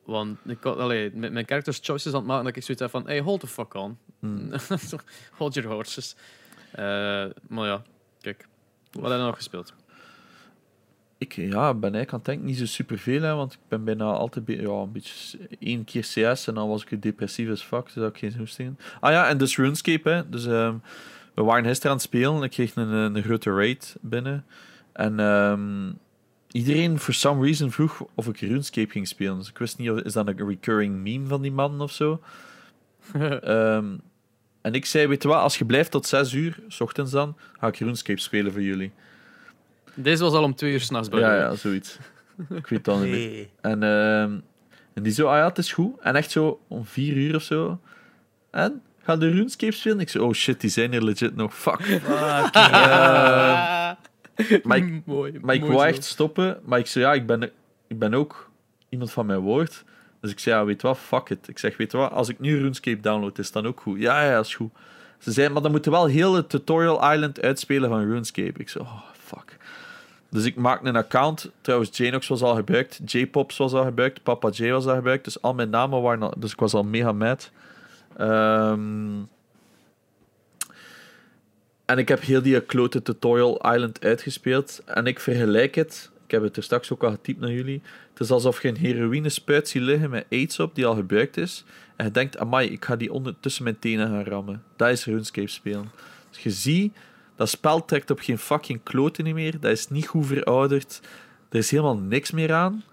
[0.05, 3.07] Want ik allee, met mijn characters choices aan het maken dat ik zoiets heb van
[3.07, 3.97] hey, hold the fuck on.
[4.19, 4.51] Hmm.
[5.37, 6.15] hold your horses.
[6.71, 7.81] Uh, maar ja,
[8.21, 8.47] kijk.
[8.91, 9.73] Wat heb je nog gespeeld?
[11.17, 14.05] Ik ja, ben eigenlijk aan het denken niet zo superveel, hè, want ik ben bijna
[14.05, 17.93] altijd ja, een beetje één keer CS en dan was ik depressief as fuck, dus
[17.93, 18.79] dat ik geen hoestingen.
[18.99, 20.29] Ah ja, en dus RuneScape, hè.
[20.29, 20.81] Dus um,
[21.39, 24.45] we waren gisteren aan het spelen en ik kreeg een, een grote raid binnen.
[24.93, 25.97] En um,
[26.51, 29.37] iedereen for some reason vroeg of ik RuneScape ging spelen.
[29.37, 32.21] Dus ik wist niet of is dat een recurring meme van die man of zo.
[33.41, 33.85] Ehm,
[34.61, 37.37] en ik zei, weet je wat, als je blijft tot 6 uur, s ochtends dan,
[37.59, 38.91] ga ik RuneScape spelen voor jullie.
[39.93, 41.97] Deze was al om 2 uur s'nachts bij Ja, ja, zoiets.
[42.49, 43.47] ik weet het al niet meer.
[43.61, 44.43] En, uh, en
[44.93, 45.99] die zo, ah ja, het is goed.
[45.99, 47.79] En echt zo om 4 uur of zo.
[48.51, 49.99] En, ga de RuneScape spelen?
[49.99, 51.55] Ik zei, oh shit, die zijn er legit nog.
[51.55, 51.82] Fuck.
[51.86, 52.55] Fuck.
[52.55, 53.91] uh,
[54.68, 56.60] maar ik, mooi, maar ik wou echt stoppen.
[56.66, 57.43] Maar ik zei, ja, ik ben,
[57.88, 58.49] ik ben ook
[58.89, 59.84] iemand van mijn woord.
[60.22, 61.47] Dus ik zei, ja, weet wat, fuck it.
[61.47, 63.99] Ik zeg, weet wat, als ik nu RuneScape download, is dan ook goed.
[63.99, 64.72] Ja, ja, is goed.
[65.18, 68.60] Ze zei, maar dan moeten we wel heel het tutorial island uitspelen van RuneScape.
[68.60, 69.57] Ik zei, oh, fuck.
[70.30, 71.51] Dus ik maak een account.
[71.62, 72.99] Trouwens, Janox was al gebruikt.
[73.05, 74.24] J-Pops was al gebruikt.
[74.24, 75.24] Papa J was al gebruikt.
[75.24, 76.34] Dus al mijn namen waren al...
[76.38, 77.51] Dus ik was al mega mad.
[78.20, 79.30] Um,
[81.86, 84.82] en ik heb heel die klote tutorial island uitgespeeld.
[84.86, 86.11] En ik vergelijk het.
[86.26, 87.82] Ik heb het er straks ook al getypt naar jullie.
[88.09, 91.63] Het is alsof je een heroïne-spuit ziet liggen met aids op die al gebruikt is.
[91.95, 94.63] En je denkt, amai, ik ga die onder, tussen mijn tenen gaan rammen.
[94.76, 95.91] Dat is RuneScape spelen.
[96.30, 96.95] Dus je ziet,
[97.36, 99.59] dat spel trekt op geen fucking kloten meer.
[99.59, 101.01] Dat is niet goed verouderd.
[101.49, 102.84] Er is helemaal niks meer aan.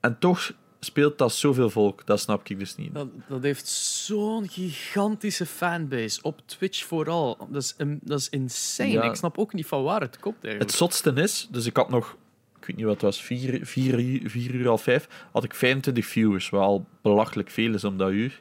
[0.00, 0.52] En toch
[0.84, 2.06] speelt dat zoveel volk?
[2.06, 2.94] Dat snap ik dus niet.
[2.94, 6.22] Dat, dat heeft zo'n gigantische fanbase.
[6.22, 7.46] Op Twitch vooral.
[7.50, 9.04] Dat is, dat is insane.
[9.04, 10.70] Ik snap ook niet van waar het komt eigenlijk.
[10.70, 12.16] Het zotste is, dus ik had nog,
[12.60, 15.54] ik weet niet wat het was, 4 vier, vier, vier uur al vijf, had ik
[15.54, 18.40] 25 viewers, wat al belachelijk veel is om dat uur.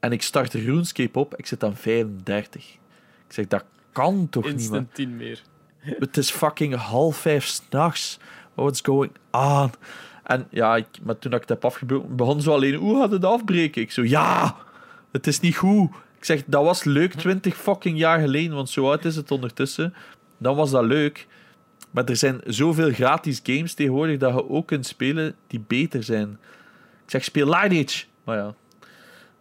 [0.00, 2.72] En ik start RuneScape op, ik zit aan 35.
[3.26, 5.16] Ik zeg, dat kan toch Instant niet, man?
[5.16, 5.42] 10 meer.
[5.78, 8.18] Het is fucking half vijf s'nachts.
[8.54, 9.70] What's going on?
[10.24, 13.24] En ja, ik, maar toen ik het heb afgebroken, begon zo alleen, hoe gaat het
[13.24, 13.82] afbreken?
[13.82, 14.56] Ik zo, ja,
[15.12, 15.90] het is niet goed.
[16.18, 19.94] Ik zeg, dat was leuk 20 fucking jaar geleden, want zo oud is het ondertussen.
[20.38, 21.26] Dan was dat leuk.
[21.90, 26.38] Maar er zijn zoveel gratis games tegenwoordig dat je ook kunt spelen die beter zijn.
[27.04, 28.04] Ik zeg, speel Lineage.
[28.24, 28.54] Maar ja,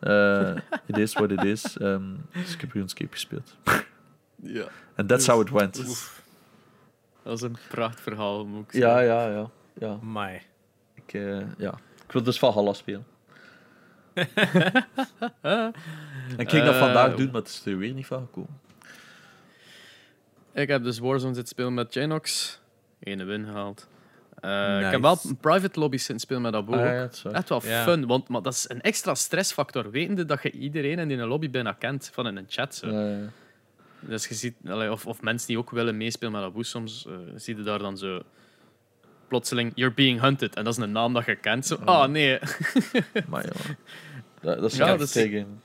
[0.02, 0.56] uh,
[0.86, 1.76] it is what it is.
[1.82, 3.56] Um, dus ik heb RuneScape gespeeld.
[4.42, 4.66] ja.
[4.96, 5.76] And that's how it went.
[7.24, 9.04] Dat is een prachtverhaal, moet ik zeggen.
[9.04, 9.50] Ja, ja, ja.
[9.80, 9.98] ja.
[10.02, 10.42] My.
[11.06, 11.74] Ik, uh, ja.
[12.06, 13.06] ik wil dus Valhalla spelen.
[16.38, 18.62] ik ging dat vandaag uh, doen, maar het is er weer niet van gekomen.
[20.54, 22.60] Ik heb dus Warzone zitten spelen met Janox.
[23.00, 23.88] Ene win gehaald.
[24.42, 24.86] Uh, nice.
[24.86, 26.74] Ik heb wel private lobby's zitten spelen met Abu.
[26.74, 27.84] Ah, ja, Echt wel yeah.
[27.84, 29.92] fun, want maar dat is een extra stressfactor.
[29.92, 32.76] Wetende dat je iedereen in een lobby bijna kent van in een chat.
[32.76, 32.88] Zo.
[32.88, 33.30] Ja, ja.
[34.00, 34.56] Dus je ziet,
[34.90, 37.98] of, of mensen die ook willen meespelen met Abu soms, uh, zie je daar dan
[37.98, 38.22] zo
[39.34, 40.56] plotseling You're Being Hunted.
[40.56, 41.66] En dat is een naam dat je kent.
[41.66, 42.40] Zo, oh nee.
[43.30, 43.76] maar ja,
[44.42, 45.62] dat, dat is ja, dat tegen.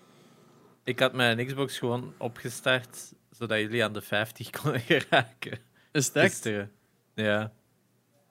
[0.85, 5.59] Ik had mijn Xbox gewoon opgestart, zodat jullie aan de 50 konden geraken.
[5.93, 6.69] Is het
[7.15, 7.53] Ja.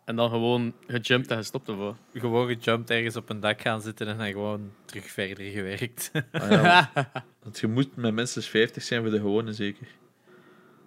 [0.05, 1.95] En dan gewoon gejumpt en gestopt ervoor.
[2.13, 6.11] Gewoon gejumpt ergens op een dak gaan zitten en dan gewoon terug verder gewerkt.
[6.31, 6.91] Ah, ja,
[7.43, 9.87] want je moet met minstens 50 zijn voor de gewone zeker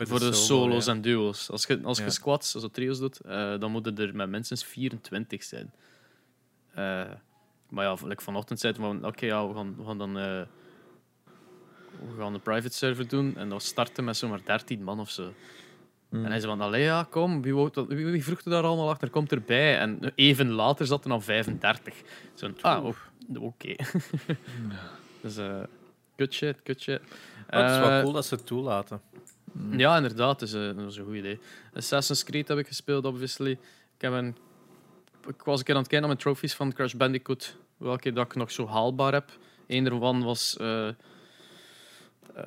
[0.08, 1.50] voor de, solo's en duo's.
[1.50, 5.42] Als je, als je squats, also trio's doet, uh, dan moeten er met minstens 24
[5.42, 5.72] zijn.
[6.70, 7.02] Uh,
[7.68, 10.42] maar ja, like vanochtend zeiden we, oké, ja, we, gaan, we gaan dan uh,
[11.98, 15.32] we gaan een private server doen en dan starten met zomaar 13 man of zo.
[16.10, 18.90] En hij zei van, allee ja, kom, wie, wou wie, wie vroeg er daar allemaal
[18.90, 19.10] achter?
[19.10, 19.78] Komt erbij.
[19.78, 21.94] En even later zat er dan 35.
[22.34, 22.84] Zo'n, ah,
[23.34, 23.74] oké.
[25.22, 25.62] dus, eh
[26.16, 27.00] good shit, good shit.
[27.50, 29.00] Oh, het is wel Eh, cool dat ze het toelaten.
[29.70, 31.38] Ja, inderdaad, eh, dat is een goed idee.
[31.74, 33.50] Assassin's Creed heb ik gespeeld, obviously.
[33.50, 33.58] Ik,
[33.98, 34.36] heb een,
[35.28, 38.26] ik was een keer aan het kijken naar mijn trophies van Crash Bandicoot, welke dat
[38.26, 39.30] ik nog zo haalbaar heb.
[39.66, 40.88] Eén daarvan was eh,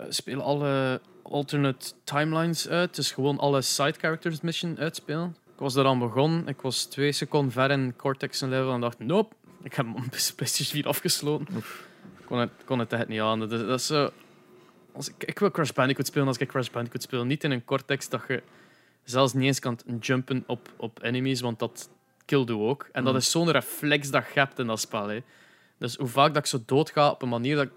[0.09, 5.35] speel alle alternate timelines uit, dus gewoon alle side characters mission uitspelen.
[5.53, 8.99] Ik was eraan begonnen, ik was twee seconden ver in Cortex en level en dacht,
[8.99, 10.03] nope, ik heb hem op
[10.35, 11.47] PlayStation 4 afgesloten.
[12.19, 13.39] Ik kon het, kon het echt niet aan.
[13.39, 14.11] Dat, is- dat is zo...
[14.93, 17.25] Als ik, ik wil Crash Bandicoot spelen als ik Crash Bandicoot speel.
[17.25, 18.43] Niet in een cortex dat je
[19.03, 21.89] zelfs niet eens kan jumpen op, op enemies, want dat
[22.25, 22.89] kill doe ook.
[22.91, 23.19] En dat Mm.
[23.19, 25.07] is zo'n reflex dat je hebt in dat spel.
[25.07, 25.23] Hè.
[25.77, 27.71] Dus hoe vaak dat ik zo doodga op een manier dat ik...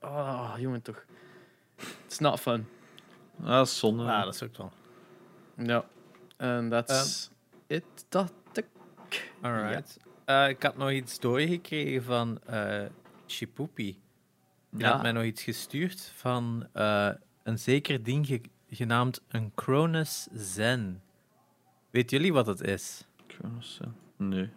[0.00, 1.04] Ah, jongen, toch.
[2.06, 2.66] It's not fun.
[3.42, 4.02] Ah, dat is zonde.
[4.04, 4.72] Ja, dat is ook wel.
[5.56, 5.84] Ja.
[6.36, 7.30] En that's
[7.66, 8.66] it, dacht ik.
[9.40, 9.96] Alright.
[10.24, 12.82] Eh, ik had nog iets doorgekregen van eh
[13.26, 13.96] Chipoopy.
[14.76, 14.90] Ja.
[14.92, 17.08] had mij nog iets gestuurd van eh,
[17.42, 18.40] een zeker ding ge-
[18.70, 21.02] genaamd een Cronus Zen.
[21.90, 23.06] Weten jullie wat het is?
[23.26, 23.92] Cronus, ja.
[24.16, 24.48] Nee.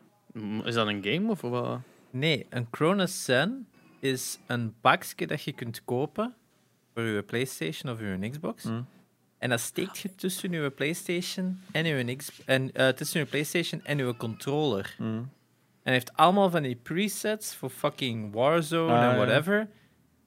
[0.64, 1.80] Is dat een game of wat?
[2.10, 3.68] Nee, een Cronus Zen
[4.00, 6.34] is een pakje dat je kunt kopen
[6.94, 8.64] voor je PlayStation of je Xbox.
[8.64, 8.82] Hm.
[9.38, 13.84] En dat steekt je tussen je PlayStation en je, X en, eh, tussen je PlayStation
[13.84, 14.94] en je controller.
[14.98, 15.04] Hm.
[15.04, 15.28] En
[15.84, 19.68] hij heeft allemaal van die presets voor fucking Warzone Ah, en ja.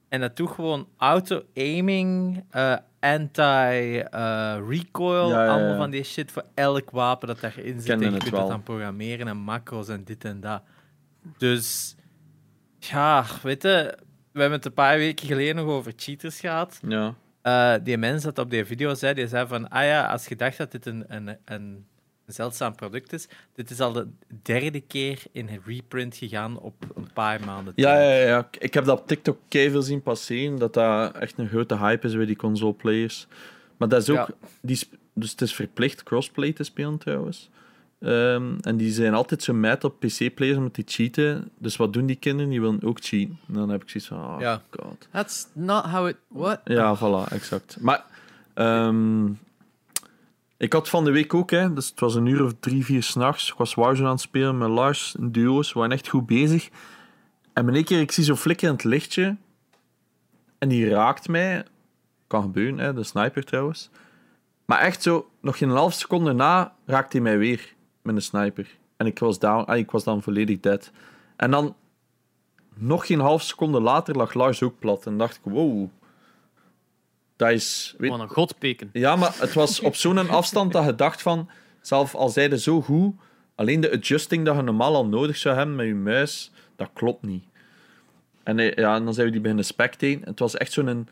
[0.09, 4.49] En dat doet gewoon auto-aiming, eh, anti-recoil,
[5.29, 7.89] Ja, ja, allemaal van die shit voor elk wapen dat daarin zit.
[7.89, 8.39] En je het kunt wel.
[8.39, 10.61] dat dan programmeren en macro's en dit en dat.
[11.37, 11.95] Dus,
[12.79, 13.97] ja, weet je,
[14.31, 16.79] we hebben het een paar weken geleden nog over cheaters gehad.
[16.87, 17.13] Ja.
[17.41, 20.35] Eh, die mens dat op die video zei, die zei van, ah ja, als je
[20.35, 21.85] dacht dat dit een, een, een
[22.33, 24.07] zeldzaam product is, dit is al de
[24.41, 28.49] derde keer in reprint gegaan op een paar maanden Ja, ja, ja.
[28.59, 32.15] Ik heb dat op TikTok keihard zien passeren, dat dat echt een grote hype is
[32.15, 33.27] bij die console players.
[33.77, 34.17] Maar dat is ook...
[34.17, 34.29] Ja.
[34.61, 34.79] Die,
[35.13, 37.49] dus het is verplicht crossplay te spelen trouwens.
[37.99, 41.49] Ehm, en die zijn altijd zo mad op PC-players omdat die cheaten.
[41.57, 42.49] Dus wat doen die kinderen?
[42.49, 43.39] Die willen ook cheaten.
[43.47, 44.61] En dan heb ik zoiets van, oh Ja.
[44.69, 45.07] god.
[45.11, 46.15] That's not how it...
[46.27, 46.59] What?
[46.65, 47.77] Ja, voilà, exact.
[47.79, 48.05] Maar
[48.53, 49.25] ehm,
[50.59, 53.03] ik had van de week ook, hè, dus het was een uur of drie, vier
[53.03, 53.49] s'nachts.
[53.49, 55.73] Ik was Warzone aan het spelen met Lars, een duo's.
[55.73, 56.69] We waren echt goed bezig.
[57.53, 59.37] En in één keer, ik zie zo'n flikkerend lichtje.
[60.57, 61.65] En die raakt mij.
[62.27, 63.89] Kan gebeuren, hè, de sniper trouwens.
[64.65, 68.77] Maar echt zo, nog geen half seconde na, raakt hij mij weer met een sniper.
[68.97, 70.91] En ik was, down, ah, ik was dan volledig dead.
[71.35, 71.75] En dan,
[72.75, 75.05] nog geen half seconde later, lag Lars ook plat.
[75.05, 75.89] En dacht ik, wow.
[77.39, 77.95] Dat is...
[77.97, 78.89] Weet, een godpeken.
[78.93, 81.49] ja, maar het was op zo'n afstand dat je dacht van...
[81.81, 83.15] Zelf al zijde zo goed,
[83.55, 87.23] alleen de adjusting dat je normaal al nodig zou hebben met je muis, dat klopt
[87.23, 87.43] niet.
[88.43, 90.21] En, eh, ja, en dan zijn we die beginnen spectaten.
[90.23, 91.07] Het was echt zo'n een,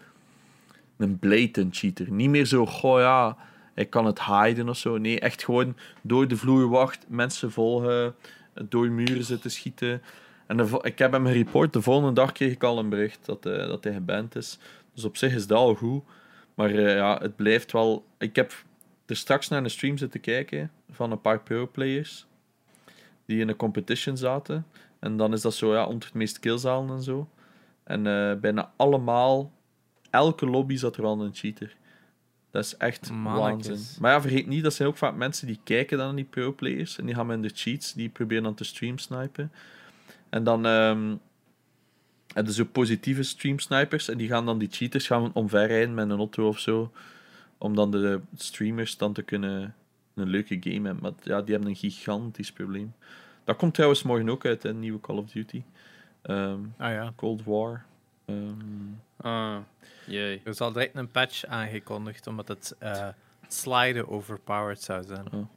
[0.98, 2.12] een blatant cheater.
[2.12, 3.38] Niet meer zo, goh ja,
[3.76, 4.98] ik kan het hiden of zo.
[4.98, 8.16] Nee, echt gewoon door de vloer wacht, mensen volgen,
[8.70, 10.02] door muren zitten schieten.
[10.48, 11.74] En de ik heb hem gereport.
[11.74, 14.58] De volgende dag kreeg ik al een bericht dat, eh, dat hij geband is.
[14.94, 16.04] Dus op zich is dat al goed.
[16.58, 18.06] Maar eh, ja, het blijft wel...
[18.18, 18.64] Ik heb
[19.06, 22.26] er straks naar een stream zitten kijken van een paar pro-players
[23.26, 24.66] die in een competition zaten.
[25.00, 27.30] En dan is dat zo, ja, onder het meest kills halen en zo.
[27.84, 29.52] En eh, bijna allemaal,
[30.10, 31.76] elke lobby zat er wel een cheater.
[32.52, 33.80] Dat is echt waanzin.
[34.00, 36.98] Maar ja, vergeet niet, dat zijn ook vaak mensen die kijken dan naar die pro-players.
[36.98, 39.52] En die gaan met de cheats, die proberen dan te stream snipen.
[40.30, 41.16] En dan ehm
[42.38, 44.10] hebben ze positieve stream snipers.
[44.10, 46.92] En die gaan dan die cheaters gaan omverrijden met een auto of zo.
[47.58, 49.76] Om dan de streamers dan te kunnen
[50.16, 51.00] een leuke game hebben.
[51.02, 52.94] Maar ja, die hebben een gigantisch probleem.
[53.44, 55.64] Dat komt trouwens morgen ook uit, een nieuwe Call of Duty.
[56.22, 57.14] Ehm, Ah ja.
[57.16, 57.86] Cold War.
[58.26, 58.46] Ehm,
[59.18, 59.58] Ah,
[60.06, 60.42] jee.
[60.44, 63.08] Er is al direct een patch aangekondigd, omdat het eh
[63.48, 65.50] sliden overpowered zou zijn.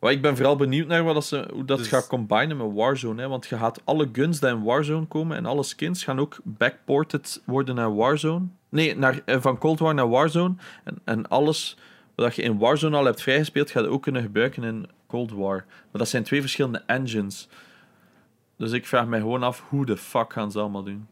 [0.00, 2.72] Maar ik ben vooral benieuwd naar wat dat ze, hoe dat Dus- gaat combinen met
[2.72, 3.22] Warzone.
[3.22, 3.28] Hè?
[3.28, 7.42] Want je gaat alle guns die in Warzone komen en alle skins gaan ook backported
[7.46, 8.46] worden naar Warzone.
[8.68, 10.54] Nee, naar, eh, van Cold War naar Warzone.
[10.84, 11.76] En, en alles
[12.14, 15.64] wat je in Warzone al hebt vrijgespeeld, gaat je ook kunnen gebruiken in Cold War.
[15.66, 17.48] Maar dat zijn twee verschillende engines.
[18.56, 21.08] Dus ik vraag mij gewoon af hoe de fuck gaan ze allemaal doen.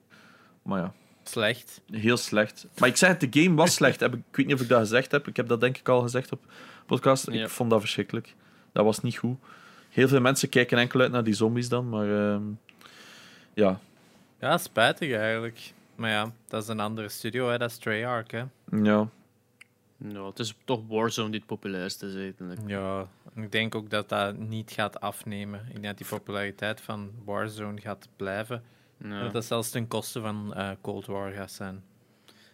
[0.63, 0.93] Maar ja.
[1.23, 1.81] Slecht.
[1.91, 2.67] Heel slecht.
[2.79, 4.01] Maar ik zei het, de game was slecht.
[4.01, 5.29] Heb ik, ik weet niet of ik dat gezegd heb.
[5.29, 6.41] Ik heb dat denk ik al gezegd op
[6.87, 7.31] podcast.
[7.31, 7.43] Ja.
[7.43, 8.35] Ik vond dat verschrikkelijk.
[8.79, 9.37] Dat was niet goed.
[9.89, 12.43] Heel veel mensen kijken enkel uit naar die zombies dan, maar ehm,
[13.55, 13.81] ja.
[14.41, 15.73] Ja, spijtig eigenlijk.
[15.95, 17.59] Maar ja, dat is een andere studio, hè.
[17.59, 18.31] dat is Treyarch.
[18.31, 18.45] Hè.
[18.83, 19.09] ja.
[19.97, 22.61] Nou, het is toch Warzone die het populairste is eigenlijk.
[22.67, 25.61] Ja, ik denk ook dat dat niet gaat afnemen.
[25.67, 28.63] Ik denk dat die populariteit van Warzone gaat blijven.
[29.03, 29.23] Ja.
[29.23, 31.83] Dat dat zelfs ten koste van uh, Cold War gaat zijn.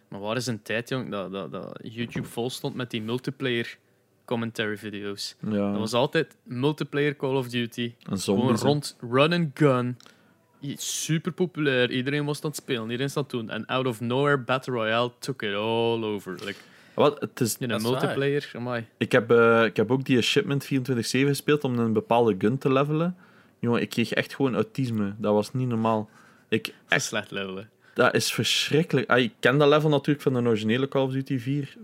[0.07, 3.77] Maar waar is een tijd, jong, dat, dat, dat YouTube vol stond met die multiplayer
[4.25, 5.35] commentary video's.
[5.39, 5.71] Ja.
[5.71, 7.93] Dat was altijd multiplayer Call of Duty.
[7.99, 9.97] Gewoon rond run and gun.
[10.77, 11.91] Super populair.
[11.91, 13.49] Iedereen was aan het spelen, iedereen was aan het doen.
[13.49, 16.33] En out of nowhere, Battle Royale took it all over.
[16.33, 16.59] Like,
[16.93, 17.19] wat?
[17.19, 18.51] Het is, een multiplayer,
[18.97, 20.67] Ik heb, uh, ik heb ook die Shipment 24-7
[20.99, 23.15] gespeeld om een bepaalde gun te levelen.
[23.59, 25.13] Jongen, ik kreeg echt gewoon autisme.
[25.17, 26.09] Dat was niet normaal.
[26.49, 27.69] Ik, echt slecht levelen.
[27.93, 29.09] Dat is verschrikkelijk.
[29.09, 31.77] Ah, ik ken dat level natuurlijk van de originele Call of Duty 4.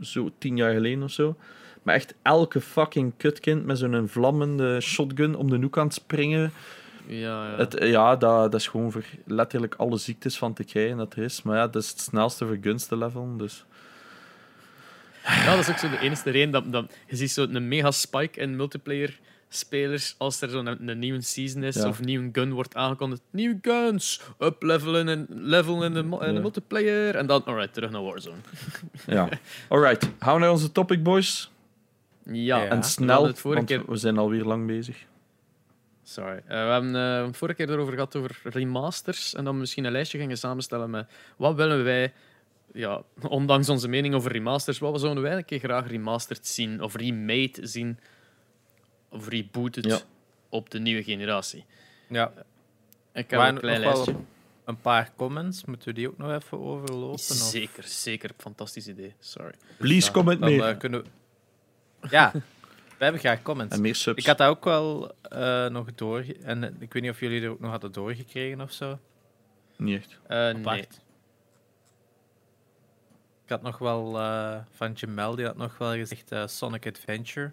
[0.00, 1.36] Zo tien jaar geleden of zo.
[1.82, 6.52] Maar echt elke fucking kutkind met zo'n vlammende shotgun om de hoek aan het springen.
[7.06, 7.56] Ja, ja.
[7.56, 11.22] Het, ja dat, dat is gewoon voor letterlijk alle ziektes van te krijgen dat er
[11.22, 11.42] is.
[11.42, 13.38] Maar ja, dat is het snelste voor guns te levelen.
[13.38, 13.64] Dus.
[15.24, 18.40] Ja, dat is ook zo de enige reden dat, dat je ziet zo'n mega spike
[18.40, 19.20] in multiplayer
[19.54, 23.22] spelers als er zo'n een, een, nieuwe season is of een nieuwe gun wordt aangekondigd.
[23.30, 27.14] Nieuwe guns, uplevelen en level in de, in de multiplayer.
[27.16, 28.36] En dan, alright, terug naar Warzone.
[29.06, 29.28] ja,
[29.68, 30.10] alright.
[30.18, 31.50] Gaan we naar onze topic, boys?
[32.24, 33.82] Ja, en snel, het vorige keer...
[33.86, 35.04] we zijn alweer lang bezig.
[36.02, 36.36] Sorry.
[36.36, 39.34] Uh, we hebben uh, het vorige keer erover gehad over remasters.
[39.34, 42.12] En dan misschien een lijstje gingen samenstellen met wat willen wij,
[42.72, 46.96] ja, ondanks onze mening over remasters, wat zouden wij een keer graag remastered zien of
[46.96, 47.98] remade zien
[49.08, 50.06] of rebooted
[50.48, 51.64] op de nieuwe generatie.
[52.08, 52.32] Ja.
[53.12, 54.14] Ik heb een klein lijstje.
[54.64, 57.18] Een paar comments, moeten we die ook nog even overlopen?
[57.18, 58.30] Zeker, zeker.
[58.36, 59.14] Fantastisch idee.
[59.18, 59.54] Sorry.
[59.78, 60.70] Please comment meer.
[60.70, 61.08] Uh, kunnen we...
[62.10, 62.30] Ja,
[62.98, 63.74] we hebben graag comments.
[63.76, 64.18] En meer subs.
[64.18, 66.24] Ik had dat ook wel uh, nog door...
[66.42, 68.98] En ik weet niet of jullie er ook nog hadden doorgekregen of zo.
[69.76, 70.18] Niet echt.
[70.28, 70.80] Uh, nee.
[73.44, 77.52] Ik had nog wel uh, van Jamel, die had nog wel gezegd Sonic Adventure.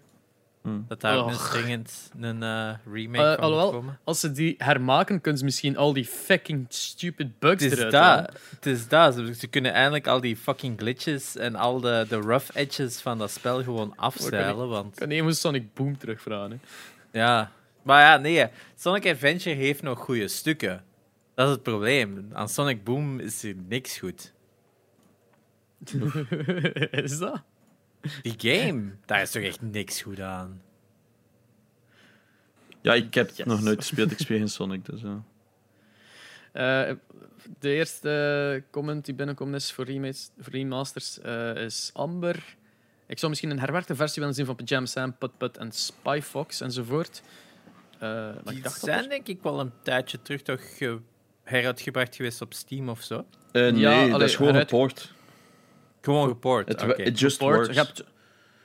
[0.62, 0.84] Hmm.
[0.88, 1.50] Dat daar oh.
[1.50, 3.98] dringend een uh, remake uh, van alhoewel, komen.
[4.04, 7.94] Als ze die hermaken, kunnen ze misschien al die fucking stupid bugs het is eruit
[7.94, 8.34] halen.
[8.54, 9.14] Het is dat.
[9.14, 13.18] Ze, ze, kunnen eindelijk al die fucking glitches en al de, de rough edges van
[13.18, 14.68] dat spel gewoon afstellen.
[14.68, 14.94] Want...
[14.94, 16.60] Kan even Sonic Boom terugvragen.
[17.12, 17.50] Ja.
[17.82, 18.46] Maar ja, nee.
[18.76, 20.84] Sonic Adventure heeft nog goede stukken.
[21.34, 22.30] Dat is het probleem.
[22.32, 24.32] Aan Sonic Boom is er niks goed.
[26.90, 27.42] is dat?
[28.22, 30.62] Die game, daar is toch echt niks goed aan.
[32.80, 33.46] Ja, ik heb yes.
[33.46, 34.10] nog nooit gespeeld.
[34.10, 35.22] Ik speel geen Sonic, dus ja.
[36.52, 36.96] Uh,
[37.58, 39.86] de eerste comment die binnenkomt is voor,
[40.36, 42.56] remasters uh, is Amber.
[43.06, 46.20] Ik zou misschien een herwerkte versie willen zien van Pajam Sam, Put Put en Spy
[46.22, 47.22] Fox enzovoort.
[48.02, 50.60] Uh, die ik dacht zijn denk ik wel een tijdje terug toch
[51.42, 53.24] heruitgebracht geweest op Steam of zo.
[53.52, 55.12] nee, ja, dat is gewoon een port.
[56.00, 56.68] Gewoon geport.
[56.68, 57.04] Het okay.
[57.04, 57.68] it just works.
[57.68, 57.98] Je hebt,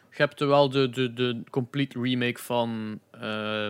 [0.10, 3.68] je hebt wel de, de, de complete remake van uh,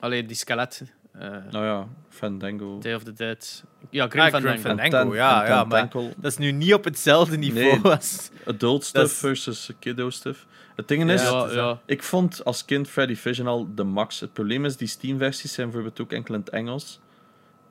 [0.00, 0.82] alleen die skelet.
[1.16, 2.78] Uh, nou ja, Fandango.
[2.78, 3.64] Day of the Dead.
[3.90, 4.60] Ja, Grim Fandango.
[4.60, 5.14] Fandango.
[5.14, 8.30] ja, ja, maar dat is nu niet op hetzelfde niveau nee, als...
[8.44, 10.46] Adult stuff versus kiddo stuff.
[10.76, 11.80] Het ding is, ja, ja.
[11.86, 14.20] ik vond als kind Freddy Vision al de max.
[14.20, 17.00] Het probleem is, die Steam-versies zijn bijvoorbeeld ook enkel in het Engels.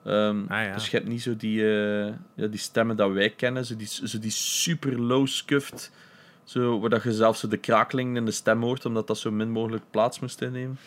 [0.08, 0.74] Um, ah, ja.
[0.74, 3.88] Dus je hebt niet zo die, uh, ja, die stemmen dat wij kennen, zo die,
[3.88, 5.92] zo die super low scuffed,
[6.44, 9.32] zo, waar dat je zelfs zo de krakeling in de stem hoort, omdat dat zo
[9.32, 10.78] min mogelijk plaats moest innemen.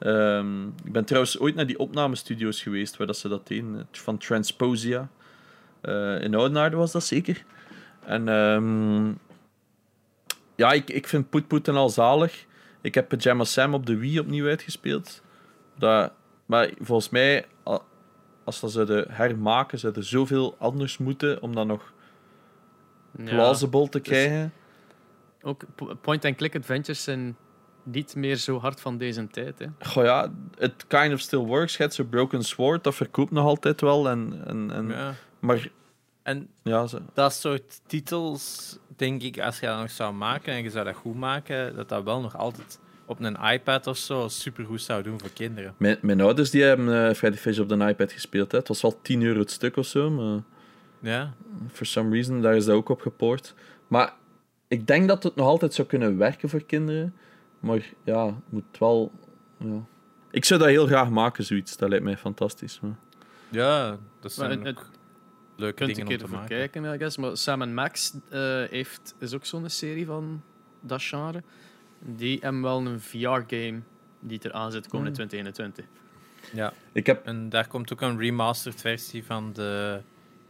[0.00, 4.18] Um, ik ben trouwens ooit naar die opnamestudio's geweest waar dat ze dat deden, van
[4.18, 5.08] Transposia.
[5.82, 7.44] Uh, in Oudenaarde was dat zeker.
[8.04, 9.18] En um,
[10.54, 12.44] ja, ik, ik vind Poet Poet al zalig.
[12.80, 15.22] Ik heb Pyjama Sam op de Wii opnieuw uitgespeeld.
[15.78, 16.12] Dat,
[16.46, 17.46] maar volgens mij,
[18.46, 21.92] als dat ze de hermaken, ze er zoveel anders moeten om dat nog
[23.12, 24.52] plausible te dus krijgen.
[25.42, 25.64] ook
[26.00, 27.36] point-and-click adventures zijn
[27.82, 29.58] niet meer zo hard van deze tijd.
[29.58, 29.66] Hè.
[29.78, 31.76] Goh ja, it kind of still works.
[31.76, 34.08] Je zo Broken Sword, dat verkoopt nog altijd wel.
[34.08, 35.14] En, en, en, ja.
[35.38, 35.68] Maar
[36.22, 36.98] en ja, zo.
[37.14, 40.94] dat soort titels, denk ik, als je dat nog zou maken en je zou dat
[40.94, 45.20] goed maken, dat dat wel nog altijd op een iPad of zo supergoed zou doen
[45.20, 45.74] voor kinderen.
[45.76, 48.52] Mijn, mijn ouders die hebben uh, Freddy Fish op de iPad gespeeld.
[48.52, 48.58] Hè.
[48.58, 50.10] Het was wel 10 euro het stuk of zo.
[50.10, 50.42] Maar
[51.00, 51.34] ja.
[51.72, 53.54] For some reason, daar is dat ook op gepoord.
[53.86, 54.14] Maar
[54.68, 57.14] ik denk dat het nog altijd zou kunnen werken voor kinderen.
[57.60, 59.12] Maar ja, het moet wel.
[59.58, 59.84] Ja.
[60.30, 61.76] Ik zou dat heel graag maken, zoiets.
[61.76, 62.80] Dat lijkt mij fantastisch.
[62.80, 62.96] Maar...
[63.48, 64.78] Ja, dat zijn maar, het,
[65.56, 66.48] leuke kunt dingen om te maken.
[66.48, 67.16] kijken, I guess.
[67.16, 70.42] Maar Sam Max uh, heeft, is ook zo'n serie van
[70.80, 71.42] dat genre.
[71.98, 73.80] Die hebben wel een VR-game
[74.20, 75.84] die er aan zit komen in 2021.
[76.52, 77.26] Ja, ik heb...
[77.26, 80.00] en daar komt ook een remastered versie van de,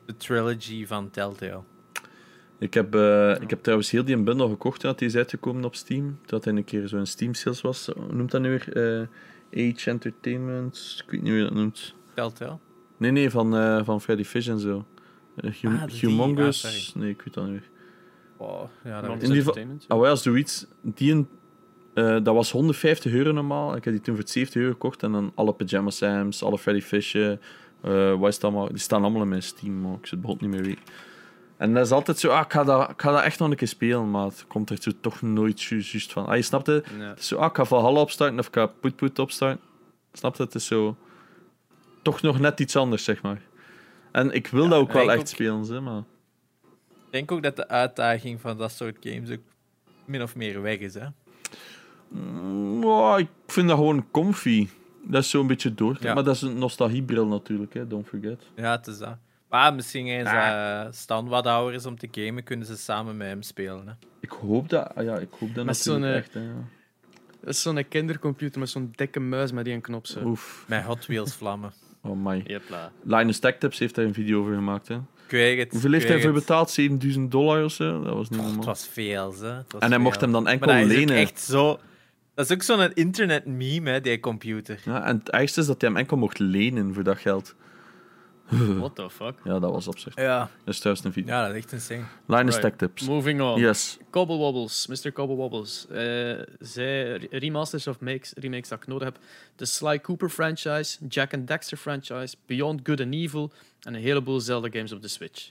[0.04, 1.62] de trilogy van Telltale.
[2.58, 5.74] Ik heb, uh, ik heb trouwens heel die bundel gekocht dat die is uitgekomen op
[5.74, 6.18] Steam.
[6.26, 7.86] Dat hij een keer zo'n Steam sales was.
[7.86, 8.76] Hoe noemt dat nu weer?
[9.52, 11.02] Uh, Age Entertainment.
[11.04, 11.94] Ik weet niet hoe je dat noemt.
[12.14, 12.58] Telltale?
[12.96, 14.86] Nee, nee, van, uh, van Freddy Fish en zo.
[15.36, 16.64] Uh, hum ah, Humongous.
[16.64, 17.70] Ah, nee, ik weet dat niet meer.
[18.84, 20.66] Ja, dat In ieder geval, ah, zoiets.
[20.82, 21.28] Die een,
[21.94, 23.76] uh, dat was 150 euro normaal.
[23.76, 25.02] Ik heb die toen voor 70 euro gekocht.
[25.02, 27.40] En dan alle Pyjama Sams, alle Freddy Fish'en.
[27.84, 28.68] Uh, wat is dat allemaal?
[28.68, 30.82] Die staan allemaal in mijn Steam, maar ik zit het niet meer weten.
[31.56, 33.56] En dat is altijd zo, ah, ik, ga dat, ik ga dat echt nog een
[33.56, 36.26] keer spelen, maar het komt er zo toch nooit juist van.
[36.26, 36.86] Ah, je snapt het?
[36.98, 39.60] Het is zo, ah, ik ga Valhalla opstarten of ik ga Put Put opstarten.
[40.12, 40.52] Snap het?
[40.52, 40.96] Het is zo...
[42.02, 43.40] Toch nog net iets anders, zeg maar.
[44.12, 46.02] En ik wil dat ook wel echt spelen, zeg maar...
[47.16, 49.40] Ik denk ook dat de uitdaging van dat soort games ook
[50.04, 51.06] min of meer weg is, hè?
[52.08, 54.68] Mm, ik vind dat gewoon comfy.
[55.02, 55.98] Dat is zo'n beetje door.
[56.02, 57.86] Maar dat is een nostalgiebril natuurlijk, hè?
[57.86, 58.42] don't forget.
[58.56, 59.16] Ja, het is dat.
[59.48, 63.28] Maar misschien eens uh, Stan wat ouder is om te gamen, kunnen ze samen met
[63.28, 63.86] hem spelen.
[63.86, 63.92] Hè?
[64.20, 66.34] Ik hoop dat, ah ja, ik hoop dat met natuurlijk echt.
[66.34, 66.54] Hè, ja.
[67.40, 70.24] Dat is zo'n kindercomputer met zo'n dikke muis met die knop zo.
[70.24, 70.64] Oef.
[70.68, 71.72] Met Hot Wheels vlammen.
[72.00, 72.60] Oh my.
[73.02, 74.88] Linus Tech Tips heeft daar een video over gemaakt.
[74.88, 74.98] Hè.
[75.28, 75.70] Het.
[75.70, 76.70] Hoeveel heeft hij voor betaald?
[76.70, 78.02] 7000 dollar of zo?
[78.02, 78.56] Dat was niet normaal.
[78.56, 79.34] Het was veel,
[79.68, 81.16] was en hij mocht hem dan enkel maar lenen.
[81.16, 81.78] echt zo...
[82.34, 84.80] Dat is ook zo'n internet-meme, hè, die computer.
[84.84, 87.54] Ja, en het ergste is dat hij hem enkel mocht lenen voor dat geld.
[88.78, 89.34] What the fuck?
[89.44, 90.16] Ja, dat was opzicht.
[90.16, 90.50] Ja.
[90.64, 91.34] Dat is thuis een video.
[91.34, 92.04] Ja, dat is echt insane.
[92.26, 92.60] Linus right.
[92.60, 93.08] Tech Tips.
[93.08, 93.60] Moving on.
[93.60, 93.98] Yes.
[94.10, 95.12] Cobble Wobbles, Mr.
[95.12, 95.86] Cobble Wobbles.
[95.90, 99.18] Uh, zij remasters of makes, remakes dat ik nodig heb.
[99.56, 104.40] De Sly Cooper franchise, Jack and Dexter franchise, Beyond Good and Evil en een heleboel
[104.40, 105.50] Zelda games op de Switch.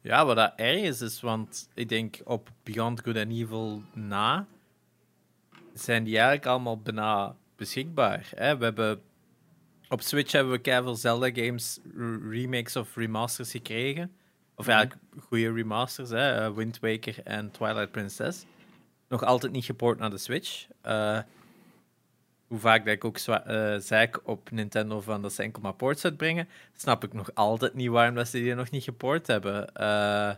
[0.00, 4.46] Ja, wat dat erg is, is want ik denk op Beyond Good and Evil na
[5.74, 8.28] zijn die eigenlijk allemaal bijna beschikbaar.
[8.34, 8.56] Hè?
[8.56, 9.00] We hebben
[9.88, 11.78] op Switch hebben we keihard Zelda games
[12.30, 14.12] remakes of remasters gekregen.
[14.54, 14.76] Of mhm.
[14.76, 16.44] eigenlijk goede remasters, hè?
[16.44, 18.44] Eh, Wind Waker en Twilight Princess.
[19.08, 20.66] Nog altijd niet geport naar de Switch.
[20.86, 21.18] Uh,
[22.46, 26.04] hoe vaak dat ik ook uh, zei op Nintendo van dat ze enkel maar ports
[26.04, 29.70] uitbrengen, snap ik nog altijd niet waarom dat ze die nog niet geport hebben.
[29.80, 30.32] Uh,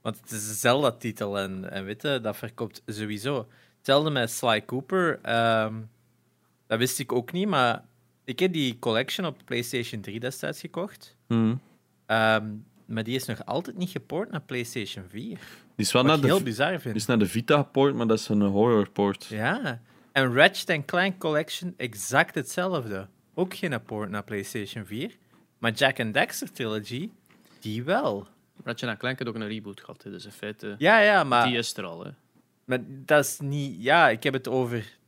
[0.00, 3.48] Want het is een Zelda-titel en, en weet je, dat verkoopt sowieso.
[3.76, 5.20] Hetzelfde met Sly Cooper.
[5.64, 5.90] Um,
[6.66, 7.84] dat wist ik ook niet, maar
[8.24, 11.16] ik heb die collection op PlayStation 3 destijds gekocht.
[11.28, 11.60] Mm.
[12.86, 15.38] maar die is nog altijd niet geport naar PlayStation 4.
[15.76, 16.82] Die is wel naar de, heel bizar vind.
[16.82, 19.24] Die is naar de Vita geport, maar dat is een horror port.
[19.24, 19.80] Ja.
[20.12, 23.08] En Ratchet Clank Collection exact hetzelfde.
[23.34, 25.16] Ook geen port naar PlayStation 4.
[25.58, 27.10] Maar Jack and Dexter Trilogy,
[27.60, 28.26] die wel.
[28.64, 30.74] Ratchet Clank heeft ook een reboot gehad, dus in feite...
[30.78, 31.46] Ja, ja, maar...
[31.46, 32.10] Die is er al, hè.
[32.64, 33.82] Maar dat is niet...
[33.82, 34.98] Ja, ik heb het over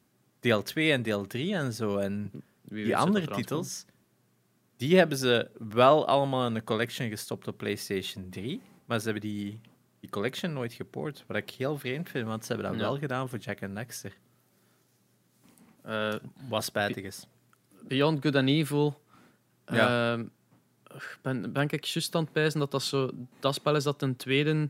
[0.40, 1.96] deel 2 en deel 3 en zo.
[1.96, 2.30] En
[2.68, 3.84] die andere titels,
[4.76, 8.60] die hebben ze wel allemaal in een collection gestopt op PlayStation 3.
[8.84, 9.60] Maar ze hebben die,
[10.00, 11.24] die collection nooit gepoord.
[11.26, 14.16] Wat ik heel vreemd vind, want ze hebben dat wel gedaan voor Jack and Dexter.
[15.86, 16.14] Uh,
[16.48, 17.26] Wat spijtig is.
[17.88, 19.02] Beyond Good and Evil.
[19.66, 20.16] Ja.
[20.16, 20.24] Uh,
[21.22, 23.10] ben, ben ik juist aan het pijzen dat dat zo...
[23.40, 24.68] Dat spel is dat een tweede...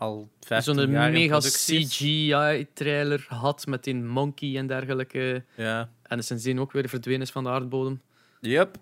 [0.00, 0.28] Al
[0.58, 5.44] Zo'n mega CGI-trailer had met een monkey en dergelijke.
[5.56, 5.90] Ja.
[6.02, 8.00] En sindsdien ook weer verdwenen is van de aardbodem.
[8.40, 8.76] Yep.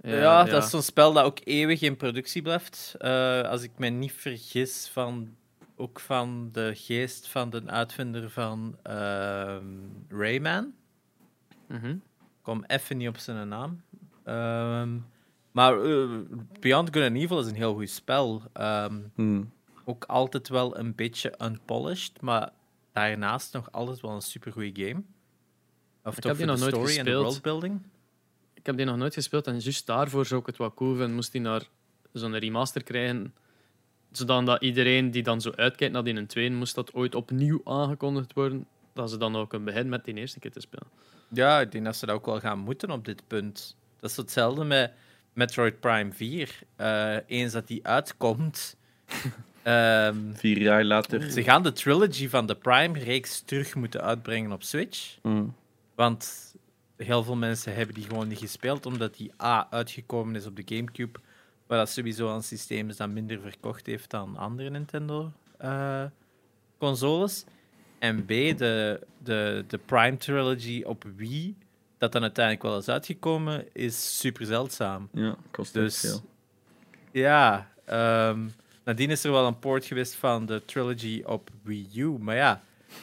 [0.00, 2.94] Ja, ja, dat is zo'n spel dat ook eeuwig in productie blijft.
[2.98, 5.36] Uh, als ik me niet vergis, van,
[5.76, 9.56] ook van de geest van de uitvinder van uh,
[10.08, 10.72] Rayman.
[11.68, 12.02] Mm
[12.42, 13.82] kom even niet op zijn naam.
[14.24, 14.84] Uh,
[15.52, 16.18] maar uh,
[16.60, 18.42] Beyond Good and Evil is een heel goed spel.
[19.14, 19.52] Mm.
[19.84, 22.50] Ook altijd wel een beetje unpolished, maar
[22.92, 25.02] daarnaast nog altijd wel een supergoeie game.
[26.04, 27.40] Of ik heb die nog nooit gespeeld.
[28.54, 31.14] Ik heb die nog nooit gespeeld en juist daarvoor zou ik het wat cool vinden.
[31.14, 31.62] Moest die naar
[32.12, 33.34] zo'n remaster krijgen,
[34.12, 38.32] zodat iedereen die dan zo uitkijkt naar die een tweede, moest dat ooit opnieuw aangekondigd
[38.32, 40.88] worden, dat ze dan ook kunnen beginnen met die eerste keer te spelen.
[41.28, 43.76] Ja, ik denk dat ze dat ook wel gaan moeten op dit punt.
[44.00, 44.92] Dat is hetzelfde met
[45.32, 46.58] Metroid Prime 4.
[46.76, 48.76] Uh, eh, eens dat die uitkomt,
[49.66, 51.30] Um, Vier jaar later.
[51.30, 55.16] Ze gaan de trilogy van de Prime-reeks terug moeten uitbrengen op Switch.
[55.22, 55.54] Mm.
[55.94, 56.54] Want
[56.96, 60.62] heel veel mensen hebben die gewoon niet gespeeld, omdat die A uitgekomen is op de
[60.64, 61.18] GameCube,
[61.66, 67.44] waar dat sowieso een systeem is dat minder verkocht heeft dan andere Nintendo-consoles.
[67.98, 71.56] Eh, en B, de, de, de Prime Trilogy op Wii,
[71.98, 75.08] dat dan uiteindelijk wel is uitgekomen, is super zeldzaam.
[75.12, 76.22] Ja, kost dus, veel.
[77.10, 77.70] Ja,
[78.30, 78.52] um,
[78.84, 82.08] Nadien is er wel een port geweest van de trilogy op Wii U.
[82.08, 82.62] Maar ja,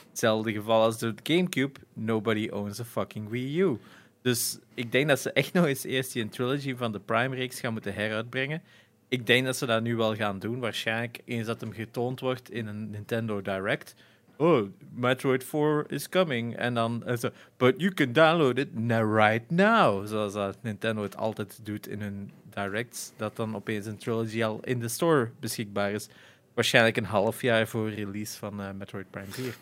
[0.10, 1.80] hetzelfde geval als de GameCube.
[1.94, 3.78] Nobody owns a fucking Wii U.
[4.22, 7.74] Dus ik denk dat ze echt nog eens eerst die trilogy van de Prime-reeks gaan
[7.74, 8.62] moeten heruitbrengen.
[9.08, 10.60] ik denk dat ze dat nu wel gaan doen.
[10.60, 13.96] Waarschijnlijk eens dat hem getoond wordt in een Nintendo Direct.
[14.38, 16.56] Oh, Metroid 4 is coming.
[16.56, 18.70] En dan zo, but you can download it
[19.16, 20.08] right now.
[20.08, 23.12] Zoals dat Nintendo het altijd doet in hun directs.
[23.18, 26.08] Dat dan opeens een trilogy al in de store beschikbaar is.
[26.54, 29.56] Waarschijnlijk een half jaar voor release van uh, Metroid Prime 4.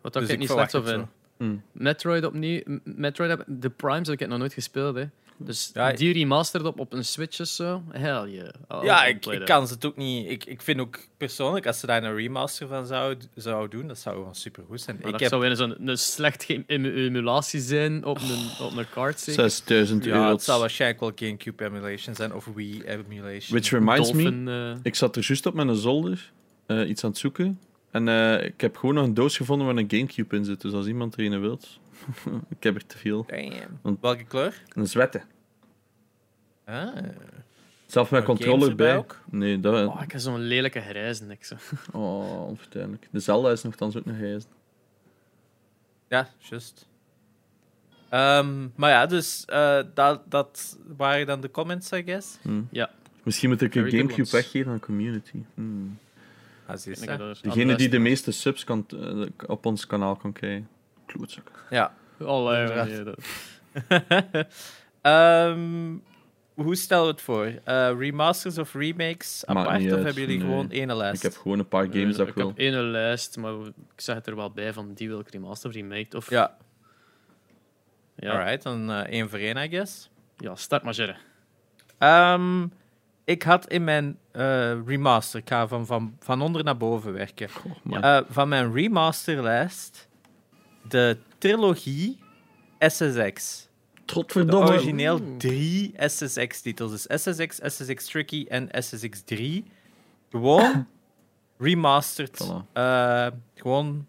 [0.00, 1.08] Wat dus ik niet slecht zo.
[1.36, 1.62] Hmm.
[1.72, 2.62] Metroid opnieuw.
[2.84, 4.96] Metroid, de Primes heb ik nog nooit gespeeld.
[4.96, 5.04] Hè.
[5.36, 7.82] Dus ja, die remastered op, op een Switch of zo?
[7.90, 8.84] Hell yeah.
[8.84, 10.30] ja, ik, ik, kan ze het ook niet...
[10.30, 13.98] Ik, ik vind ook persoonlijk, als ze daar een remaster van zouden zou doen, dat
[13.98, 14.96] zou gewoon supergoed zijn.
[14.96, 15.28] ik dat heb...
[15.28, 20.18] zou weer zo'n een slecht emulatie zijn op een, op een card, 6000 euro.
[20.18, 23.58] Ja, het zal waarschijnlijk wel GameCube emulation zijn, of Wii emulation.
[23.58, 24.78] Which reminds me, uh...
[24.82, 26.32] ik zat er juist op mijn zolder
[26.66, 27.58] uh, iets aan het zoeken.
[27.90, 30.60] En uh, ik heb gewoon nog een doos gevonden waar een Gamecube in zit.
[30.60, 31.78] Dus als iemand er een wilt...
[32.56, 33.26] ik heb er te veel.
[33.82, 34.62] Want, Welke kleur?
[34.68, 35.22] Een zwette.
[36.64, 36.96] Ah.
[37.86, 38.96] Zelf met controller bij.
[38.96, 39.20] Ook?
[39.30, 39.88] Nee, dat...
[39.88, 41.24] Oh, ik heb zo'n lelijke grijze.
[41.26, 41.54] Ik zo.
[41.92, 43.08] Oh, onvertuinlijk.
[43.10, 44.46] De Zelda is nogthans ook een grijze.
[46.08, 46.86] Ja, juist.
[48.10, 52.38] Um, maar ja, dus uh, dat, dat waren dan de comments, I guess.
[52.42, 52.68] Hmm.
[52.70, 52.90] Ja.
[53.22, 55.42] Misschien moet ik een Gamecube weggeven aan community.
[55.54, 55.98] Hmm.
[56.66, 56.76] Ah,
[57.42, 60.68] Degene die de meeste subs kan, uh, op ons kanaal kan krijgen.
[61.06, 61.50] Klootzak.
[61.70, 61.94] Ja.
[62.18, 63.14] Allee,
[65.02, 66.02] um,
[66.64, 67.46] hoe stellen we het voor?
[67.46, 69.92] Uh, remasters of remakes apart?
[69.92, 71.24] Of hebben jullie gewoon één lijst?
[71.24, 72.48] Ik heb gewoon een paar games dat ik wil.
[72.48, 75.30] Ik heb één lijst, maar ik zeg het er wel bij van die wil ik
[75.30, 76.16] remaster of remake.
[76.16, 76.30] Of...
[76.30, 76.56] Ja.
[78.16, 78.32] ja.
[78.32, 80.10] Alright, dan uh, één voor één, I guess.
[80.36, 81.16] Ja, start maar, Jerry.
[81.98, 82.72] Um,
[83.24, 87.48] ik had in mijn uh, remaster, ik ga van, van, van onder naar boven werken.
[87.90, 90.08] Uh, van mijn remasterlijst
[90.88, 92.18] de trilogie
[92.78, 93.68] SSX.
[94.06, 94.68] Godverdomme.
[94.68, 96.90] Origineel drie SSX-titels.
[96.90, 99.64] Dus SSX, SSX Tricky en SSX 3.
[100.30, 100.86] Gewoon
[101.58, 102.50] remastered.
[102.74, 104.06] Uh, gewoon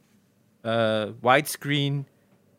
[0.63, 2.07] uh, widescreen.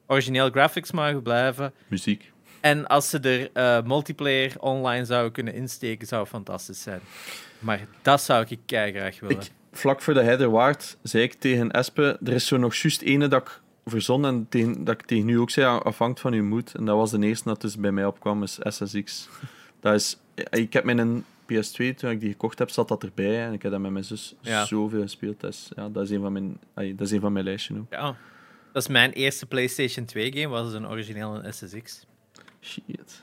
[0.07, 1.73] Origineel graphics mogen blijven.
[1.89, 2.33] Muziek.
[2.61, 7.01] En als ze er uh, multiplayer online zouden kunnen insteken, zou het fantastisch zijn.
[7.59, 9.37] Maar dat zou ik graag willen.
[9.37, 13.03] Ik, vlak voor de header waard zei ik tegen Espe, er is zo nog juist
[13.03, 13.61] ene dat ik
[13.91, 16.75] verzon en tegen, dat ik tegen nu ook zei, afhangt van je moed.
[16.75, 19.29] En dat was de eerste dat dus bij mij opkwam, is SSX.
[19.81, 20.19] Dat is,
[20.51, 23.45] ik heb mijn PS2, toen ik die gekocht heb, zat dat erbij.
[23.45, 24.35] En ik heb dat met mijn zus
[24.65, 25.41] zoveel gespeeld.
[25.41, 27.87] Dus, ja, dat, is een van mijn, dat is een van mijn lijstjes ook.
[27.91, 28.17] Ja,
[28.73, 32.07] dat is mijn eerste PlayStation 2 game, was een origineel SSX.
[32.61, 33.23] Shit.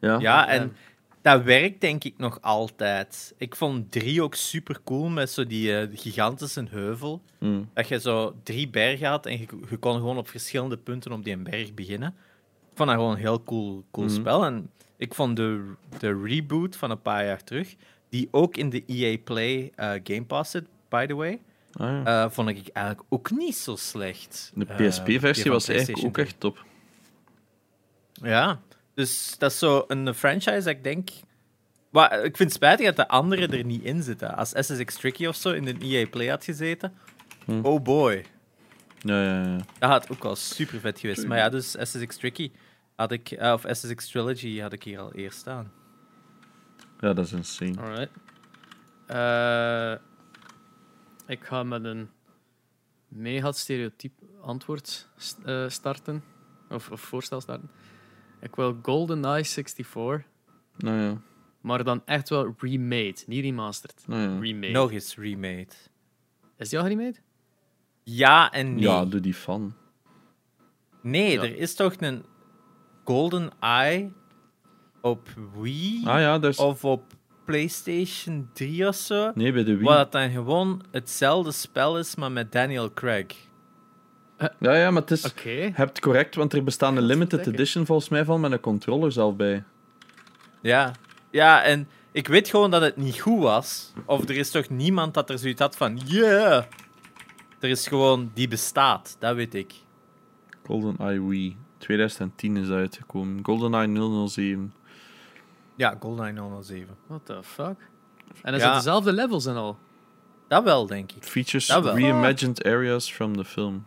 [0.00, 0.72] Ja, ja en
[1.22, 3.34] dat werkt denk ik nog altijd.
[3.36, 7.22] Ik vond 3 ook super cool met zo die uh, gigantische heuvel.
[7.38, 7.68] Mm.
[7.74, 11.24] Dat je zo drie bergen had en je, je, kon gewoon op verschillende punten op
[11.24, 12.08] die berg beginnen.
[12.70, 14.12] Ik vond dat gewoon een heel cool, cool mm.
[14.12, 14.44] spel.
[14.44, 17.74] En ik vond de, de reboot van een paar jaar terug,
[18.08, 21.40] die ook in de EA Play uh, Game Pass zit, by the way.
[21.72, 22.24] Ah, ja.
[22.24, 24.52] uh, vond ik eigenlijk ook niet zo slecht.
[24.54, 26.64] De PSP-versie was eigenlijk ook echt top.
[28.12, 28.60] Ja,
[28.94, 31.10] dus dat is zo een franchise dat ik denk.
[31.90, 34.36] Maar ik vind het spijtig dat de anderen er niet in zitten.
[34.36, 36.92] Als SSX Tricky of zo in de EA Play had gezeten.
[37.44, 37.60] Hm.
[37.62, 38.24] Oh boy.
[38.98, 39.56] Ja, ja, ja.
[39.78, 41.26] Dat had ook wel super vet geweest.
[41.26, 42.52] Maar ja, dus SSX Tricky
[42.96, 45.72] had ik, uh, of SSX Trilogy had ik hier al eerst staan.
[47.00, 47.80] Ja, dat is insane.
[47.80, 48.10] Alright.
[49.08, 50.04] Uh,
[51.26, 52.10] ik ga met een
[53.08, 55.08] mega stereotyp antwoord
[55.46, 56.24] uh, starten.
[56.68, 57.70] Of, of voorstel starten.
[58.42, 60.26] Ik wil GoldenEye 64.
[60.76, 61.20] Nou ja.
[61.60, 64.04] Maar dan echt wel remade, niet remastered.
[64.06, 64.38] Nou ja.
[64.40, 64.72] Remade.
[64.72, 65.68] Nog eens remade.
[66.56, 67.14] Is die al remade?
[68.02, 68.82] Ja en nee.
[68.82, 69.74] Ja, doe die van.
[71.00, 72.24] Nee, er is toch een
[73.04, 74.12] GoldenEye
[75.00, 76.58] op Wii ah, ja, dus...
[76.58, 77.02] of op
[77.44, 79.32] PlayStation 3 of zo.
[79.34, 79.84] Nee, bij de Wii.
[79.84, 83.50] Wat dan gewoon hetzelfde spel is, maar met Daniel Craig.
[84.58, 85.24] Ja, ja, maar het is...
[85.24, 85.56] Okay.
[85.56, 89.12] Je hebt correct, want er bestaat een limited edition volgens mij van met een controller
[89.12, 89.64] zelf bij.
[90.60, 90.92] Ja.
[91.30, 93.92] Ja, en ik weet gewoon dat het niet goed was.
[94.04, 96.00] Of er is toch niemand dat er zoiets had van...
[96.04, 96.64] Yeah!
[97.60, 98.30] Er is gewoon...
[98.34, 99.74] Die bestaat, dat weet ik.
[100.66, 101.56] GoldenEye Wii.
[101.78, 103.44] 2010 is uitgekomen.
[103.44, 104.74] GoldenEye 007.
[105.74, 106.96] Ja, GoldenEye 007.
[107.06, 107.76] What the fuck?
[108.42, 108.66] En is ja.
[108.66, 109.78] het dezelfde levels en al?
[110.48, 111.24] Dat wel, denk ik.
[111.24, 113.84] Features reimagined areas from the film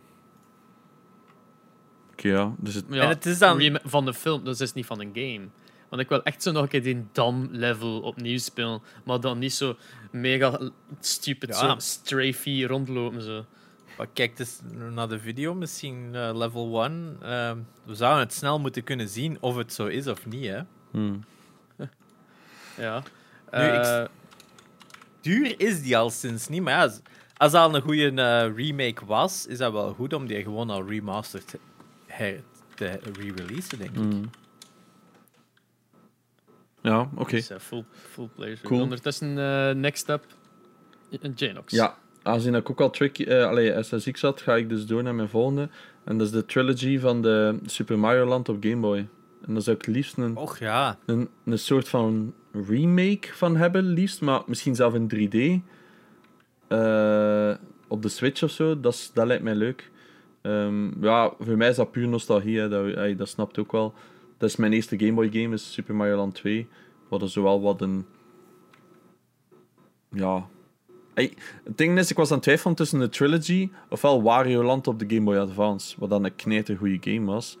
[2.20, 2.54] ja.
[2.58, 2.84] Dus het...
[2.90, 3.78] en het is dan...
[3.84, 5.48] Van de film, dus het is niet van een game.
[5.88, 8.82] Want ik wil echt zo nog een keer die dam-level opnieuw spelen.
[9.04, 9.76] Maar dan niet zo
[10.10, 10.70] mega
[11.00, 11.54] stupid, ja.
[11.54, 13.22] zo strafey rondlopen.
[13.22, 13.44] Zo.
[13.96, 14.60] Maar kijk dus
[14.94, 17.16] naar de video, misschien uh, level 1.
[17.22, 20.44] Uh, ehm, we zouden het snel moeten kunnen zien of het zo is of niet.
[20.44, 20.60] Hè?
[20.90, 21.24] Hmm.
[22.78, 23.02] ja.
[23.54, 24.04] Uh,
[25.20, 26.92] duur is die al sinds niet, maar ja,
[27.36, 30.70] als dat al een goede uh, remake was, is dat wel goed om die gewoon
[30.70, 30.84] al
[32.18, 32.42] remastered
[32.74, 33.96] te re-releasen, denk ik.
[33.96, 34.30] Mm.
[36.80, 37.20] Ja, oké.
[37.20, 37.44] Okay.
[37.52, 38.68] Uh, full, full pleasure.
[38.68, 38.80] Cool.
[38.80, 40.24] Ondertussen, uh, next up,
[41.34, 41.72] Genox.
[41.72, 45.14] Ja, aangezien ik ook al tricky, uh, allee, SSX had, ga ik dus door naar
[45.14, 45.68] mijn volgende.
[46.04, 49.08] En dat is de trilogy van de Super Mario Land op Game Boy.
[49.46, 50.98] En daar zou ik liefst een, Och, ja.
[51.06, 55.36] een, een soort van remake van hebben, liefst, maar misschien zelf in 3D.
[56.68, 57.54] Uh,
[57.88, 59.90] op de Switch of zo, dat, dat lijkt mij leuk.
[60.46, 62.68] Um, ja, voor mij is dat puur nostalgie, hè.
[62.68, 63.94] Dat, dat snapt ook wel.
[64.38, 66.68] Dat is mijn eerste Game Boy game, is Super Mario Land 2.
[67.08, 68.06] Wat er zowel wat een.
[70.10, 70.46] Ja.
[71.14, 71.32] Hey,
[71.64, 74.98] het ding is, ik was aan het twijfelen tussen de trilogy ofwel Wario Land op
[74.98, 75.96] de Game Boy Advance.
[75.98, 77.58] Wat dan een knijter goede game was.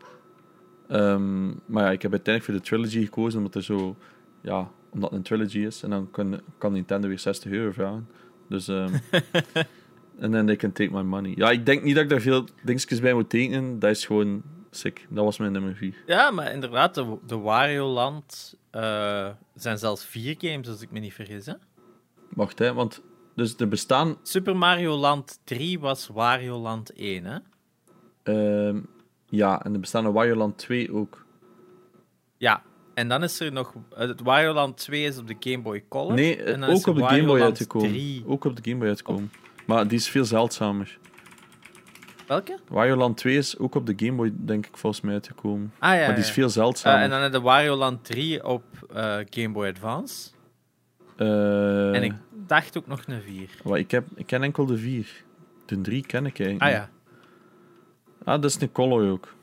[0.90, 3.96] Um, maar ja, ik heb uiteindelijk voor de trilogy gekozen omdat er zo.
[4.40, 5.82] Ja, omdat het een trilogy is.
[5.82, 8.08] En dan kan, kan Nintendo weer 60 euro vragen.
[8.48, 8.68] Dus.
[8.68, 8.90] Um,
[10.18, 11.32] En then they can take my money.
[11.36, 13.78] Ja, ik denk niet dat ik daar veel dingetjes bij moet tekenen.
[13.78, 15.06] Dat is gewoon sick.
[15.10, 15.94] Dat was mijn nummer 4.
[16.06, 20.98] Ja, maar inderdaad, de, de Wario Land uh, zijn zelfs vier games, als ik me
[20.98, 21.46] niet vergis.
[21.46, 21.52] Hè?
[22.28, 23.02] Wacht, hè, want
[23.34, 24.16] dus er bestaan.
[24.22, 27.38] Super Mario Land 3 was Wario Land 1, hè?
[28.72, 28.80] Uh,
[29.26, 31.24] ja, en er bestaan een Wario Land 2 ook.
[32.36, 32.62] Ja,
[32.94, 33.74] en dan is er nog.
[33.94, 36.14] Het Wario Land 2 is op de Game Boy Color.
[36.14, 38.22] Nee, en dan ook op de Game Boy uitgekomen.
[38.26, 39.30] Ook op de Game Boy uitgekomen.
[39.66, 40.98] Maar die is veel zeldzamer.
[42.26, 42.58] Welke?
[42.68, 45.72] Wario Land 2 is ook op de Game Boy, denk ik, volgens mij uitgekomen.
[45.78, 46.98] Ah, ja, maar die is veel zeldzamer.
[46.98, 48.64] Uh, en dan heb de Wario Land 3 op
[48.94, 50.30] uh, Game Boy Advance.
[51.16, 52.12] Uh, en ik
[52.46, 53.48] dacht ook nog een 4.
[53.62, 55.24] Wat, ik, heb, ik ken enkel de 4.
[55.66, 56.62] De 3 ken ik eigenlijk.
[56.62, 56.90] Ah ja.
[58.24, 59.34] Ah, dat is een Color ook.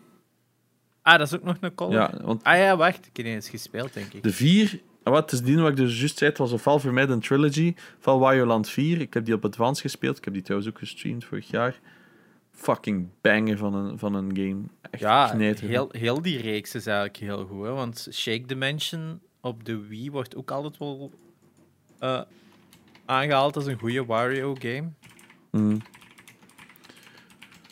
[1.02, 1.94] Ah, dat is ook nog een Color?
[1.94, 2.44] Ja, want...
[2.44, 3.06] Ah ja, wacht.
[3.06, 4.24] Ik heb eens gespeeld, denk ik.
[4.24, 7.08] De 4 wat is die wat ik dus juist zei, het was ofwel voor mij
[7.08, 9.02] een trilogy van Wario Land 4.
[9.02, 10.18] Ik heb die op Advance gespeeld.
[10.18, 11.80] Ik heb die trouwens ook gestreamd vorig jaar.
[12.52, 14.62] Fucking banger van een, van een game.
[14.82, 17.66] Echt ja, heel, heel die reeks is eigenlijk heel goed.
[17.66, 17.72] Hè?
[17.72, 21.12] Want Shake Dimension op de Wii wordt ook altijd wel
[22.00, 22.22] uh,
[23.06, 24.90] aangehaald als een goede Wario-game.
[25.52, 25.82] Mm.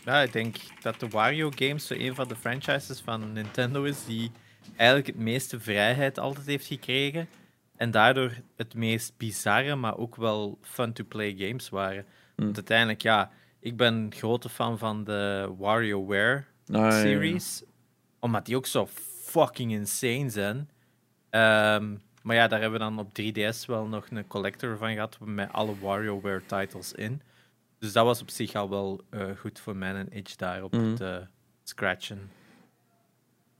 [0.05, 4.31] Ja, ik denk dat de Wario-games zo een van de franchises van Nintendo is die
[4.75, 7.27] eigenlijk het meeste vrijheid altijd heeft gekregen.
[7.75, 12.05] En daardoor het meest bizarre, maar ook wel fun-to-play games waren.
[12.35, 12.43] Mm.
[12.43, 17.63] Want uiteindelijk, ja, ik ben grote fan van de WarioWare ah, series.
[18.19, 18.87] Omdat die ook zo
[19.23, 20.57] fucking insane zijn.
[21.29, 25.17] Um, maar ja, daar hebben we dan op 3DS wel nog een collector van gehad
[25.19, 27.21] met alle WarioWare titles in.
[27.79, 30.95] Dus dat was op zich al wel uh, goed voor mij en Edge daarop mm.
[30.95, 31.27] te
[31.63, 32.29] scratchen.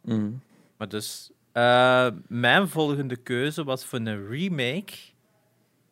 [0.02, 0.42] Mm.
[0.82, 4.94] Maar dus, uh, mijn volgende keuze was voor een remake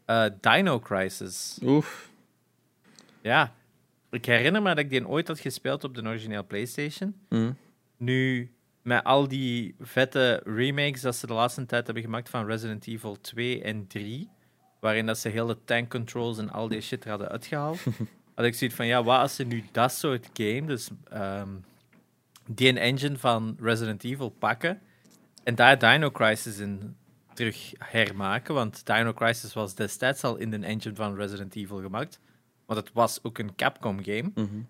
[0.07, 1.60] uh, Dino Crisis.
[1.64, 2.10] Oef.
[3.22, 3.53] Ja,
[4.10, 7.16] ik herinner me dat ik die ooit had gespeeld op de originele PlayStation.
[7.30, 7.57] Mm.
[7.98, 8.52] Nu,
[8.82, 13.22] met al die vette remakes dat ze de laatste tijd hebben gemaakt van Resident Evil
[13.22, 14.30] 2 en 3,
[14.80, 17.80] waarin dat ze heel de tank controls en al die shit hadden uitgehaald,
[18.36, 21.64] had ik zoiets van, ja, wat als ze nu dat soort game, dus um,
[22.56, 24.82] die engine van Resident Evil pakken
[25.44, 26.96] en daar Dino Crisis in
[27.34, 28.54] terug hermaken.
[28.54, 32.20] Want Dino Crisis was destijds al in de engine van Resident Evil gemaakt.
[32.66, 34.32] Want het was ook een Capcom game.
[34.36, 34.68] Mm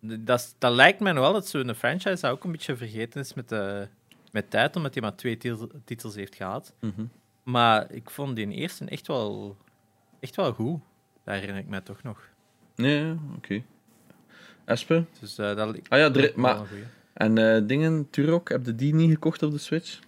[0.00, 3.88] dat, dat lijkt mij wel dat zo'n franchise ook een beetje vergeten is met, de,
[4.32, 5.36] met tijd, omdat hij maar twee
[5.84, 6.74] titels heeft gehad.
[6.80, 7.04] Mhm.
[7.42, 9.56] Maar ik vond die eerste echt wel,
[10.20, 10.80] echt wel goed.
[11.24, 12.28] Daar herinner ik mij toch nog.
[12.74, 13.62] Nee, oké.
[14.70, 15.04] Espe?
[15.20, 16.60] Dus, uh, dat, ah ja, maar,
[17.12, 19.98] en uh, dingen, Turok, heb je die niet gekocht op de Switch?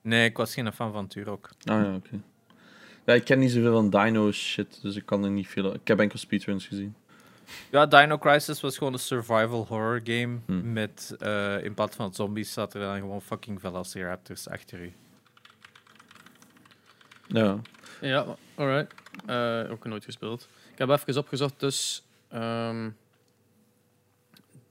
[0.00, 1.50] Nee, ik was geen fan van Turok.
[1.64, 2.20] Ah ja, oké.
[3.04, 5.74] Ja, ik ken niet zoveel van Dino shit, dus ik kan er niet veel...
[5.74, 6.94] Ik heb enkel speedruns gezien.
[7.70, 10.38] Ja, Dino Crisis was gewoon een survival horror game.
[10.46, 10.72] Hmm.
[10.72, 14.92] Met, uh, in plaats van zombies, zat er dan gewoon fucking velociraptors achter u.
[17.26, 17.58] Ja.
[18.00, 18.94] Ja, alright.
[19.26, 20.48] Uh, ook nooit gespeeld.
[20.72, 22.04] Ik heb even opgezocht, dus...
[22.34, 22.96] Um,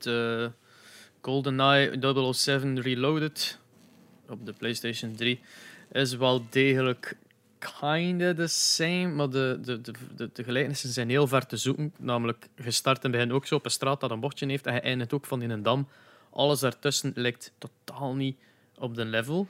[0.03, 0.51] de
[1.21, 3.59] GoldenEye 007 Reloaded
[4.29, 5.39] op de PlayStation 3
[5.91, 7.17] is wel degelijk
[7.79, 11.93] kinda the same, maar de, de, de, de, gelijkenissen zijn heel ver te zoeken.
[11.97, 14.79] Namelijk, gestart en begin ook zo op een straat dat een bordje heeft en je
[14.79, 15.87] eindigt ook van in een dam.
[16.29, 18.37] Alles daartussen lijkt totaal niet
[18.77, 19.47] op de level.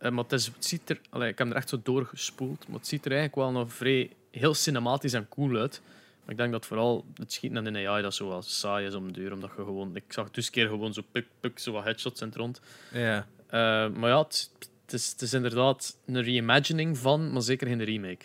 [0.00, 3.12] Uh, maar het, ziet er, ik heb er echt zo doorgespoeld, maar het ziet er
[3.12, 5.82] eigenlijk wel nog vrij heel cinematisch en cool uit.
[6.28, 9.12] Ik denk dat vooral het schieten in de AI dat zo wel saai is om
[9.12, 9.32] de deur.
[9.32, 9.96] Omdat je gewoon...
[9.96, 12.60] Ik zag dus keer gewoon zo puk, puk, zo wat headshots in het rond.
[12.92, 13.16] Ja.
[13.46, 13.50] Uh,
[13.96, 14.50] maar ja, het,
[14.84, 18.24] het is, het is inderdaad een reimagining van, maar zeker geen remake.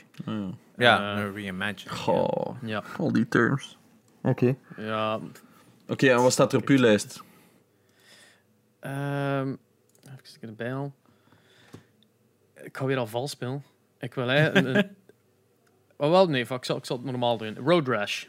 [0.77, 1.97] Ja, Eh, een reimagining.
[1.99, 2.83] Goh, Ja.
[2.97, 3.77] al die terms.
[4.21, 4.55] Oké.
[4.77, 5.19] Ja.
[5.87, 7.23] Oké, en wat staat er op uw lijst?
[8.79, 9.55] ehm
[10.23, 10.93] even erbij halen.
[12.63, 13.63] Ik ga weer al vals spelen.
[13.99, 14.87] Ik wil eigenlijk
[16.01, 17.55] Oh, wel, nee, ik, zal, ik zal het normaal doen.
[17.55, 18.25] Road Rash.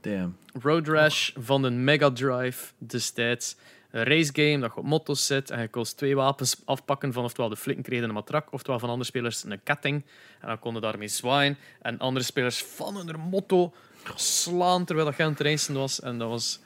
[0.00, 0.36] Damn.
[0.62, 3.56] Road Rash van de Mega Drive destijds.
[3.90, 7.24] Een race game dat je op motto's zit en je kon twee wapens afpakken van
[7.24, 10.04] oftewel de flikken kregen een matrak, oftewel van andere spelers een ketting.
[10.40, 11.56] En dan konden daarmee zwaaien.
[11.82, 13.74] En andere spelers van hun motto
[14.14, 16.00] slaan terwijl dat je aan het racen was.
[16.00, 16.60] En dat was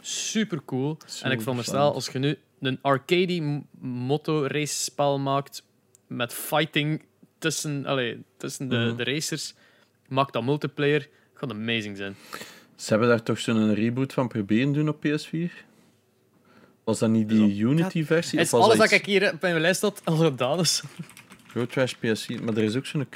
[0.00, 0.96] super cool.
[1.22, 5.62] En ik veronderstel, als je nu een arcade motto race spel maakt
[6.06, 7.02] met fighting
[7.38, 8.96] tussen, allee, tussen de, Mhm.
[8.96, 9.54] de racers,
[10.10, 11.08] maakt dat multiplayer.
[11.34, 12.16] Gaat amazing zijn.
[12.76, 15.52] Ze hebben daar toch zo'n reboot van proberen doen op PS4?
[16.84, 18.38] Was dat niet die Unity-versie?
[18.38, 20.58] Het is Of was alles dat iets- ik hier op mijn lijst had al gedaan
[20.58, 20.82] is.
[21.54, 23.06] Road Rash PS4, maar er is ook zo'n...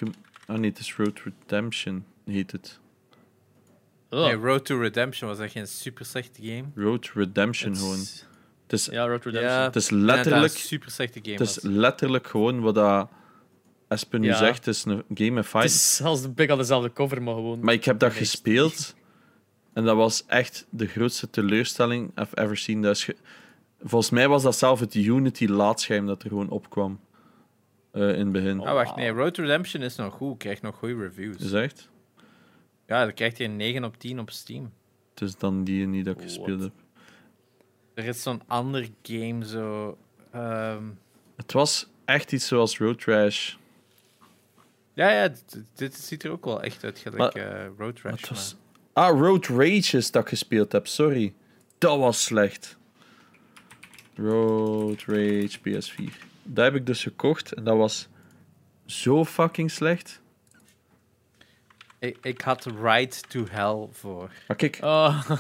[0.47, 2.79] Ah nee, het is Road Redemption, heet het.
[4.11, 4.25] Oh.
[4.25, 6.65] Nee, Road to Redemption was echt geen super slechte game.
[6.75, 7.99] Road Redemption gewoon.
[8.63, 9.53] Het is, Ja, Road Redemption.
[9.59, 10.53] Ja, het is Ja, dat een letterlijk...
[10.53, 11.33] super slechte game.
[11.37, 11.63] Het is was.
[11.73, 13.09] letterlijk gewoon wat dat
[13.95, 14.37] Espen nu Ja.
[14.37, 14.65] zegt.
[14.65, 17.61] Het is een game Het is zelfs de big al dezelfde cover, maar gewoon.
[17.61, 18.19] Maar ik heb dat Nee.
[18.19, 18.95] gespeeld.
[19.73, 22.97] En dat was echt de grootste teleurstelling I've ever seen.
[22.97, 23.17] Ge-
[23.81, 27.01] Volgens mij was dat zelf het Unity laadscherm dat er gewoon opkwam.
[27.93, 28.61] eh, in het begin.
[28.61, 28.67] Oh.
[28.67, 30.39] Ah, wacht, nee, Road to Redemption is nog goed.
[30.39, 31.37] Krijgt nog goede reviews.
[31.37, 31.89] Is echt?
[32.87, 34.73] Ja, dan krijgt hij een 9 op 10 op Steam.
[35.15, 36.33] Het is dan die niet dat ik What?
[36.33, 36.73] gespeeld heb.
[37.95, 39.97] Er is zo'n ander game zo.
[40.31, 40.83] ehm,
[41.37, 43.55] Het was echt iets zoals Road Rash.
[44.95, 48.21] Ja, ja, dit, dit ziet er ook wel echt uit gelijk eh Road Rash.
[48.21, 48.57] Het was...
[48.93, 51.35] Ah, Road Rage is dat ik gespeeld heb, sorry.
[51.79, 52.77] Dat was slecht.
[54.17, 56.13] Road Rage PS4.
[56.43, 58.09] Dat heb ik dus gekocht en dat was
[58.87, 60.21] zo fucking slecht.
[61.99, 64.31] ik, ik had Ride to Hell voor.
[64.49, 65.31] Maar kijk, Oh.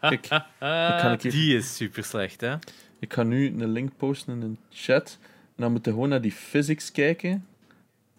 [0.00, 1.22] kijk.
[1.22, 2.54] Ik Die is super slecht, hè?
[2.98, 5.18] ik ga nu een link posten in de chat.
[5.22, 7.46] En dan moeten we gewoon naar die physics kijken.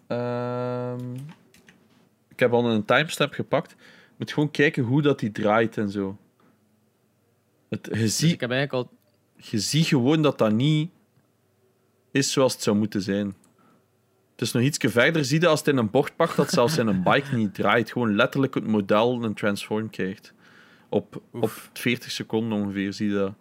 [0.06, 1.14] Ehm,
[2.28, 3.70] ik heb al een timestamp gepakt.
[3.78, 6.16] Je moet gewoon kijken hoe dat die draait en zo.
[7.68, 8.96] Het, je, Dus ziet, ik heb eigenlijk al.
[9.36, 10.90] je ziet gewoon dat dat niet
[12.10, 13.26] is zoals het zou moeten zijn.
[14.32, 15.24] Het is nog iets verder.
[15.24, 17.92] Zie je als het in een bocht pakt, dat zelfs in een bike niet draait.
[17.92, 20.32] Gewoon letterlijk het model een transform krijgt.
[20.88, 23.32] Op, op 40 seconden ongeveer zie je dat.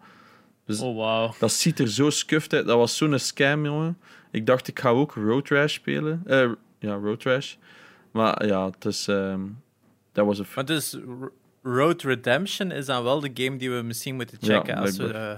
[0.65, 1.34] Dus Oh, wauw.
[1.40, 2.65] dat ziet er zo scuffed uit.
[2.65, 3.98] Dat was zo'n scam, jongen.
[4.34, 6.22] Ik dacht, ik ga ook Road Rash spelen.
[6.26, 6.50] Eh,
[6.80, 7.56] ja, Road Rash.
[8.12, 9.08] Maar ja, het is...
[9.08, 9.42] ehm,
[10.12, 10.46] dat was een...
[10.56, 11.32] Maar dus R-
[11.70, 15.14] Road Redemption is dan wel de game die we misschien moeten Ja, checken als we
[15.14, 15.36] eh,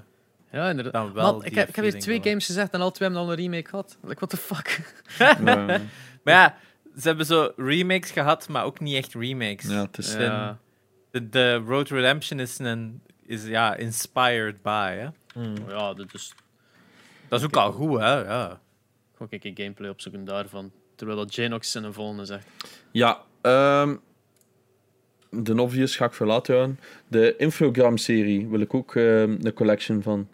[0.52, 0.94] Ja, inderdaad.
[0.94, 1.32] dan wel.
[1.34, 3.32] Man, ik die heb, ik heb hier twee games gezegd en al twee hebben al
[3.34, 3.98] een remake gehad.
[4.02, 4.94] Like, what the fuck?
[5.20, 5.38] ja,
[6.24, 6.58] Maar ja,
[7.00, 9.70] ze hebben zo remakes gehad, maar ook niet echt remakes.
[9.70, 10.14] ja, het is...
[10.14, 10.58] Ja.
[11.12, 14.96] De, de Road Redemption is, een, is ja, inspired by.
[14.98, 15.08] Hè?
[15.68, 16.34] Ja, dat is.
[17.28, 18.14] Dat is ook al goed, hè?
[18.24, 18.60] Ja.
[19.18, 20.72] Gewoon een keer gameplay opzoeken daarvan.
[20.96, 22.48] Terwijl dat Janox in een volgende zegt.
[22.92, 23.96] Ja, ehm,
[25.30, 26.80] de obvious ga ik voor later houden.
[27.08, 30.28] De Infogram-serie wil ik ook ehm, een collection van.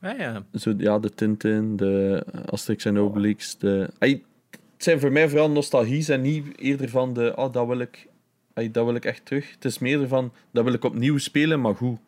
[0.00, 0.44] Ja, ja.
[0.54, 3.58] Zo, ja, de Tintin, de Asterix en Obelix.
[3.58, 3.90] De...
[3.98, 7.32] Het zijn voor mij vooral nostalgie's en niet eerder van de...
[7.36, 8.06] Oh, dat wil ik...
[8.54, 9.50] ai, dat wil ik echt terug.
[9.50, 10.32] Het is meer van...
[10.50, 11.98] Dat wil ik opnieuw spelen, maar goed.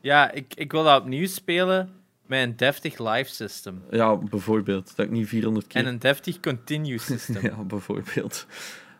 [0.00, 1.99] ja ik, ik wil dat opnieuw spelen
[2.30, 3.82] met een deftig live system.
[3.90, 4.96] Ja, bijvoorbeeld.
[4.96, 5.80] Dat ik niet 400 keer...
[5.80, 7.42] En een deftig continue system.
[7.50, 8.46] Ja, bijvoorbeeld.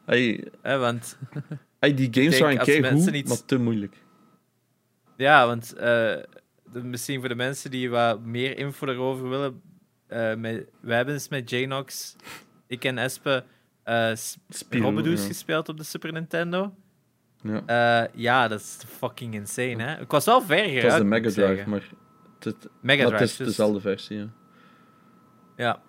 [0.06, 1.18] Ai, Hè, want,
[1.80, 3.94] ai, die games denk, waren als kei mensen goed, iets- maar te moeilijk.
[5.16, 5.82] ja, want eh,
[6.72, 9.60] de- misschien voor de mensen die wat meer info daarover willen.
[10.06, 12.16] eh met, wij hebben eens met Janox,
[12.66, 13.44] ik en Espe,
[13.82, 15.26] eh S- Spiro, Robbedoes ja.
[15.26, 16.74] gespeeld op de Super Nintendo.
[17.42, 17.62] Ja.
[17.66, 20.00] Eh, ja, dat is fucking insane, hè?
[20.00, 21.88] Ik was wel ver geraakt, Het was de Mega Drive, maar...
[22.44, 24.26] Het, Mega Drive, het is dus- dezelfde versie, ja.
[25.56, 25.80] Ja.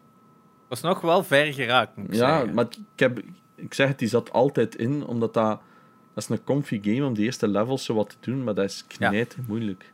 [0.68, 2.54] Was nog wel ver geraakt, moet ik Ja, zeggen.
[2.54, 3.22] maar ik, heb,
[3.56, 5.62] ik zeg het, die zat altijd in, omdat dat...
[6.14, 8.66] Dat is een comfy game om de eerste levels zo wat te doen, maar dat
[8.66, 9.94] is knijt moeilijk.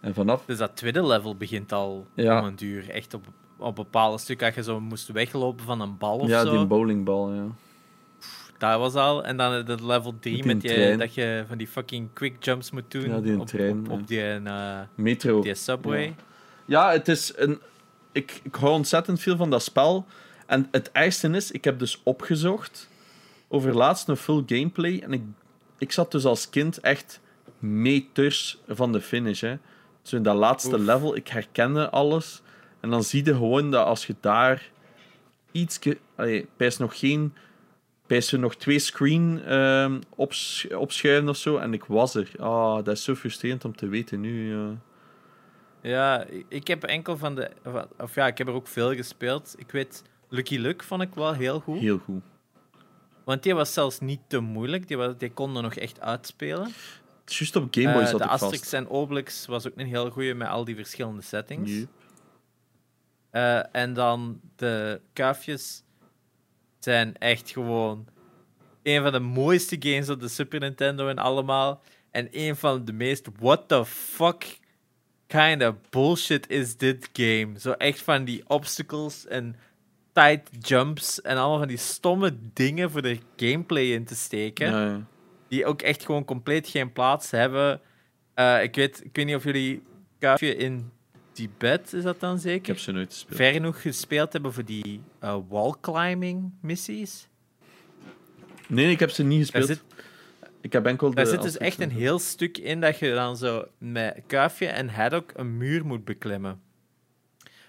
[0.00, 0.44] En vanaf...
[0.44, 2.38] Dus dat tweede level begint al Ja.
[2.40, 2.90] om een duur.
[2.90, 3.24] Echt op,
[3.56, 6.56] op bepaalde stukken, als je zo moest weglopen van een bal of ja, zo.
[6.56, 7.44] die bowlingbal, ja.
[8.58, 9.24] Dat was al.
[9.24, 10.98] En dan de level 3 Met die trein.
[10.98, 14.22] dat je van die fucking quick jumps moet doen Ja, die op, trein, op, die,
[14.22, 15.40] eh, Metro.
[15.40, 16.14] die subway.
[16.64, 17.60] Ja, het is een...
[18.12, 20.06] Ik, ik hou ontzettend veel van dat spel.
[20.46, 22.88] En het ergste is, ik heb dus opgezocht
[23.48, 24.98] over laatst een full gameplay.
[24.98, 25.22] En ik,
[25.78, 27.20] ik zat dus als kind echt
[27.58, 29.40] meters van de finish.
[29.40, 29.56] Hè.
[30.02, 30.84] Zo in dat laatste Oef.
[30.84, 32.42] level, ik herkende alles.
[32.80, 34.70] En dan zie je gewoon dat als je daar
[35.52, 35.78] iets...
[36.56, 37.34] Pijs nog geen...
[38.06, 41.56] Er nog twee screen um, ops, opschuiven of zo.
[41.56, 42.30] En ik was er.
[42.38, 44.56] Ah, dat is zo frustrerend om te weten nu.
[45.80, 47.50] Ja, ik heb enkel van de...
[47.98, 49.54] Of ja, ik heb er ook veel gespeeld.
[49.58, 50.02] Ik weet...
[50.28, 51.78] Lucky Luke vond ik wel heel goed.
[51.78, 52.22] Heel goed.
[53.24, 54.88] Want die was zelfs niet te moeilijk.
[54.88, 56.72] Die, was, die kon er nog echt uitspelen.
[57.24, 60.34] Juist op Game Boy uh, zat De Asterix en Obelix was ook een heel goede
[60.34, 61.70] met al die verschillende settings.
[63.32, 65.82] Uh, en dan de kuifjes
[66.78, 68.06] zijn echt gewoon
[68.82, 71.82] een van de mooiste games op de Super Nintendo en allemaal.
[72.10, 74.58] En een van de meest what the fuck
[75.26, 77.58] kind of bullshit is dit game.
[77.58, 79.56] Zo echt van die obstacles en
[80.12, 85.08] tight jumps en allemaal van die stomme dingen voor de gameplay in te steken.
[85.48, 87.80] Die ook echt gewoon compleet geen plaats hebben.
[88.34, 89.82] Uh, ik, weet, ik weet niet of jullie
[90.18, 90.90] kuifje in
[91.36, 92.58] Tibet, is dat dan zeker?
[92.58, 93.36] Ik heb ze nooit gespeeld.
[93.36, 97.28] Ver genoeg gespeeld hebben voor die uh, wall climbing missies?
[98.66, 99.66] Nee, ik heb ze niet gespeeld.
[99.66, 99.82] Zit,
[100.60, 103.36] ik heb enkel de Daar zit dus echt een heel stuk in dat je dan
[103.36, 106.60] zo met kuifje en haddock een muur moet beklimmen.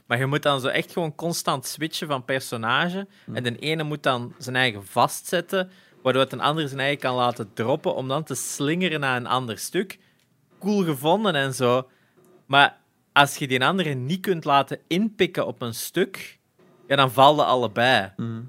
[0.06, 3.07] Maar je moet dan zo echt gewoon constant switchen van personage.
[3.26, 3.35] Hm.
[3.35, 5.69] En de ene moet dan zijn eigen vastzetten,
[6.02, 9.27] waardoor het een ander zijn eigen kan laten droppen om dan te slingeren naar een
[9.27, 9.99] ander stuk.
[10.60, 11.89] Cool gevonden en zo.
[12.45, 12.85] Maar
[13.18, 16.39] als je die andere niet kunt laten inpikken op een stuk,
[16.88, 18.11] ja, dan vallen allebei.
[18.15, 18.41] Hm.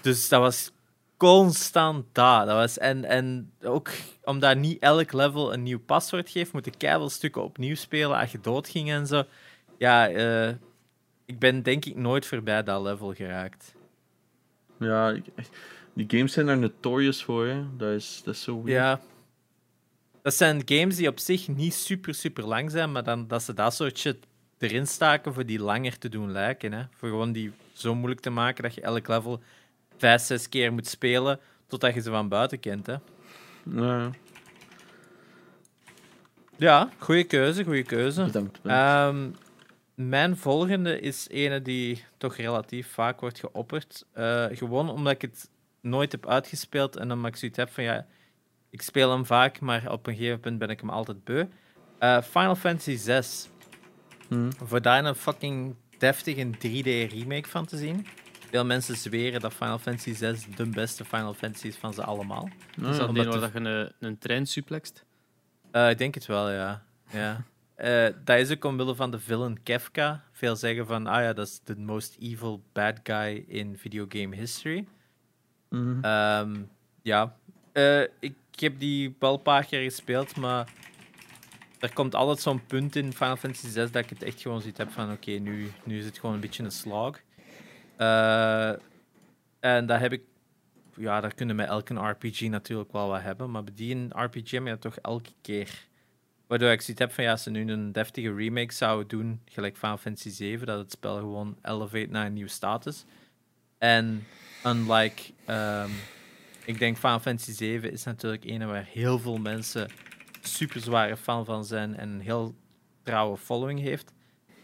[0.00, 0.72] Dus dat was
[1.16, 2.46] constant daar.
[2.46, 3.90] Dat was, en, en ook
[4.24, 8.40] omdat niet elk level een nieuw paswoord geeft, moet je stukken opnieuw spelen als je
[8.40, 9.24] doodging en zo.
[9.78, 10.54] Ja, uh,
[11.24, 13.74] ik ben denk ik nooit voorbij dat level geraakt.
[14.78, 15.16] Ja,
[15.94, 17.46] die games zijn er notorious voor.
[17.46, 17.76] Hè?
[17.76, 18.80] Dat, is, dat is zo weird.
[18.80, 19.00] Ja.
[20.24, 23.54] Dat zijn games die op zich niet super, super lang zijn, maar dan, dat ze
[23.54, 24.16] dat soort shit
[24.58, 26.72] erin staken voor die langer te doen lijken.
[26.72, 26.82] Hè?
[26.90, 29.42] Voor gewoon die zo moeilijk te maken dat je elk level
[29.96, 32.86] vijf, zes keer moet spelen totdat je ze van buiten kent.
[32.86, 32.96] Hè?
[33.64, 34.10] Ja.
[36.56, 38.24] Ja, goede keuze, goede keuze.
[38.24, 38.62] Bedankt.
[38.62, 39.14] bedankt.
[39.16, 39.34] Um,
[40.06, 44.04] mijn volgende is ene die toch relatief vaak wordt geopperd.
[44.14, 48.06] Uh, gewoon omdat ik het nooit heb uitgespeeld en omdat ik zoiets heb van ja,
[48.74, 51.44] ik speel hem vaak, maar op een gegeven punt ben ik hem altijd beu.
[52.00, 53.48] Uh, Final Fantasy 6.
[54.28, 54.52] Hmm.
[54.52, 58.06] Voor daar een fucking deftige 3D remake van te zien.
[58.50, 62.48] Veel mensen zweren dat Final Fantasy 6 de beste Final Fantasy is van ze allemaal.
[62.76, 65.04] is dat waar dat je een, een trein suplext?
[65.72, 66.84] Uh, ik denk het wel, ja.
[67.10, 67.44] ja.
[67.76, 70.24] Uh, dat is ook omwille van de villain Kefka.
[70.32, 74.86] Veel zeggen van, ah ja, dat is de most evil bad guy in videogame history.
[75.68, 76.04] Mhm.
[76.04, 76.62] Ehm,
[77.02, 77.36] ja,
[77.72, 80.72] uh, ik heb die wel een paar keer gespeeld, maar
[81.78, 84.78] er komt altijd zo'n punt in Final Fantasy 6 dat ik het echt gewoon zoiets
[84.78, 87.20] heb van, oké, nu, nu is het gewoon een beetje een slog.
[87.98, 88.68] Uh,
[89.60, 90.22] en daar heb ik,
[90.96, 94.66] ja, daar kunnen we elke RPG natuurlijk wel wat hebben, maar bij die RPG heb
[94.66, 95.86] je toch elke keer
[96.46, 99.76] Waardoor ik zoiets heb van ja, als ze nu een deftige remake zouden doen, gelijk
[99.76, 103.04] Final Fantasy 7, dat het spel gewoon elevate naar een nieuwe status.
[103.78, 104.26] En
[104.66, 105.90] unlike, um,
[106.64, 109.90] ik denk Final Fantasy 7 is natuurlijk een waar heel veel mensen
[110.40, 112.54] super zware fan van zijn en een heel
[113.02, 114.12] trouwe following heeft.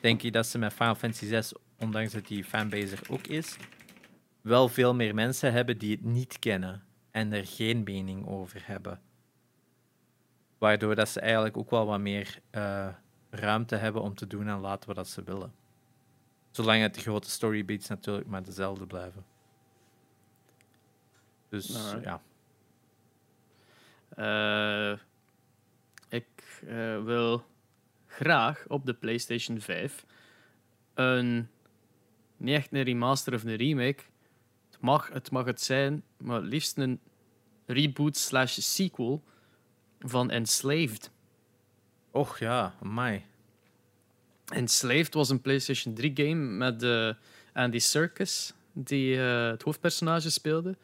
[0.01, 3.57] Denk ik dat ze met Final Fantasy 6, ondanks dat die fanbase er ook is,
[4.41, 9.01] wel veel meer mensen hebben die het niet kennen en er geen mening over hebben.
[10.59, 12.89] Waardoor dat ze eigenlijk ook wel wat meer uh,
[13.31, 15.53] ruimte hebben om te doen en laten wat ze willen.
[16.51, 19.25] Zolang het de grote storybeats natuurlijk maar dezelfde blijven.
[21.51, 22.23] Dus ja.
[24.19, 24.99] Uh,
[26.09, 27.45] ik uh, wil
[28.07, 30.05] graag op de PlayStation 5
[30.95, 31.49] een.
[32.37, 34.03] Niet echt een remaster of een remake.
[34.71, 37.01] Het mag het, mag het zijn, maar liefst een
[37.67, 39.23] reboot slash sequel
[39.99, 41.11] van Enslaved.
[42.11, 43.25] Och ja, mij.
[44.45, 47.13] Enslaved was een PlayStation 3 game met uh,
[47.53, 50.77] Andy Serkis, die het hoofdpersonage speelde.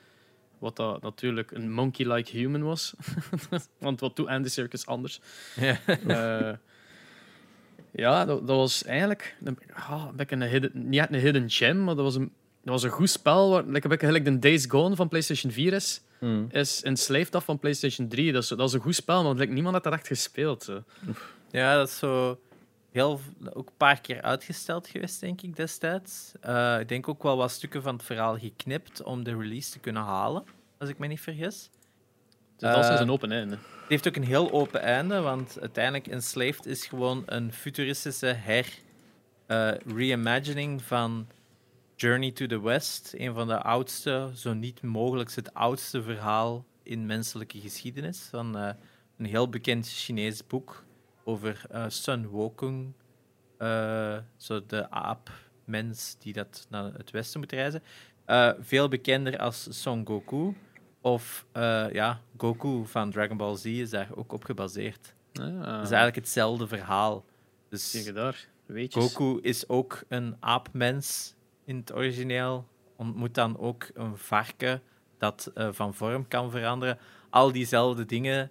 [0.58, 2.94] Wat dat natuurlijk een monkey-like human was.
[3.78, 5.20] Want wat doet Andy Serkis anders?
[5.60, 6.52] Ja, uh,
[7.90, 9.58] ja dat, dat, was eigenlijk een,
[10.16, 13.50] een hidden, niet een hidden gem, maar dat was een, dat was een goed spel.
[13.50, 16.46] Waar, like, eigenlijk de Days Gone van PlayStation 4 is mm.
[16.50, 18.32] is enslaved af van PlayStation 3.
[18.32, 20.62] Dat is, dat is een goed spel, maar like, niemand had dat echt gespeeld.
[20.62, 20.82] Zo.
[21.50, 22.38] Ja, dat is zo
[22.96, 23.20] heel,
[23.52, 26.32] ook een paar keer uitgesteld geweest, denk ik, destijds.
[26.46, 29.78] Uh, ik denk ook wel wat stukken van het verhaal geknipt om de release te
[29.78, 30.44] kunnen halen,
[30.78, 31.70] als ik me niet vergis.
[32.56, 33.54] Dus dat is uh, een open einde.
[33.54, 38.78] Het heeft ook een heel open einde, want uiteindelijk Enslaved is gewoon een futuristische her
[39.46, 41.26] uh, reimagining van
[41.96, 47.06] Journey to the West, een van de oudste, zo niet mogelijk het oudste verhaal in
[47.06, 48.28] menselijke geschiedenis.
[48.30, 48.70] Van uh,
[49.18, 50.84] een heel bekend Chinees boek
[51.26, 52.92] over uh, Sun Wukong,
[54.36, 57.82] zo de aapmens die dat naar het westen moet reizen.
[58.60, 60.56] veel bekender als Son Goku.
[61.00, 61.46] Of
[61.92, 65.14] ja, Goku van Dragon Ball Z is daar ook op gebaseerd.
[65.32, 65.46] Ah.
[65.62, 67.24] Is eigenlijk hetzelfde verhaal.
[67.68, 68.48] Dus Kijk daar,
[68.88, 71.34] Goku is ook een aapmens
[71.64, 72.68] in het origineel.
[72.96, 74.82] Ontmoet dan ook een varken
[75.18, 76.98] dat van vorm kan veranderen.
[77.30, 78.50] Al diezelfde dingen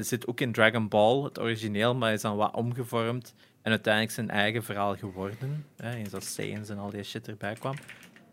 [0.00, 4.30] zit ook in Dragon Ball, het origineel, maar is dan wat omgevormd en uiteindelijk zijn
[4.30, 5.66] eigen verhaal geworden.
[5.76, 7.74] Hè, eens als Saiyans en al die shit erbij kwam.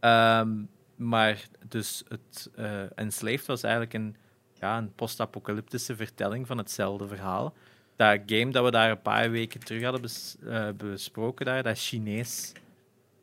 [0.01, 4.15] Um, maar dus het uh, Enslaved was eigenlijk een,
[4.59, 7.53] ja, een post-apocalyptische vertelling van hetzelfde verhaal.
[7.95, 11.79] Dat game dat we daar een paar weken terug hadden bes, uh, besproken, daar, dat
[11.79, 12.53] Chinees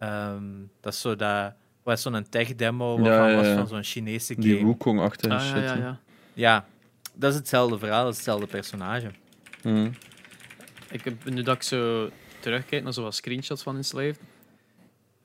[0.02, 4.34] Um, dat is zo dat was zo'n tech-demo waarvan ja, ja, was van zo'n Chinese
[4.34, 4.46] game.
[4.46, 5.62] Die Wukong-achtige ah, shit.
[5.62, 5.98] Ja, ja,
[6.34, 6.66] ja,
[7.14, 9.10] dat is hetzelfde verhaal, dat is hetzelfde personage.
[9.62, 9.92] Mm.
[10.90, 12.10] Ik heb, nu dat ik zo
[12.40, 14.18] terugkijk naar zo'n screenshots van Enslaved,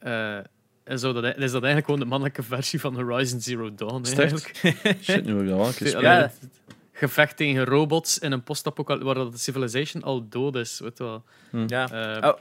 [0.03, 0.37] uh,
[0.83, 4.05] en zo, dat, is dat eigenlijk gewoon de mannelijke versie van Horizon Zero Dawn.
[4.05, 4.51] Eigenlijk.
[5.01, 6.01] Shit, nu heb ik dat wel gespeeld.
[6.01, 6.31] Ja,
[6.91, 10.79] gevecht tegen robots in een post-apocalypse waar de civilization al dood is.
[10.79, 11.23] Weet wel.
[11.51, 11.63] Mm.
[11.67, 12.17] Ja.
[12.17, 12.39] Uh, oh.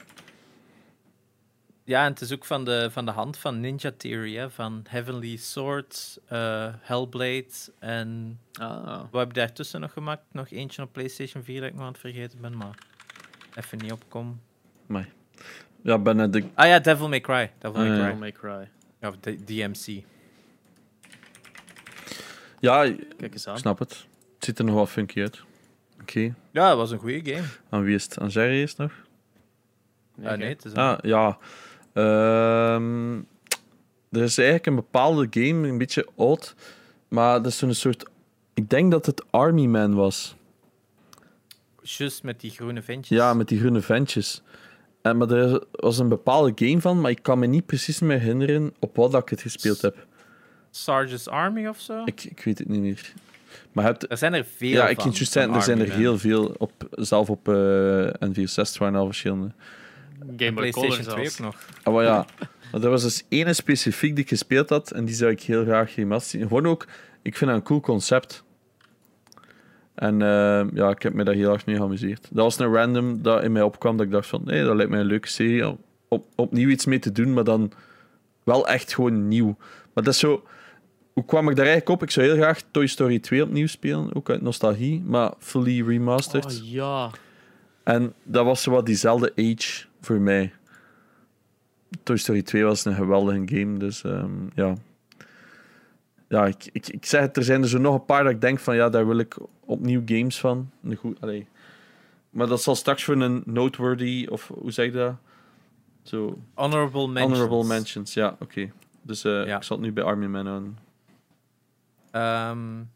[1.87, 4.85] Ja, en het is ook van de, van de hand van Ninja Theory, hè, van
[4.89, 8.39] Heavenly Sword, uh, Hellblade en...
[8.53, 9.01] Ah.
[9.11, 10.23] Wat heb je daartussen nog gemaakt?
[10.33, 12.79] Nog eentje op PlayStation 4 dat ik nog aan het vergeten ben, maar
[13.55, 14.41] even niet opkom.
[14.87, 15.05] Nee.
[15.83, 16.45] Ja, ben de...
[16.55, 17.53] Ah ja, Devil May Cry.
[17.59, 18.05] Devil May, uh, Cry.
[18.05, 18.69] Devil May Cry.
[19.09, 20.05] Of de DMC.
[22.61, 23.59] Ja, Kijk eens aan.
[23.59, 24.07] snap het.
[24.35, 25.43] Het ziet er nog wel funky uit.
[25.93, 26.03] Oké.
[26.03, 26.35] Okay.
[26.51, 27.47] Ja, dat was een goede game.
[27.69, 28.19] Aan wie is het?
[28.19, 28.93] Aan Jerry is het nog?
[30.15, 31.39] Nee, uh, nee het is ah, ja.
[31.99, 33.27] Um,
[34.11, 36.55] er is eigenlijk een bepaalde game, een beetje oud,
[37.09, 38.05] maar dat is zo'n soort.
[38.55, 40.37] Ik denk dat het Army Man was.
[41.83, 43.19] Just met die groene ventjes.
[43.19, 44.43] Ja, met die groene ventjes.
[45.03, 48.19] En, maar er was een bepaalde game van, maar ik kan me niet precies meer
[48.19, 50.07] herinneren op wat dat ik het gespeeld heb.
[50.71, 52.03] Sarge's Army of zo?
[52.05, 53.13] Ik, ik weet het niet meer.
[53.73, 54.71] Maar hebt, er zijn er veel.
[54.71, 56.55] Ja, ik kan juist er zijn er heel veel.
[56.59, 59.51] Op, zelf op uh, N64 waren al verschillende.
[60.37, 61.57] Game Boy PlayStation Color 2 ook nog.
[61.83, 62.27] Ah, maar ja.
[62.73, 65.65] Maar er was dus ene specifiek die ik gespeeld had en die zou ik heel
[65.65, 66.49] graag remaster zien.
[66.49, 66.87] Gewoon ook,
[67.23, 68.45] ik vind dat een cool concept.
[69.95, 72.29] En uh, ja, ik heb me daar heel erg mee geamuseerd.
[72.31, 74.91] Dat was een random dat in mij opkwam dat ik dacht van, nee, dat lijkt
[74.91, 75.79] mij een leuke serie om
[76.09, 77.73] op, opnieuw iets mee te doen, maar dan
[78.45, 79.57] wel echt gewoon nieuw.
[79.93, 80.45] Maar dat is zo...
[81.13, 82.03] Hoe kwam ik daar eigenlijk op?
[82.03, 86.45] Ik zou heel graag Toy Story 2 opnieuw spelen, ook uit nostalgie, maar fully remastered.
[86.45, 87.11] Oh ja.
[87.85, 90.53] En dat was zo wat diezelfde age voor mij.
[92.03, 94.75] Toy Story 2 was een geweldige game, dus um, ja.
[96.29, 98.41] Ja, ik, ik, ik zeg het, er zijn er zo nog een paar dat ik
[98.41, 100.71] denk van ja, daar wil ik opnieuw games van.
[100.83, 101.49] Een goed, allee.
[102.31, 105.15] Maar dat zal straks voor een noteworthy, of hoe zeg je dat?
[106.03, 106.39] Zo.
[106.55, 107.39] Honorable mentions.
[107.39, 108.43] Honorable mentions, ja, oké.
[108.43, 108.73] Okay.
[109.03, 109.57] Dus uh, ja.
[109.57, 110.79] ik zal het nu bij Army Man aan.
[112.51, 112.91] Um,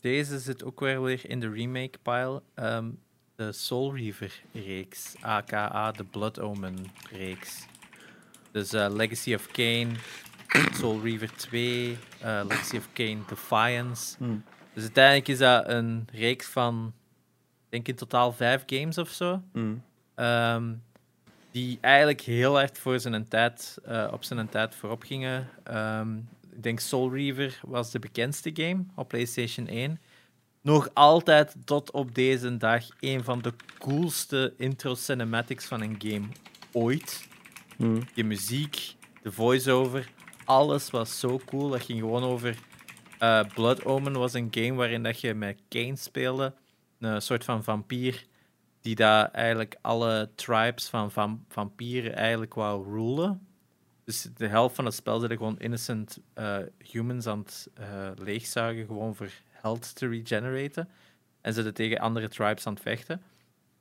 [0.00, 2.42] deze zit ook weer weer in de remake pile.
[2.54, 2.98] Um,
[3.36, 7.66] de Soul Reaver reeks, aka de Blood Omen reeks.
[8.50, 9.88] Dus uh, Legacy of Kane,
[10.78, 14.16] Soul Reaver 2, uh, Legacy of Kane Defiance.
[14.18, 14.44] Hmm.
[14.72, 16.92] Dus uiteindelijk is dat een reeks van,
[17.64, 19.42] ik denk in totaal vijf games of zo.
[19.52, 19.82] Hmm.
[20.16, 20.82] Um,
[21.50, 25.48] die eigenlijk heel erg voor zijn tijd, uh, op zijn tijd voorop gingen.
[25.72, 30.00] Um, ik denk Soul Reaver was de bekendste game op PlayStation 1
[30.66, 36.26] nog altijd tot op deze dag een van de coolste intro cinematics van een game
[36.72, 37.28] ooit.
[37.76, 38.02] Mm.
[38.14, 40.12] De muziek, de voice-over,
[40.44, 41.68] alles was zo cool.
[41.68, 42.58] Dat ging gewoon over.
[43.22, 46.54] Uh, Blood Omen was een game waarin dat je met Kane speelde,
[46.98, 48.24] een soort van vampier
[48.80, 51.10] die daar eigenlijk alle tribes van,
[51.48, 53.46] vampieren eigenlijk wou rulen.
[54.04, 58.86] Dus de helft van het spel zitten gewoon innocent uh, humans aan het uh, leegzuigen,
[58.86, 59.30] gewoon voor
[59.66, 60.88] health te regeneraten.
[61.40, 63.22] En ze tegen andere tribes aan het vechten.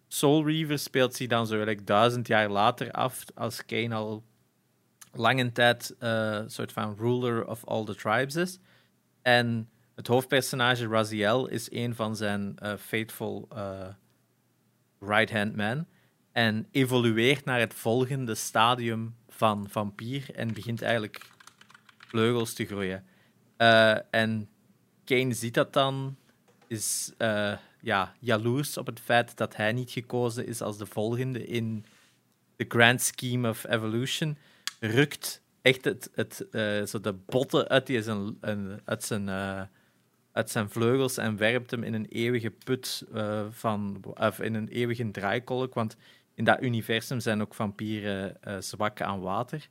[0.08, 4.24] Soul Reaver speelt zich dan zo like, duizend jaar later af, als Kane al
[5.12, 8.60] lange tijd een uh, soort van ruler of all the tribes is.
[9.22, 13.88] En het hoofdpersonage Raziel is een van zijn uh, faithful uh,
[15.00, 15.86] right-hand man.
[16.32, 21.30] En evolueert naar het volgende stadium van vampier en begint eigenlijk
[21.98, 23.06] vleugels te groeien.
[24.10, 24.50] En
[25.06, 26.16] Kane ziet dat dan,
[26.68, 31.46] is uh, ja, jaloers op het feit dat hij niet gekozen is als de volgende
[31.46, 31.86] in
[32.56, 34.38] the grand scheme of evolution,
[34.80, 38.38] rukt echt het, het, uh, zo de botten uit, die zijn,
[38.86, 39.62] uit, zijn, uh,
[40.32, 43.04] uit zijn vleugels en werpt hem in een eeuwige put
[43.50, 45.74] van, of in een eeuwige draaikolk.
[45.74, 45.96] Want
[46.34, 49.68] in dat universum zijn ook vampieren zwak aan water.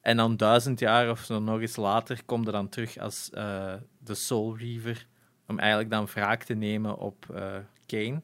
[0.00, 3.30] En dan duizend jaar of zo nog eens later komt er dan terug als
[4.04, 5.06] de Soul Reaver
[5.46, 7.26] om eigenlijk dan wraak te nemen op
[7.86, 8.22] Kane.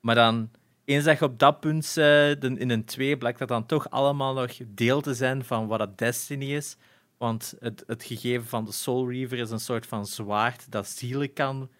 [0.00, 0.50] Maar dan
[0.84, 1.96] eens dat op dat punt
[2.40, 5.98] in een 2, blijkt dat dan toch allemaal nog deel te zijn van wat het
[5.98, 6.76] Destiny is.
[7.18, 11.32] Want het, het gegeven van de Soul Reaver is een soort van zwaard dat zielen
[11.32, 11.70] kan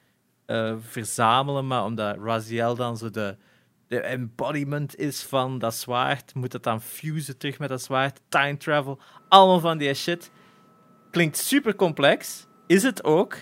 [0.46, 1.66] uh, verzamelen.
[1.66, 3.36] Maar omdat Raziel dan zo de,
[3.86, 8.20] de embodiment is van dat zwaard, moet het dan fusen terug met dat zwaard.
[8.28, 10.30] Time travel, allemaal van die shit.
[11.10, 13.36] Klinkt super complex, is het ook.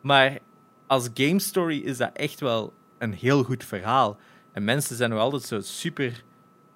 [0.00, 0.38] Maar
[0.86, 4.18] als game story is dat echt wel een heel goed verhaal.
[4.52, 6.24] En mensen zijn nog altijd zo super,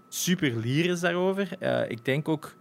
[0.08, 1.48] super lyrisch daarover.
[1.60, 2.54] Uh, ik denk ook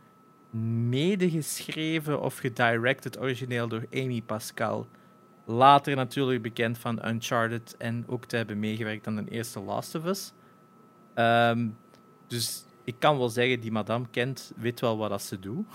[0.90, 4.88] medegeschreven of gedirected origineel door Amy Pascal.
[5.45, 10.06] Later natuurlijk bekend van Uncharted en ook te hebben meegewerkt aan de eerste Last of
[10.06, 10.34] Us.
[11.15, 11.78] Um,
[12.28, 15.65] dus ik kan wel zeggen, die madame kent, weet wel wat dat ze doet.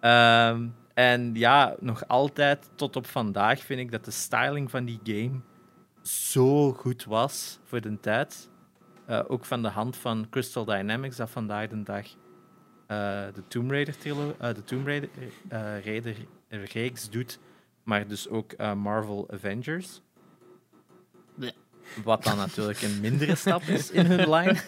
[0.00, 5.00] um, en ja, nog altijd tot op vandaag vind ik dat de styling van die
[5.04, 5.40] game
[6.02, 8.50] zo goed was voor de tijd.
[9.08, 12.14] Uh, ook van de hand van Crystal Dynamics, dat vandaag de dag uh,
[13.34, 15.08] de Tomb Raider, uh, de Tomb Raider,
[15.84, 16.16] Raider
[16.48, 17.38] reeks doet,
[17.82, 20.00] maar dus ook Marvel Avengers.
[21.34, 21.52] Nee.
[22.04, 24.58] Wat dan natuurlijk een mindere stap is in hun lijn.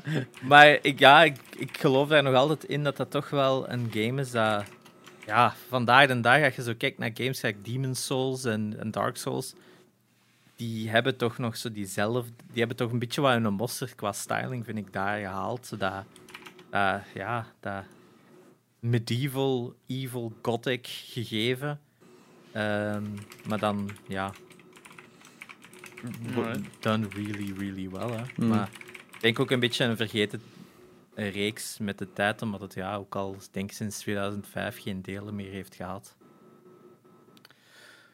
[0.50, 3.88] maar ik, ja, ik, ik geloof daar nog altijd in dat dat toch wel een
[3.90, 4.64] game is dat...
[5.32, 8.90] Ja, vandaag de dag, als je zo kijkt naar games zoals Demon's Souls en, en
[8.90, 9.54] Dark Souls
[10.56, 12.32] die hebben toch nog zo diezelfde...
[12.50, 15.78] Die hebben toch een beetje wat hun mosterd qua styling, vind ik, daar gehaald.
[15.78, 16.04] Dat,
[17.14, 17.84] ja, dat
[18.80, 21.80] medieval, evil, gothic gegeven.
[22.56, 23.14] Um,
[23.48, 24.32] maar dan, ja...
[26.80, 28.22] Done really, really well, hè.
[28.36, 28.48] Mm.
[28.48, 28.70] Maar
[29.12, 30.42] ik denk ook een beetje een vergeten
[31.14, 35.50] reeks met de tijd, omdat het ja, ook al denk sinds 2005 geen delen meer
[35.50, 36.16] heeft gehad.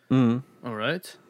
[0.06, 0.42] Mm.
[0.62, 1.20] Alright.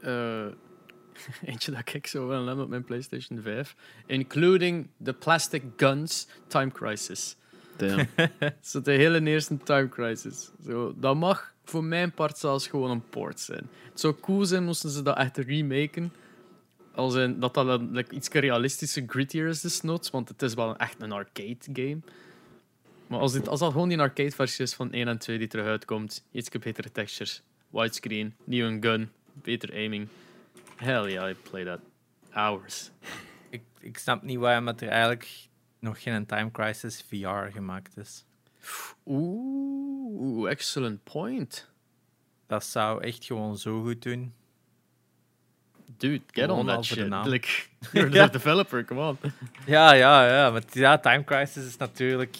[0.00, 0.46] Uh,
[1.44, 3.76] eentje dat ik zo wel heb op mijn PlayStation 5.
[4.06, 7.36] Including the plastic guns Time Crisis.
[7.76, 8.08] Damn.
[8.60, 10.50] Zo de hele eerste Time Crisis.
[10.66, 13.68] Zo, dat mag voor mijn part zelfs gewoon een port zijn.
[13.90, 16.12] Het zou cool zijn moesten ze dat echt remaken.
[16.98, 20.10] Als in, dat dat like, iets realistischer, grittier is desnoods.
[20.10, 21.98] Want het is wel echt een arcade game.
[23.06, 25.48] Maar als, dit, als dat gewoon die arcade versie is van 1 en 2 die
[25.48, 30.08] terug uitkomt, iets betere textures, widescreen, nieuwe gun, beter aiming.
[30.76, 31.80] Hell yeah, I play that
[32.30, 32.90] hours.
[33.50, 35.48] Ik, ik snap niet waarom er eigenlijk
[35.78, 38.24] nog geen Time Crisis VR gemaakt is.
[39.06, 41.68] Oeh, excellent point.
[42.46, 44.32] Dat zou echt gewoon zo goed doen.
[45.98, 47.10] Dude, get on that shit.
[47.26, 49.18] Like, you're the developer, come on.
[49.66, 50.50] Ja, ja, ja.
[50.50, 52.36] Maar ja, Time Crisis is natuurlijk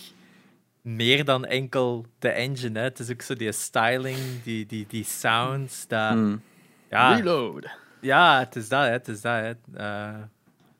[0.81, 2.79] meer dan enkel de engine.
[2.79, 2.85] Hè.
[2.85, 5.87] Het is ook zo die styling, die, die, die sounds.
[5.87, 6.43] Dat, hmm.
[6.91, 7.15] Ja.
[7.15, 7.69] Reload.
[8.01, 8.91] Ja, het is dat, hè.
[8.91, 9.33] het is dat.
[9.33, 9.53] Hè.
[9.77, 10.23] Uh,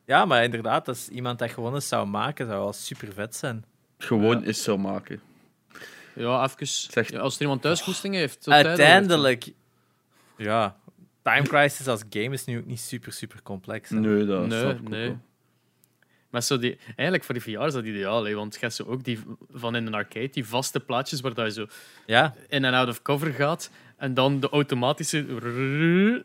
[0.05, 3.65] ja, maar inderdaad, als iemand dat gewoon eens zou maken, zou wel super vet zijn.
[3.97, 5.21] Gewoon eens zou maken.
[6.13, 7.05] Ja, even.
[7.07, 8.49] Ja, als er iemand thuisgoesting heeft.
[8.49, 9.51] Uiteindelijk.
[10.37, 10.75] Ja,
[11.21, 13.89] Time Crisis als game is nu ook niet super, super complex.
[13.89, 13.99] Hè.
[13.99, 15.17] Nee, dat nee, nee.
[16.29, 18.83] Maar zo die, eigenlijk voor die VR is dat ideaal, hè, want je hebt zo
[18.83, 19.19] ook die
[19.51, 21.65] van in een arcade, die vaste plaatjes waar je zo
[22.05, 22.35] ja.
[22.47, 23.71] in en out of cover gaat.
[23.97, 25.25] En dan de automatische...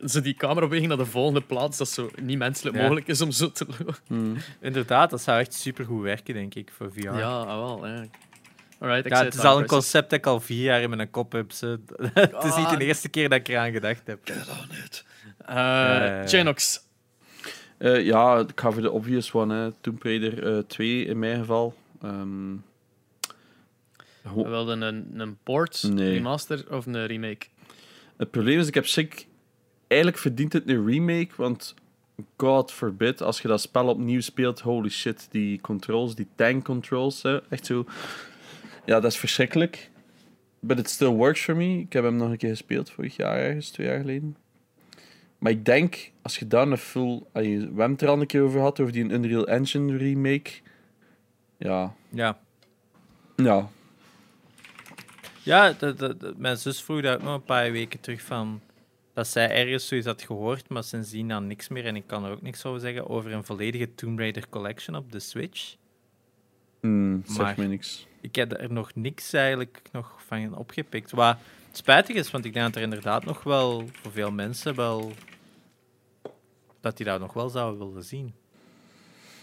[0.05, 3.51] Zo die camerabeweging naar de volgende plaats, dat zo niet menselijk mogelijk is om zo
[3.51, 3.95] te lopen.
[4.07, 4.37] Hmm.
[4.59, 6.99] Inderdaad, dat zou echt super goed werken, denk ik, voor VR.
[6.99, 7.87] Ja, wel.
[7.87, 8.05] Ja.
[8.85, 11.31] Alright, ja, het is al een concept dat ik al vier jaar in mijn kop
[11.31, 11.51] heb.
[12.13, 12.81] Het is niet de ah.
[12.81, 14.19] eerste keer dat ik eraan gedacht heb.
[14.23, 15.05] Get on it.
[15.49, 16.79] Uh, Genox.
[17.79, 19.55] Uh, ja, ik ga voor de obvious one.
[19.55, 19.71] Hè.
[19.81, 21.75] Tomb Raider uh, 2 in mijn geval.
[22.03, 22.63] Um,
[24.21, 26.11] We wilden een, een port, nee.
[26.11, 27.45] remaster of een remake?
[28.17, 29.27] Het probleem is, ik heb sick...
[29.87, 31.73] Eigenlijk verdient het een remake, want
[32.37, 37.21] God forbid, als je dat spel opnieuw speelt, holy shit, die controls, die tank controls,
[37.21, 37.85] hè, echt zo...
[38.85, 39.89] Ja, dat is verschrikkelijk.
[40.59, 41.79] But it still works for me.
[41.79, 44.37] Ik heb hem nog een keer gespeeld vorig jaar, ergens twee jaar geleden.
[45.37, 47.23] Maar ik denk, als je daar een full...
[47.33, 47.39] We
[47.77, 50.51] hebben er al een keer over gehad, over die Unreal Engine remake.
[51.57, 51.95] Ja.
[52.09, 52.37] Ja.
[53.35, 53.69] Ja,
[55.43, 58.61] ja, de, mijn zus vroeg daar ook nog een paar weken terug van
[59.13, 61.85] dat zij ergens zoiets had gehoord, maar sindsdien dan niks meer.
[61.85, 65.11] En ik kan er ook niks over zeggen over een volledige Tomb Raider collection op
[65.11, 65.75] de Switch.
[66.85, 68.07] Hmm, zeg me niks.
[68.21, 71.11] Ik heb er nog niks eigenlijk nog van opgepikt.
[71.11, 71.37] Wat
[71.71, 75.11] spijtig is, want ik denk dat er inderdaad nog wel voor veel mensen wel.
[76.81, 78.33] dat die dat nog wel zouden willen zien.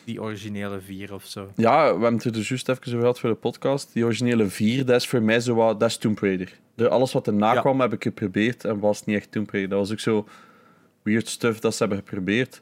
[0.05, 1.53] Die originele vier of zo.
[1.57, 3.93] Ja, we hebben het er dus juist even over gehad voor de podcast.
[3.93, 5.81] Die originele vier, dat is voor mij zo wat.
[5.81, 6.59] Dat is Tomb Raider.
[6.75, 7.61] De, alles wat erna ja.
[7.61, 9.71] kwam heb ik geprobeerd en was niet echt Tomb Raider.
[9.71, 10.29] Dat was ook zo
[11.03, 12.61] weird stuff dat ze hebben geprobeerd.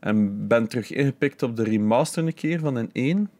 [0.00, 3.30] En ben terug ingepikt op de remaster een keer van een 1.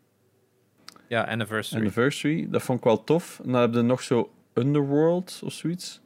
[1.08, 1.80] Ja, Anniversary.
[1.80, 2.46] Anniversary.
[2.50, 3.40] Dat vond ik wel tof.
[3.44, 6.00] En dan heb je nog zo Underworld of zoiets.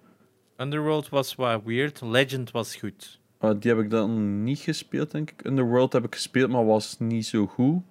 [0.56, 2.00] Underworld was wat weird.
[2.00, 3.20] Legend was goed.
[3.40, 5.44] Uh, die heb ik dan niet gespeeld, denk ik.
[5.44, 7.82] Underworld heb ik gespeeld, maar was niet zo goed.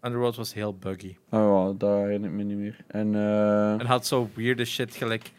[0.00, 1.16] Underworld was heel buggy.
[1.30, 2.76] Oh, ja, daar herinner ik me niet meer.
[2.86, 3.72] En, uh...
[3.72, 5.30] en had zo weirde shit gelijk.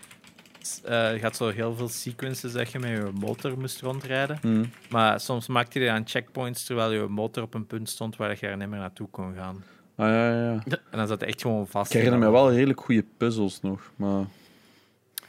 [0.86, 4.38] Uh, je had zo heel veel sequences dat je met je motor moest rondrijden.
[4.42, 4.72] Hmm.
[4.90, 8.48] Maar soms maakte je aan checkpoints terwijl je motor op een punt stond waar je
[8.48, 9.64] er niet meer naartoe kon gaan.
[9.96, 10.64] Ah, ja, ja.
[10.66, 11.94] En dan zat echt gewoon vast.
[11.94, 14.26] Ik herinner me wel redelijk goede puzzels nog, maar...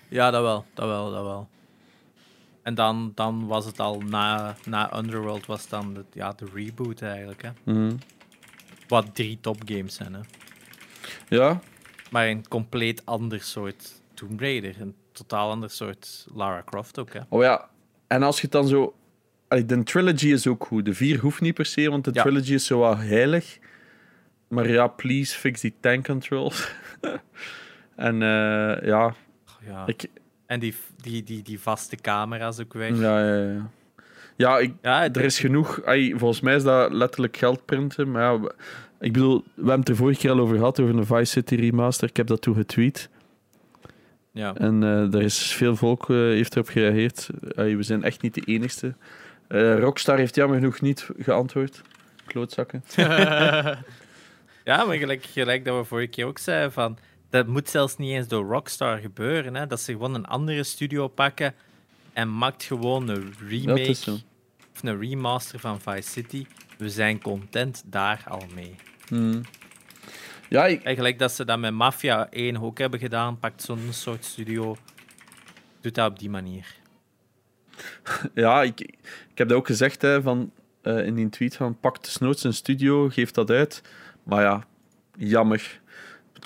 [0.08, 1.48] Ja, dat wel, dat wel, dat wel.
[2.62, 7.02] En dan, dan was het al na, na Underworld was dan de, ja, de reboot
[7.02, 7.42] eigenlijk.
[7.42, 7.50] Hè?
[7.72, 7.98] Mm
[8.88, 10.14] Wat drie topgames zijn.
[10.14, 10.20] Hè?
[11.28, 11.60] Ja.
[12.10, 14.80] Maar een compleet ander soort Tomb Raider.
[14.80, 17.12] Een totaal ander soort Lara Croft ook.
[17.12, 17.20] Hè?
[17.28, 17.68] Oh ja,
[18.06, 18.94] en als je het dan zo.
[19.48, 20.84] De trilogy is ook goed.
[20.84, 23.58] De vier hoeft niet per se, want de trilogy is zo heilig.
[24.56, 26.72] Maar ja, please fix die tank controls.
[27.96, 29.14] en uh, ja.
[29.66, 29.86] ja.
[29.86, 30.06] Ik,
[30.46, 32.98] en die, die, die, die vaste camera's ook weg.
[32.98, 33.70] Ja, ja, ja.
[34.36, 35.84] Ja, ik, ja er is genoeg.
[35.84, 38.10] Ay, volgens mij is dat letterlijk geld printen.
[38.10, 38.52] Maar ja,
[39.00, 41.54] ik bedoel, we hebben het er vorige keer al over gehad, over een Vice City
[41.54, 42.08] remaster.
[42.08, 43.08] Ik heb dat toen getweet.
[44.30, 44.54] Ja.
[44.54, 47.28] En uh, er is veel volk uh, heeft erop gereageerd.
[47.54, 48.94] Ay, we zijn echt niet de enigste.
[49.48, 51.82] Uh, Rockstar heeft jammer genoeg niet geantwoord.
[52.26, 52.82] Klootzakken.
[54.66, 56.98] ja, maar gelijk, gelijk dat we vorige keer ook zeiden van
[57.30, 59.54] dat moet zelfs niet eens door Rockstar gebeuren.
[59.54, 59.66] Hè?
[59.66, 61.54] Dat ze gewoon een andere studio pakken
[62.12, 64.12] en maakt gewoon een remake
[64.72, 66.46] of een remaster van Vice City.
[66.78, 68.74] We zijn content daar al mee.
[69.08, 69.40] Hmm.
[70.48, 70.82] Ja, ik...
[70.82, 74.76] Eigenlijk dat ze dat met Mafia 1 ook hebben gedaan, pakt zo'n soort studio,
[75.80, 76.74] doet dat op die manier.
[78.34, 78.80] Ja, ik,
[79.30, 80.52] ik heb dat ook gezegd hè, van,
[80.82, 83.82] uh, in die tweet van pak desnoods een studio, geef dat uit.
[84.26, 84.64] Maar ja,
[85.16, 85.80] jammer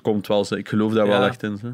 [0.03, 0.57] komt wel.
[0.57, 1.59] Ik geloof daar wel echt in.
[1.63, 1.73] Hè.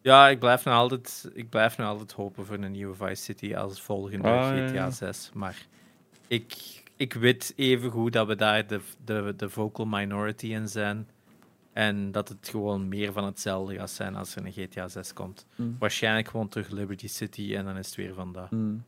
[0.00, 3.54] Ja, ik blijf, nog altijd, ik blijf nog altijd hopen voor een nieuwe Vice City
[3.54, 5.30] als volgende ah, GTA 6.
[5.34, 5.66] Maar
[6.26, 11.08] ik, ik weet even goed dat we daar de, de, de vocal minority in zijn.
[11.72, 15.46] En dat het gewoon meer van hetzelfde gaat zijn als er een GTA 6 komt.
[15.56, 15.76] Mm.
[15.78, 18.50] Waarschijnlijk gewoon terug Liberty City en dan is het weer van dat.
[18.50, 18.84] Mm.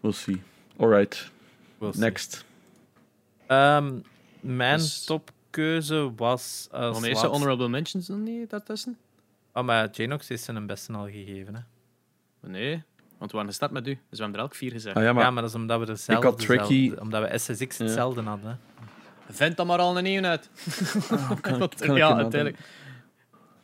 [0.00, 0.42] We'll see.
[0.76, 1.30] Alright.
[1.78, 2.44] Next.
[3.48, 4.02] Um,
[4.46, 5.04] mijn dus...
[5.04, 6.68] top keuze was.
[6.70, 8.96] Als Wanneer is honorable mentions dan niet daartussen?
[9.52, 11.54] Oh, maar Janox is zijn beste al gegeven.
[11.54, 11.60] Hè?
[12.48, 12.82] Nee,
[13.18, 14.96] want we waren gestart met u, dus we hebben er elk vier gezegd.
[14.96, 15.32] Ah, ja, maar...
[15.32, 16.92] maar dat is omdat we dezelfde, had tricky...
[16.98, 18.28] omdat we SSX hetzelfde ja.
[18.28, 18.60] hadden.
[19.28, 20.50] Vent dan maar al een nieuw uit.
[21.10, 22.58] Oh, kan, kan ja, uiteindelijk.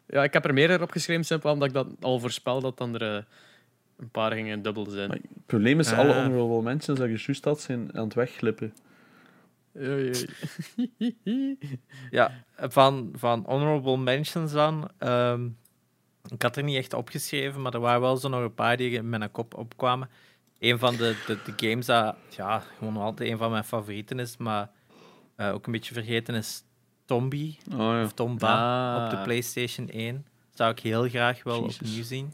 [0.07, 2.95] Ja, ik heb er meer op geschreven, simpel omdat ik dat al voorspel dat dan
[2.95, 3.23] er uh,
[3.99, 5.09] een paar gingen dubbel zijn.
[5.09, 8.15] Maar het probleem is, uh, alle honorable mentions dat je juist had, zijn aan het
[8.15, 8.75] wegglippen.
[12.11, 14.91] ja, van, van honorable mentions dan.
[14.99, 15.57] Um,
[16.29, 18.91] ik had er niet echt opgeschreven, maar er waren wel zo nog een paar die
[18.91, 20.11] in mijn kop opkwamen.
[20.59, 24.37] Een van de, de, de games dat ja, gewoon altijd een van mijn favorieten is,
[24.37, 24.71] maar
[25.37, 26.63] uh, ook een beetje vergeten is
[27.05, 27.59] Tombi.
[27.73, 28.03] Oh, ja.
[28.03, 29.05] Of Tomba ah.
[29.05, 30.27] op de PlayStation 1.
[30.55, 31.81] Zou ik heel graag wel Jesus.
[31.81, 32.33] opnieuw zien.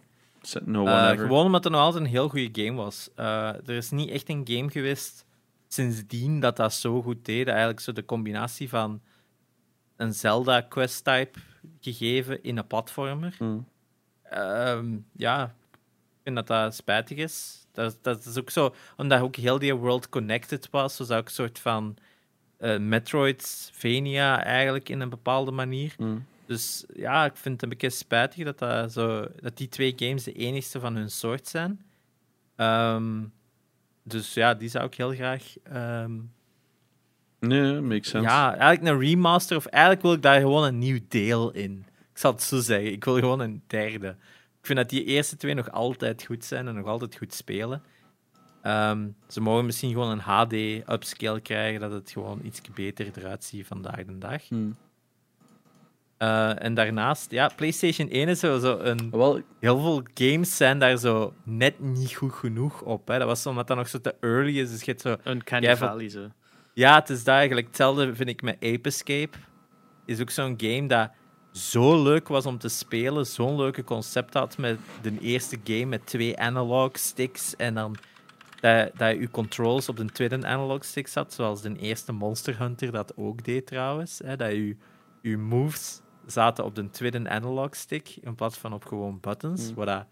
[0.64, 3.10] No uh, gewoon omdat het nog altijd een heel goede game was.
[3.16, 5.24] Uh, er is niet echt een game geweest
[5.68, 7.48] sindsdien dat dat zo goed deed.
[7.48, 9.00] Eigenlijk zo de combinatie van
[9.96, 11.38] een Zelda-quest-type
[11.80, 13.36] gegeven in een platformer.
[13.38, 13.66] Mm.
[14.34, 17.66] Um, ja, ik vind dat dat spijtig is.
[17.72, 21.26] Dat, dat is ook zo, omdat ook heel die world connected was, zo zou ik
[21.26, 21.96] een soort van
[22.60, 25.94] uh, Metroidvania eigenlijk in een bepaalde manier.
[25.98, 26.26] Mm.
[26.46, 30.24] Dus ja, ik vind het een beetje spijtig dat, dat, zo, dat die twee games
[30.24, 31.84] de enigste van hun soort zijn.
[32.56, 33.32] Um,
[34.10, 35.54] dus ja, die zou ik heel graag.
[36.02, 36.32] Um...
[37.40, 38.28] Nee, makes sense.
[38.28, 41.86] Ja, eigenlijk een remaster, of eigenlijk wil ik daar gewoon een nieuw deel in.
[42.12, 42.92] Ik zal het zo zeggen.
[42.92, 44.08] Ik wil gewoon een derde.
[44.60, 47.82] Ik vind dat die eerste twee nog altijd goed zijn en nog altijd goed spelen.
[48.62, 53.66] Um, ze mogen misschien gewoon een HD-upscale krijgen, dat het gewoon iets beter eruit ziet
[53.66, 54.48] vandaag de dag.
[54.48, 54.76] Hmm.
[56.18, 59.10] Uh, en daarnaast, ja, PlayStation 1 is zo, zo een.
[59.10, 63.08] Wel, heel veel games zijn daar zo net niet goed genoeg op.
[63.08, 63.18] Hè.
[63.18, 64.70] Dat was omdat dat nog zo te early is.
[64.70, 65.16] Dus je hebt zo.
[65.22, 66.28] Een Valley, zo.
[66.74, 69.38] Ja, het is daar eigenlijk hetzelfde, vind ik, met Ape Escape.
[70.04, 71.10] Is ook zo'n game dat
[71.52, 73.26] zo leuk was om te spelen.
[73.26, 77.56] Zo'n leuke concept had met de eerste game met twee analog sticks.
[77.56, 77.96] En dan
[78.60, 81.32] dat, dat je je controls op de tweede analog stick zat.
[81.32, 84.20] Zoals de eerste Monster Hunter dat ook deed trouwens.
[84.24, 84.76] Hè, dat je,
[85.22, 86.00] je moves
[86.30, 89.68] zaten op de tweede analog stick in plaats van op gewoon buttons.
[89.68, 89.74] Mm.
[89.74, 90.04] Wat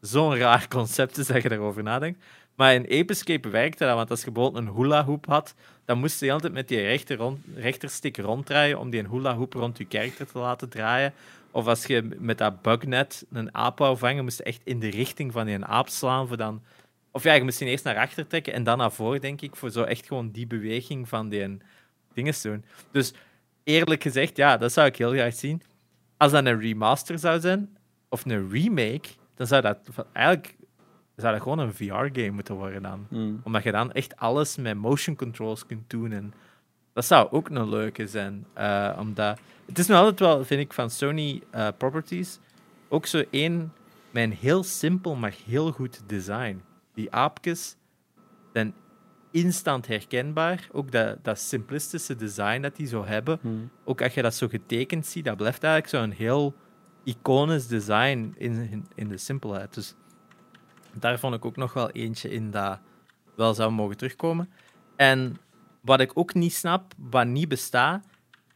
[0.00, 2.24] zo'n raar concept is dat je daarover nadenkt.
[2.54, 5.98] Maar in Ape Escape werkte dat, want als je bijvoorbeeld een hula hoop had, dan
[5.98, 9.84] moest je altijd met die rechter rond, rechterstick ronddraaien om die hula hoop rond je
[9.84, 11.12] karakter te laten draaien.
[11.50, 14.90] Of als je met dat bugnet een aap wou vangen, moest je echt in de
[14.90, 16.28] richting van die aap slaan.
[16.28, 16.62] Voor dan...
[17.10, 19.56] Of ja, je moest die eerst naar achter trekken en dan naar voren, denk ik,
[19.56, 21.58] voor zo echt gewoon die beweging van die
[22.14, 22.64] dingen te doen.
[22.90, 23.12] Dus
[23.66, 25.62] eerlijk gezegd, ja, dat zou ik heel graag zien.
[26.16, 27.76] Als dat een remaster zou zijn,
[28.08, 29.78] of een remake, dan zou dat
[30.12, 30.56] eigenlijk
[31.16, 33.06] zou dat gewoon een VR-game moeten worden dan.
[33.08, 33.40] Hmm.
[33.44, 36.12] Omdat je dan echt alles met motion controls kunt doen.
[36.12, 36.34] En
[36.92, 38.46] dat zou ook een leuke zijn.
[38.58, 42.38] Uh, omdat, het is nog altijd wel, vind ik, van Sony uh, Properties
[42.88, 43.72] ook zo één
[44.10, 46.62] met een heel simpel, maar heel goed design.
[46.94, 47.76] Die aapjes
[48.52, 48.74] zijn
[49.36, 50.68] instant herkenbaar.
[50.72, 53.38] Ook dat, dat simplistische design dat die zo hebben.
[53.40, 53.70] Hmm.
[53.84, 56.54] Ook als je dat zo getekend ziet, dat blijft eigenlijk zo'n heel
[57.04, 59.74] iconisch design in, in, in de simpelheid.
[59.74, 59.94] Dus
[60.92, 62.78] daar vond ik ook nog wel eentje in dat
[63.34, 64.50] wel zou mogen terugkomen.
[64.96, 65.36] En
[65.80, 68.04] wat ik ook niet snap, wat niet bestaat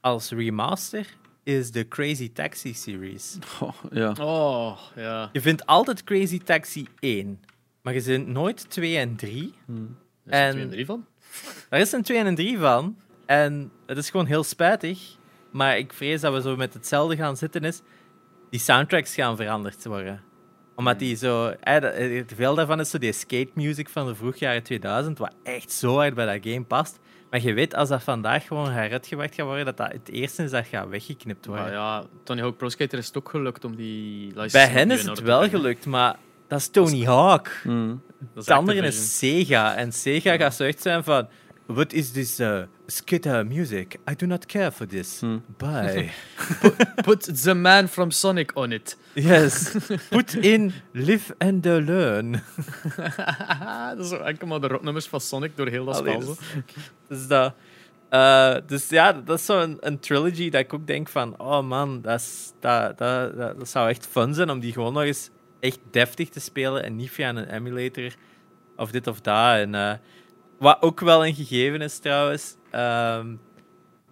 [0.01, 3.39] als remaster, is de Crazy Taxi series.
[3.61, 4.12] Oh, ja.
[4.20, 5.28] Oh, ja.
[5.32, 7.40] Je vindt altijd Crazy Taxi 1,
[7.82, 9.55] maar je vindt nooit 2 en 3.
[9.65, 9.97] Hmm.
[10.31, 11.07] Er is een 2 en 3 van?
[11.69, 12.97] Er is een 2 en 3 van.
[13.27, 15.16] En het is gewoon heel spijtig.
[15.51, 17.81] Maar ik vrees dat we zo met hetzelfde gaan zitten is.
[18.51, 20.28] Die soundtracks gaan veranderd worden
[20.81, 21.55] omdat die zo...
[22.27, 25.94] Veel daarvan is zo die skate music van de vroeg jaren 2000, wat echt zo
[25.94, 26.98] hard bij dat game past.
[27.31, 30.51] Maar je weet, als dat vandaag gewoon heruitgebracht gaat worden, dat dat het eerste is
[30.51, 31.65] dat gaat weggeknipt worden.
[31.65, 35.05] Maar ja, Tony Hawk Pro Skater is het ook gelukt om die Bij hen is
[35.05, 36.16] het wel gelukt, maar
[36.51, 37.51] dat is Tony Hawk.
[37.64, 38.02] Mm.
[38.35, 39.77] Het andere is Sega.
[39.77, 41.28] En Sega gaat zo echt zijn van...
[41.66, 43.98] What is this uh, skitter music?
[44.10, 45.20] I do not care for this.
[45.20, 45.43] Hmm.
[45.56, 46.10] Bye.
[46.60, 48.97] put, put, the man from Sonic on it.
[49.14, 49.77] Yes.
[50.10, 52.43] Put in live and learn.
[53.97, 56.18] dat is enkel maar de rotnummers van Sonic door heel dat spel.
[56.18, 56.36] Dus,
[57.09, 57.55] dus, dat,
[58.10, 61.39] uh, dus ja, dat is zo'n een trilogy dat ik ook denk van...
[61.39, 65.02] Oh man, dat, is, dat, dat, dat, zou echt fun zijn om die gewoon nog
[65.02, 65.31] eens
[65.61, 68.15] echt deftig te spelen en niet via een emulator
[68.77, 69.55] of dit of dat.
[69.55, 69.74] En...
[69.74, 69.93] Uh,
[70.61, 73.35] wat ook wel een gegeven is trouwens, ehm,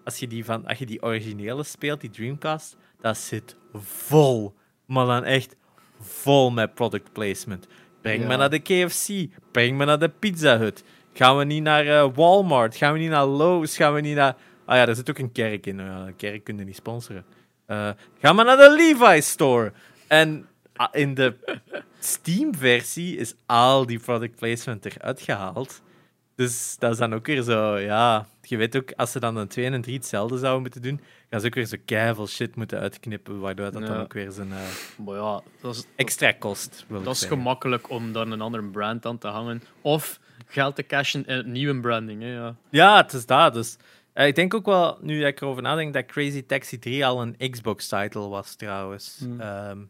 [0.04, 4.54] als, je die van, als je die originele speelt, die Dreamcast, dat zit vol.
[4.86, 5.56] Maar dan echt
[6.00, 7.66] vol met product placement.
[8.00, 10.84] Breng me naar de KFC, breng me naar de Pizza Hut.
[11.12, 14.36] Gaan we niet naar uh, Walmart, gaan we niet naar Lowe's, gaan we niet naar...
[14.64, 15.78] Ah ja, er zit ook een kerk in.
[15.78, 17.24] Ja, een kerk kun je niet sponsoren.
[17.66, 19.72] Uh, gaan we naar de Levi's store.
[20.06, 20.46] En
[20.92, 21.34] in de
[21.98, 25.82] Steam-versie is al die product placement eruit gehaald.
[26.34, 28.26] Dus dat is dan ook weer zo, ja.
[28.42, 31.00] Je weet ook, als ze dan een 2 en 3 hetzelfde zouden moeten doen,
[31.30, 34.48] gaan ze ook weer zo keihard shit moeten uitknippen, waardoor dat dan ook weer zijn
[34.48, 36.84] uh, ja, dat is, extra kost.
[36.88, 39.62] Dat is gemakkelijk om dan een andere brand aan te hangen.
[39.80, 42.22] Of geld te cashen in een nieuwe branding.
[42.22, 42.54] Hè, ja.
[42.70, 43.54] ja, het is dat.
[43.54, 43.76] Dus,
[44.14, 47.22] uh, ik denk ook wel, nu dat ik erover nadenk, dat Crazy Taxi 3 al
[47.22, 49.16] een Xbox-title was trouwens.
[49.18, 49.40] Hmm.
[49.40, 49.88] Um,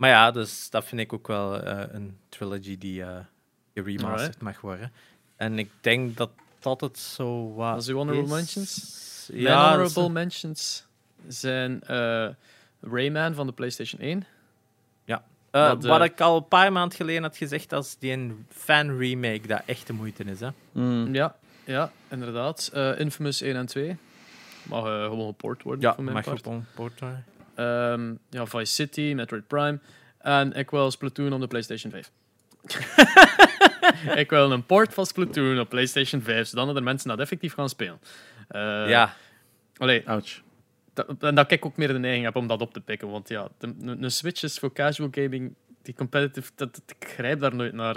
[0.00, 3.04] maar ja, dus dat vind ik ook wel uh, een trilogy die
[3.74, 4.40] geremasterd right.
[4.40, 4.92] mag worden.
[5.36, 7.74] En ik denk dat dat het zo was.
[7.74, 9.28] Als uw honorable mentions?
[9.32, 10.86] Ja, honorable mentions
[11.28, 12.28] zijn uh,
[12.80, 14.26] Rayman van de PlayStation 1.
[15.04, 15.24] Ja.
[15.52, 18.98] Uh, wat, wat, ik al een paar maanden geleden had gezegd als die een fan
[18.98, 20.40] remake dat echt de moeite is.
[20.40, 20.48] Hè?
[20.72, 21.14] Mm.
[21.14, 22.70] Ja, ja, inderdaad.
[22.74, 23.96] Uh, Infamous 1 en 2.
[24.62, 25.82] Mag gewoon geport worden.
[25.82, 27.24] Ja, van mijn mag geport worden.
[27.60, 29.78] Um, ja, Vice City, Metroid Prime.
[30.18, 32.10] En ik wil Splatoon op de PlayStation 5.
[34.22, 37.68] ik wil een port van Splatoon op PlayStation 5, zodat er mensen dat effectief gaan
[37.68, 38.00] spelen.
[38.50, 39.16] Uh, ja.
[39.76, 40.40] Allee, Ouch.
[41.20, 43.10] En dat ik ook meer de neiging heb om dat op te pikken.
[43.10, 43.48] Want ja,
[43.80, 47.96] een Switch is voor casual gaming, die competitive, dat, ik grijp daar nooit naar.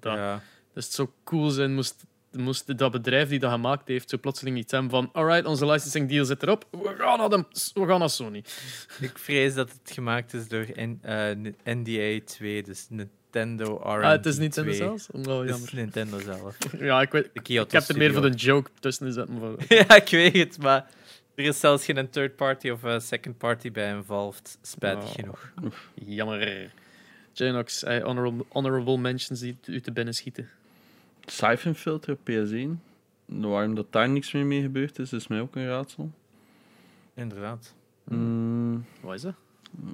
[0.00, 0.16] Dat.
[0.16, 0.42] Ja.
[0.74, 2.04] Dus het zou cool zijn moest,
[2.36, 6.08] moest dat bedrijf die dat gemaakt heeft zo plotseling iets hebben van alright, onze licensing
[6.08, 7.44] deal zit erop, we gaan naar, de,
[7.74, 8.44] we gaan naar Sony.
[9.00, 14.10] Ik vrees dat het gemaakt is door N, uh, NDA 2, dus Nintendo R&D Ah,
[14.10, 14.96] het is Nintendo?
[15.12, 15.40] Oh.
[15.40, 16.56] Het is Nintendo zelf.
[16.78, 19.28] ja, ik, weet, ik heb er meer voor een joke tussen gezet.
[19.88, 20.90] ja, ik weet het, maar
[21.34, 24.58] er is zelfs geen third party of a second party bij involved.
[24.62, 25.14] Spijtig oh.
[25.14, 25.90] genoeg.
[25.94, 26.70] Jammer.
[27.32, 30.48] Janox, honorable, honorable mentions die u te binnen schieten.
[31.24, 32.80] Siphon Filter PS1.
[33.26, 36.10] waarom dat daar niks meer mee gebeurd is, is mij ook een raadsel.
[37.14, 37.74] Inderdaad.
[38.04, 39.34] Mm, Wat is dat?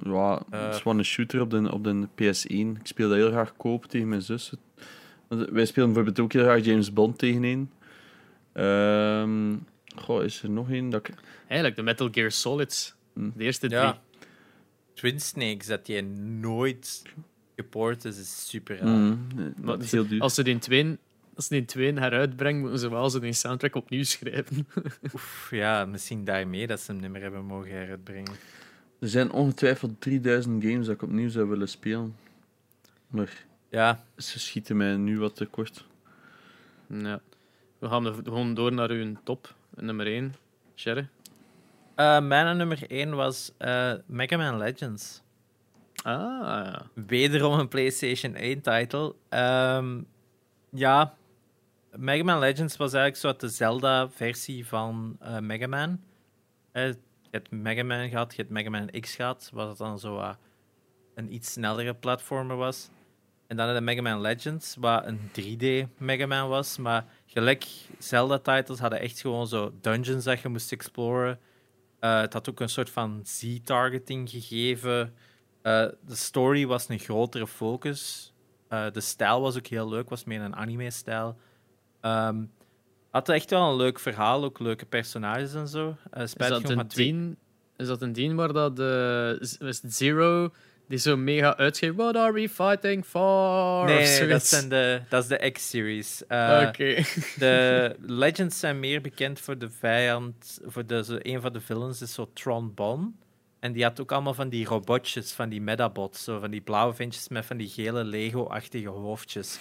[0.03, 0.61] ja, Eh.
[0.65, 2.79] het is gewoon een shooter op de, op de PS1.
[2.79, 4.51] Ik speel dat heel graag koop tegen mijn zus.
[5.27, 7.69] Wij spelen bijvoorbeeld ook heel graag James Bond tegenin.
[8.53, 9.55] Ehm
[9.95, 11.15] goh, is er nog één dat ik...
[11.47, 12.95] Eigenlijk de Metal Gear Solids.
[13.13, 13.29] Hm.
[13.35, 13.79] De eerste drie.
[13.79, 13.99] Ja.
[14.93, 16.01] Twin Snakes, dat je
[16.41, 17.01] nooit
[17.55, 18.87] geport is, is super raar.
[18.97, 19.27] Mm,
[19.61, 20.21] dat is heel duur.
[20.21, 20.97] Als ze die twee,
[21.39, 24.67] als ze die twee heruitbrengen, moeten ze wel zo die soundtrack opnieuw schrijven.
[25.13, 28.31] Oef, ja, misschien daarmee dat ze hem niet meer hebben mogen heruitbrengen.
[28.99, 32.15] Er zijn ongetwijfeld 3000 games dat ik opnieuw zou willen spelen.
[33.07, 35.85] Maar Ja, ze schieten mij nu wat tekort.
[36.87, 37.19] ja.
[37.79, 39.55] We gaan er gewoon door naar uw top.
[39.75, 40.35] Nummer 1.
[40.75, 41.07] Sherry.
[41.95, 45.21] Eh, mijn nummer 1 was eh, Mega Man Legends.
[45.95, 46.13] Ah,
[46.65, 46.85] ja.
[46.93, 49.15] Wederom een PlayStation 1-title.
[49.29, 50.01] Ehm,
[50.69, 51.17] ja,
[51.95, 56.01] Mega Man Legends was eigenlijk zo de Zelda-versie van eh Mega Man.
[56.71, 56.97] Eh, je
[57.31, 60.35] hebt Mega Man gehad, je hebt Mega Man X gehad, wat dan zo
[61.15, 62.89] een iets snellere platformer was.
[63.47, 66.77] En dan je Mega Man Legends, wat een 3D Mega Man was.
[66.77, 67.65] Maar gelijk
[67.97, 71.39] Zelda-titles hadden echt gewoon zo dungeons dat je moest exploren.
[71.99, 75.13] Eh, het had ook een soort van Z-targeting gegeven.
[75.61, 78.33] De story was een grotere focus.
[78.67, 81.37] De stijl was ook heel leuk, was meer een anime-stijl.
[82.01, 82.37] Ehm
[83.09, 85.95] had echt wel een leuk verhaal, ook leuke personages en zo.
[86.11, 87.37] Eh Is, dat een dien,
[87.77, 90.53] is dat een dien waar dat de is het Zero
[90.87, 91.95] die zo mega uitgeeft?
[91.95, 93.85] What are we fighting for?
[93.85, 96.27] Nee, dat, zijn de, dat is de X-series.
[96.27, 97.03] Eh, Oké.
[97.37, 102.01] De Legends zijn meer bekend voor de vijand, voor de, zo, een van de villains
[102.01, 103.15] is zo Tron Bon.
[103.59, 106.93] En die had ook allemaal van die robotjes, van die Medabots, zo van die blauwe
[106.93, 109.59] ventjes met van die gele Lego-achtige hoofdjes.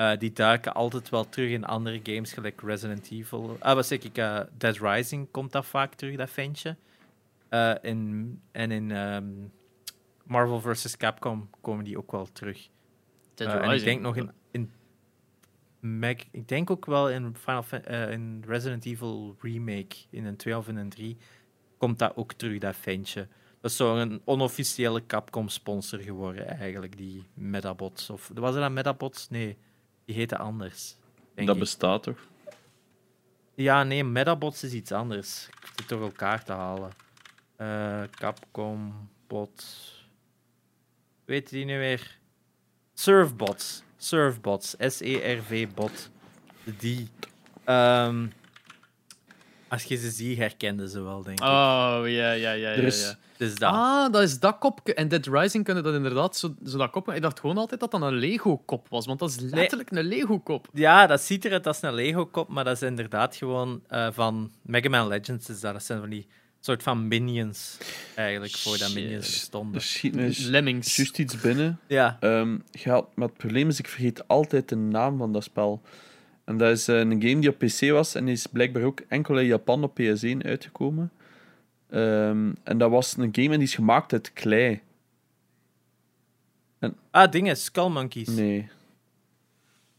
[0.00, 3.56] Eh, die duiken altijd wel terug in andere games, gelijk Resident Evil.
[3.58, 4.18] Ah, wat zeg ik?
[4.18, 6.76] eh, Dead Rising komt dat vaak terug, dat ventje.
[7.48, 9.28] Eh, in, en in ehm,
[10.24, 10.96] Marvel vs.
[10.96, 12.68] Capcom komen die ook wel terug.
[13.34, 13.84] Dead Eh, en ik Rising.
[13.90, 14.70] denk nog in, in
[15.98, 17.64] Mac, ik denk ook wel in Final
[18.10, 21.16] in Resident Evil remake in een 2 of in een 3
[21.78, 23.28] komt dat ook terug dat ventje.
[23.60, 29.28] Dat is zo'n onofficiële Capcom sponsor geworden eigenlijk die Metabots of was er dan Metabots?
[29.28, 29.56] Nee,
[30.10, 30.96] die heette anders.
[31.34, 31.58] dat ik.
[31.60, 32.18] bestaat toch?
[33.54, 35.48] Ja, nee, Metabots is iets anders.
[35.48, 36.90] Ik zit door elkaar te halen.
[37.56, 39.64] Eh, Capcom bot.
[41.24, 42.18] Weet die nu weer?
[42.94, 43.82] Surfbots.
[43.96, 44.74] Surfbots.
[44.78, 46.10] S-E-R-V bot.
[46.64, 47.08] Die.
[47.64, 48.26] Ehm,
[49.70, 51.44] als je ze ziet, herkende ze wel, denk ik.
[51.44, 51.50] Oh,
[52.04, 52.52] ja, ja, ja.
[52.52, 53.14] ja, is- ja.
[53.36, 53.72] Dus dat.
[53.72, 54.94] Ah, dat is dat kopje.
[54.94, 57.14] En Dead Rising kunnen dat inderdaad zo, zo dat kopje.
[57.14, 60.68] Ik dacht gewoon altijd dat dat een Lego-kop was, want dat is letterlijk een Lego-kop.
[60.72, 64.88] Ja, dat ziet eruit als een Lego-kop, maar dat is inderdaad gewoon eh, van Mega
[64.88, 65.48] Man Legends.
[65.48, 65.72] Is dat.
[65.72, 66.26] dat zijn van die
[66.60, 67.78] soort van minions,
[68.14, 68.94] eigenlijk, voordat Shit.
[69.02, 69.74] minions bestonden.
[69.74, 70.96] Er schiet me juist- Lemmings.
[70.96, 71.78] juist iets binnen.
[71.86, 75.82] Ja, Ehm, gaat, maar het probleem is, ik vergeet altijd de naam van dat spel.
[76.50, 79.00] En dat is eh, een game die op PC was en die is blijkbaar ook
[79.08, 81.12] enkel in Japan op PS1 uitgekomen.
[81.90, 84.80] Ehm, en dat was een game en die is gemaakt uit klei.
[87.10, 88.28] Ah, dingen, Skull Monkeys.
[88.28, 88.68] Nee.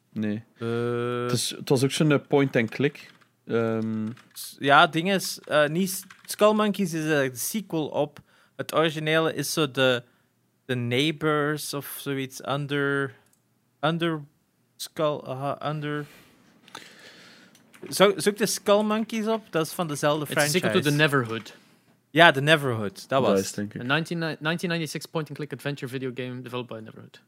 [0.10, 0.44] Nee.
[0.58, 3.12] Eh, Het, is, het was ook zo'n eh, point-and-click.
[3.46, 4.08] Ehm,
[4.60, 5.22] ja, dingen,
[5.68, 8.20] niet Skull Monkeys is de sequel op.
[8.56, 10.04] Het originele is zo de,
[10.66, 12.48] de Neighbors of zoiets.
[12.48, 13.16] Under.
[13.82, 14.22] Under.
[14.76, 15.22] Skull.
[15.24, 16.06] aha, under.
[17.90, 20.60] Zo, zoek de Skull Monkeys op, dat is van dezelfde Het is franchise.
[20.60, 21.56] zeker to the Neverhood.
[22.10, 23.52] Ja, de Neverhood, dat was.
[23.52, 23.82] denk ik.
[23.82, 27.22] Een 19 1996 point-and-click adventure video game developed by Neverhood.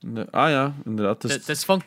[0.00, 1.22] Ne- ah ja, inderdaad.
[1.22, 1.82] Het is het is van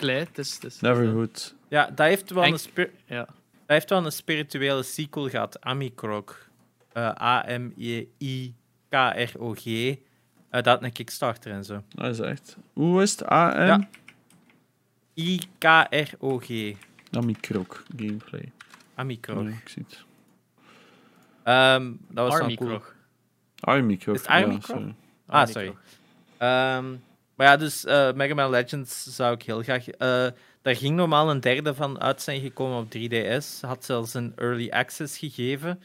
[0.63, 1.55] is, Neverhood.
[1.67, 2.59] Ja, dat heeft wel, En- een,
[3.05, 3.25] Ja.
[3.25, 3.29] dat
[3.67, 6.47] heeft wel een spirituele sequel gehad, Amikrog.
[6.93, 9.65] Eh, A-M-I-K-R-O-G.
[9.65, 9.95] Eh,
[10.49, 11.83] dat had een Kickstarter en zo.
[11.89, 12.57] Dat is echt.
[12.73, 13.25] Hoe is het?
[13.25, 13.65] AM?
[13.65, 13.87] Ja.
[15.15, 16.49] I-K-R-O-G.
[17.15, 18.51] Amikrok gameplay.
[18.95, 19.43] Amikrog.
[19.43, 20.03] Ja, ik zie het.
[21.43, 22.81] Ehm, dat was Army cool.
[23.59, 24.15] Armikrok.
[24.15, 24.95] Is het Army ja, sorry.
[25.25, 25.75] Ah, sorry.
[26.37, 26.91] Ehm,
[27.35, 29.87] maar ja, dus eh Mega Man Legends zou ik heel graag...
[29.87, 30.27] eh
[30.61, 33.59] daar ging normaal een derde van uit zijn gekomen op 3DS.
[33.61, 35.81] Had zelfs een early access gegeven.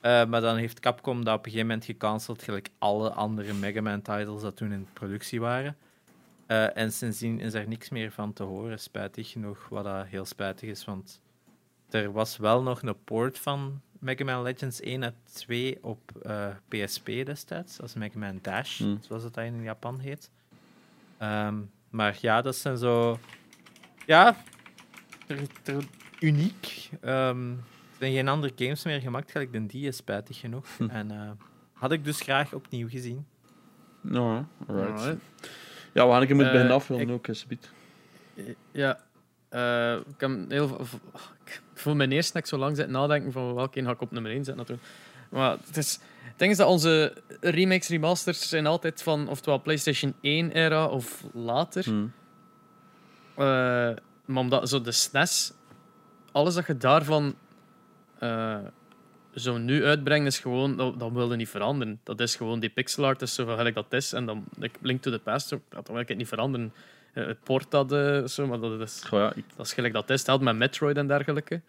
[0.00, 3.80] Eh, maar dan heeft Capcom dat op een gegeven moment gecanceld, gelijk alle andere Mega
[3.80, 5.76] Man titles dat toen in productie waren.
[6.52, 9.68] Eh, en sindsdien is er niks meer van te horen, spijtig genoeg.
[9.68, 11.20] Wat dat heel spijtig is, want
[11.90, 16.48] er was wel nog een port van Mega Man Legends 1 en 2 op eh,
[16.68, 18.98] PSP destijds, als Mega Man Dash, Hmm.
[19.00, 20.30] zoals het daar in Japan heet.
[21.18, 21.56] Ehm,
[21.90, 23.18] maar ja, dat zijn zo.
[24.06, 24.36] Ja,
[26.20, 26.90] uniek.
[27.04, 27.50] Um,
[27.90, 30.66] er zijn geen andere games meer gemaakt, gelijk dan die is spijtig genoeg.
[30.76, 30.88] Hm.
[30.88, 31.30] En uh,
[31.72, 33.26] had ik dus graag opnieuw gezien.
[34.00, 35.16] Nou, alright.
[35.92, 37.70] Ja, we gaan ik moet uh, beginnen afvullen ook, alsjeblieft.
[38.72, 38.98] Ja,
[39.50, 40.80] uh, ik, heb heel,
[41.44, 44.10] ik voel me eerst dat ik zo lang zit nadenken van welke ga ik op
[44.10, 44.88] nummer 1 zetten natuurlijk.
[45.28, 50.12] Maar het is, het ding is dat onze remakes, remasters zijn altijd van oftewel PlayStation
[50.12, 51.84] 1-era of later.
[51.84, 52.12] Hmm.
[53.38, 53.44] Uh,
[54.24, 55.52] maar omdat zo de SNES,
[56.32, 57.34] alles dat je daarvan
[58.22, 58.56] uh,
[59.34, 62.00] zo nu uitbrengt, is gewoon, dat, dat wilde niet veranderen.
[62.02, 64.12] Dat is gewoon die pixel art, is zo gelijk dat is.
[64.12, 64.44] En dan
[64.80, 66.72] Link to the Past, dat wil ik het niet veranderen.
[67.14, 69.44] Uh, het port dat, uh, zo, maar dat is, Goh, ja, ik...
[69.56, 70.26] dat is gelijk dat is.
[70.26, 71.60] Het met Metroid en dergelijke.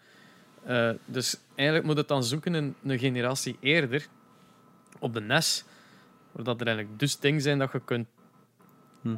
[0.68, 4.06] Uh, dus eigenlijk moet het dan zoeken in een generatie eerder,
[4.98, 5.64] op de NES,
[6.32, 8.06] waar dat er eigenlijk dus dingen zijn dat je kunt
[9.00, 9.14] hm.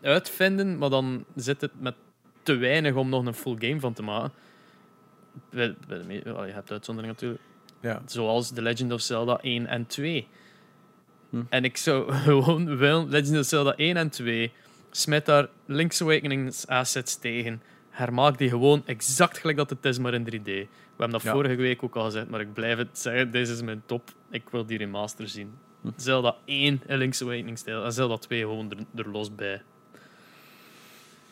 [0.00, 1.94] heruitvinden, maar dan zit het met
[2.42, 4.32] te weinig om nog een full game van te maken.
[5.50, 7.42] Je hebt uitzonderingen natuurlijk.
[7.80, 8.02] Ja.
[8.06, 10.28] Zoals The Legend of Zelda 1 en 2.
[11.30, 11.42] Hm.
[11.48, 14.52] En ik zou gewoon wel Legend of Zelda 1 en 2
[14.90, 17.62] smet daar Link's Awakening assets tegen.
[17.90, 20.44] Hermaak die gewoon exact gelijk dat het is, maar in 3D.
[20.44, 23.30] We hebben dat vorige week ook al gezegd, maar ik blijf het zeggen.
[23.30, 24.10] Deze is mijn top.
[24.30, 25.52] Ik wil die remaster zien.
[25.80, 25.88] Hm.
[25.96, 29.62] Zelda 1 in Link's Awakening stijl en Zelda 2 gewoon er, er los bij.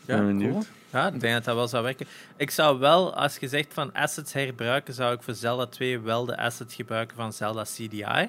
[0.09, 0.63] Ja, cool.
[0.93, 2.07] Ja, ik denk dat dat wel zou werken.
[2.37, 6.25] Ik zou wel, als je zegt van assets herbruiken, zou ik voor Zelda 2 wel
[6.25, 8.03] de assets gebruiken van Zelda CDI.
[8.03, 8.29] um,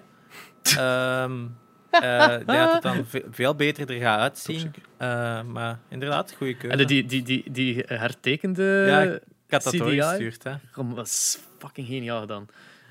[0.77, 1.47] ehm,
[1.91, 4.73] uh, ik denk dat het dan veel beter er gaat uitzien.
[5.01, 6.77] Uh, maar inderdaad, goede keuze.
[6.77, 10.01] En die, die, die, die hertekende ja, ik had dat CDI?
[10.01, 10.43] gestuurd.
[10.43, 10.53] Hè.
[10.95, 12.47] dat is fucking geniaal gedaan.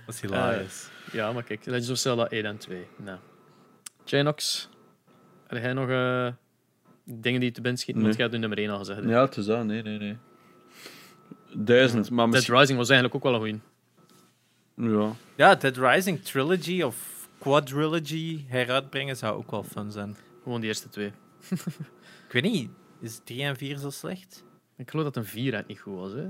[0.06, 0.88] Dat is hilarisch.
[1.06, 2.86] Uh, ja, maar kijk, Legends of Zelda 1 en 2.
[2.96, 3.18] Nou.
[4.04, 4.68] Janox,
[5.46, 6.28] heb jij nog uh,
[7.14, 8.02] dingen die te binnen schieten?
[8.02, 8.12] Nee.
[8.12, 9.02] Want jij hebt nummer 1 al gezegd.
[9.04, 9.64] Ja, het is dat.
[9.64, 10.16] Nee, nee, nee.
[11.52, 12.10] Duizend.
[12.10, 13.60] Maar Dead Rising was eigenlijk ook wel een goeie.
[14.94, 15.12] Ja.
[15.36, 20.16] Ja, Dead Rising Trilogy of quadrilogy heruitbrengen zou ook wel fun zijn.
[20.42, 21.12] Gewoon die eerste twee.
[22.26, 22.70] ik weet niet,
[23.00, 24.44] is 3 en 4 zo slecht?
[24.76, 26.12] Ik geloof dat een 4 uit niet goed was.
[26.12, 26.28] Hè?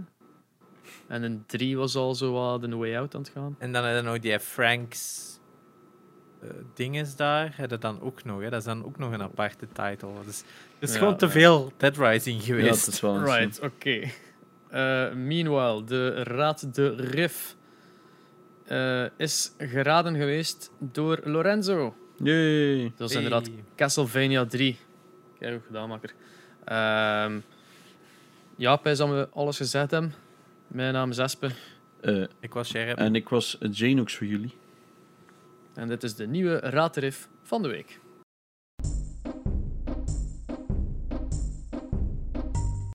[1.06, 3.56] En een 3 was al zo wat de way out aan het gaan.
[3.58, 5.37] En dan heb je nog die Franks
[6.42, 7.52] uh, dinges daar.
[7.56, 8.40] Heb je dan ook nog.
[8.40, 8.50] Hè?
[8.50, 10.08] Dat is dan ook nog een aparte title.
[10.24, 10.44] Dus
[10.78, 12.78] het is gewoon te veel Dead Rising geweest.
[12.78, 13.72] Ja, dat is wel right, oké.
[13.74, 14.12] Okay.
[14.72, 17.56] Uh, meanwhile, de Raad de Rif
[18.68, 21.94] uh, is geraden geweest door Lorenzo.
[22.22, 22.92] Yay.
[22.96, 24.78] Dat is inderdaad Castlevania 3.
[25.38, 26.14] Kijk hoe gedaan, makker.
[26.68, 27.42] Uh,
[28.56, 30.14] ja, pijs dat we alles gezet hebben.
[30.66, 31.50] Mijn naam is Espe.
[32.00, 32.98] Uh, ik was Sherp.
[32.98, 34.54] En ik was Janux voor jullie.
[35.78, 38.00] En dit is de nieuwe raadrif van de week.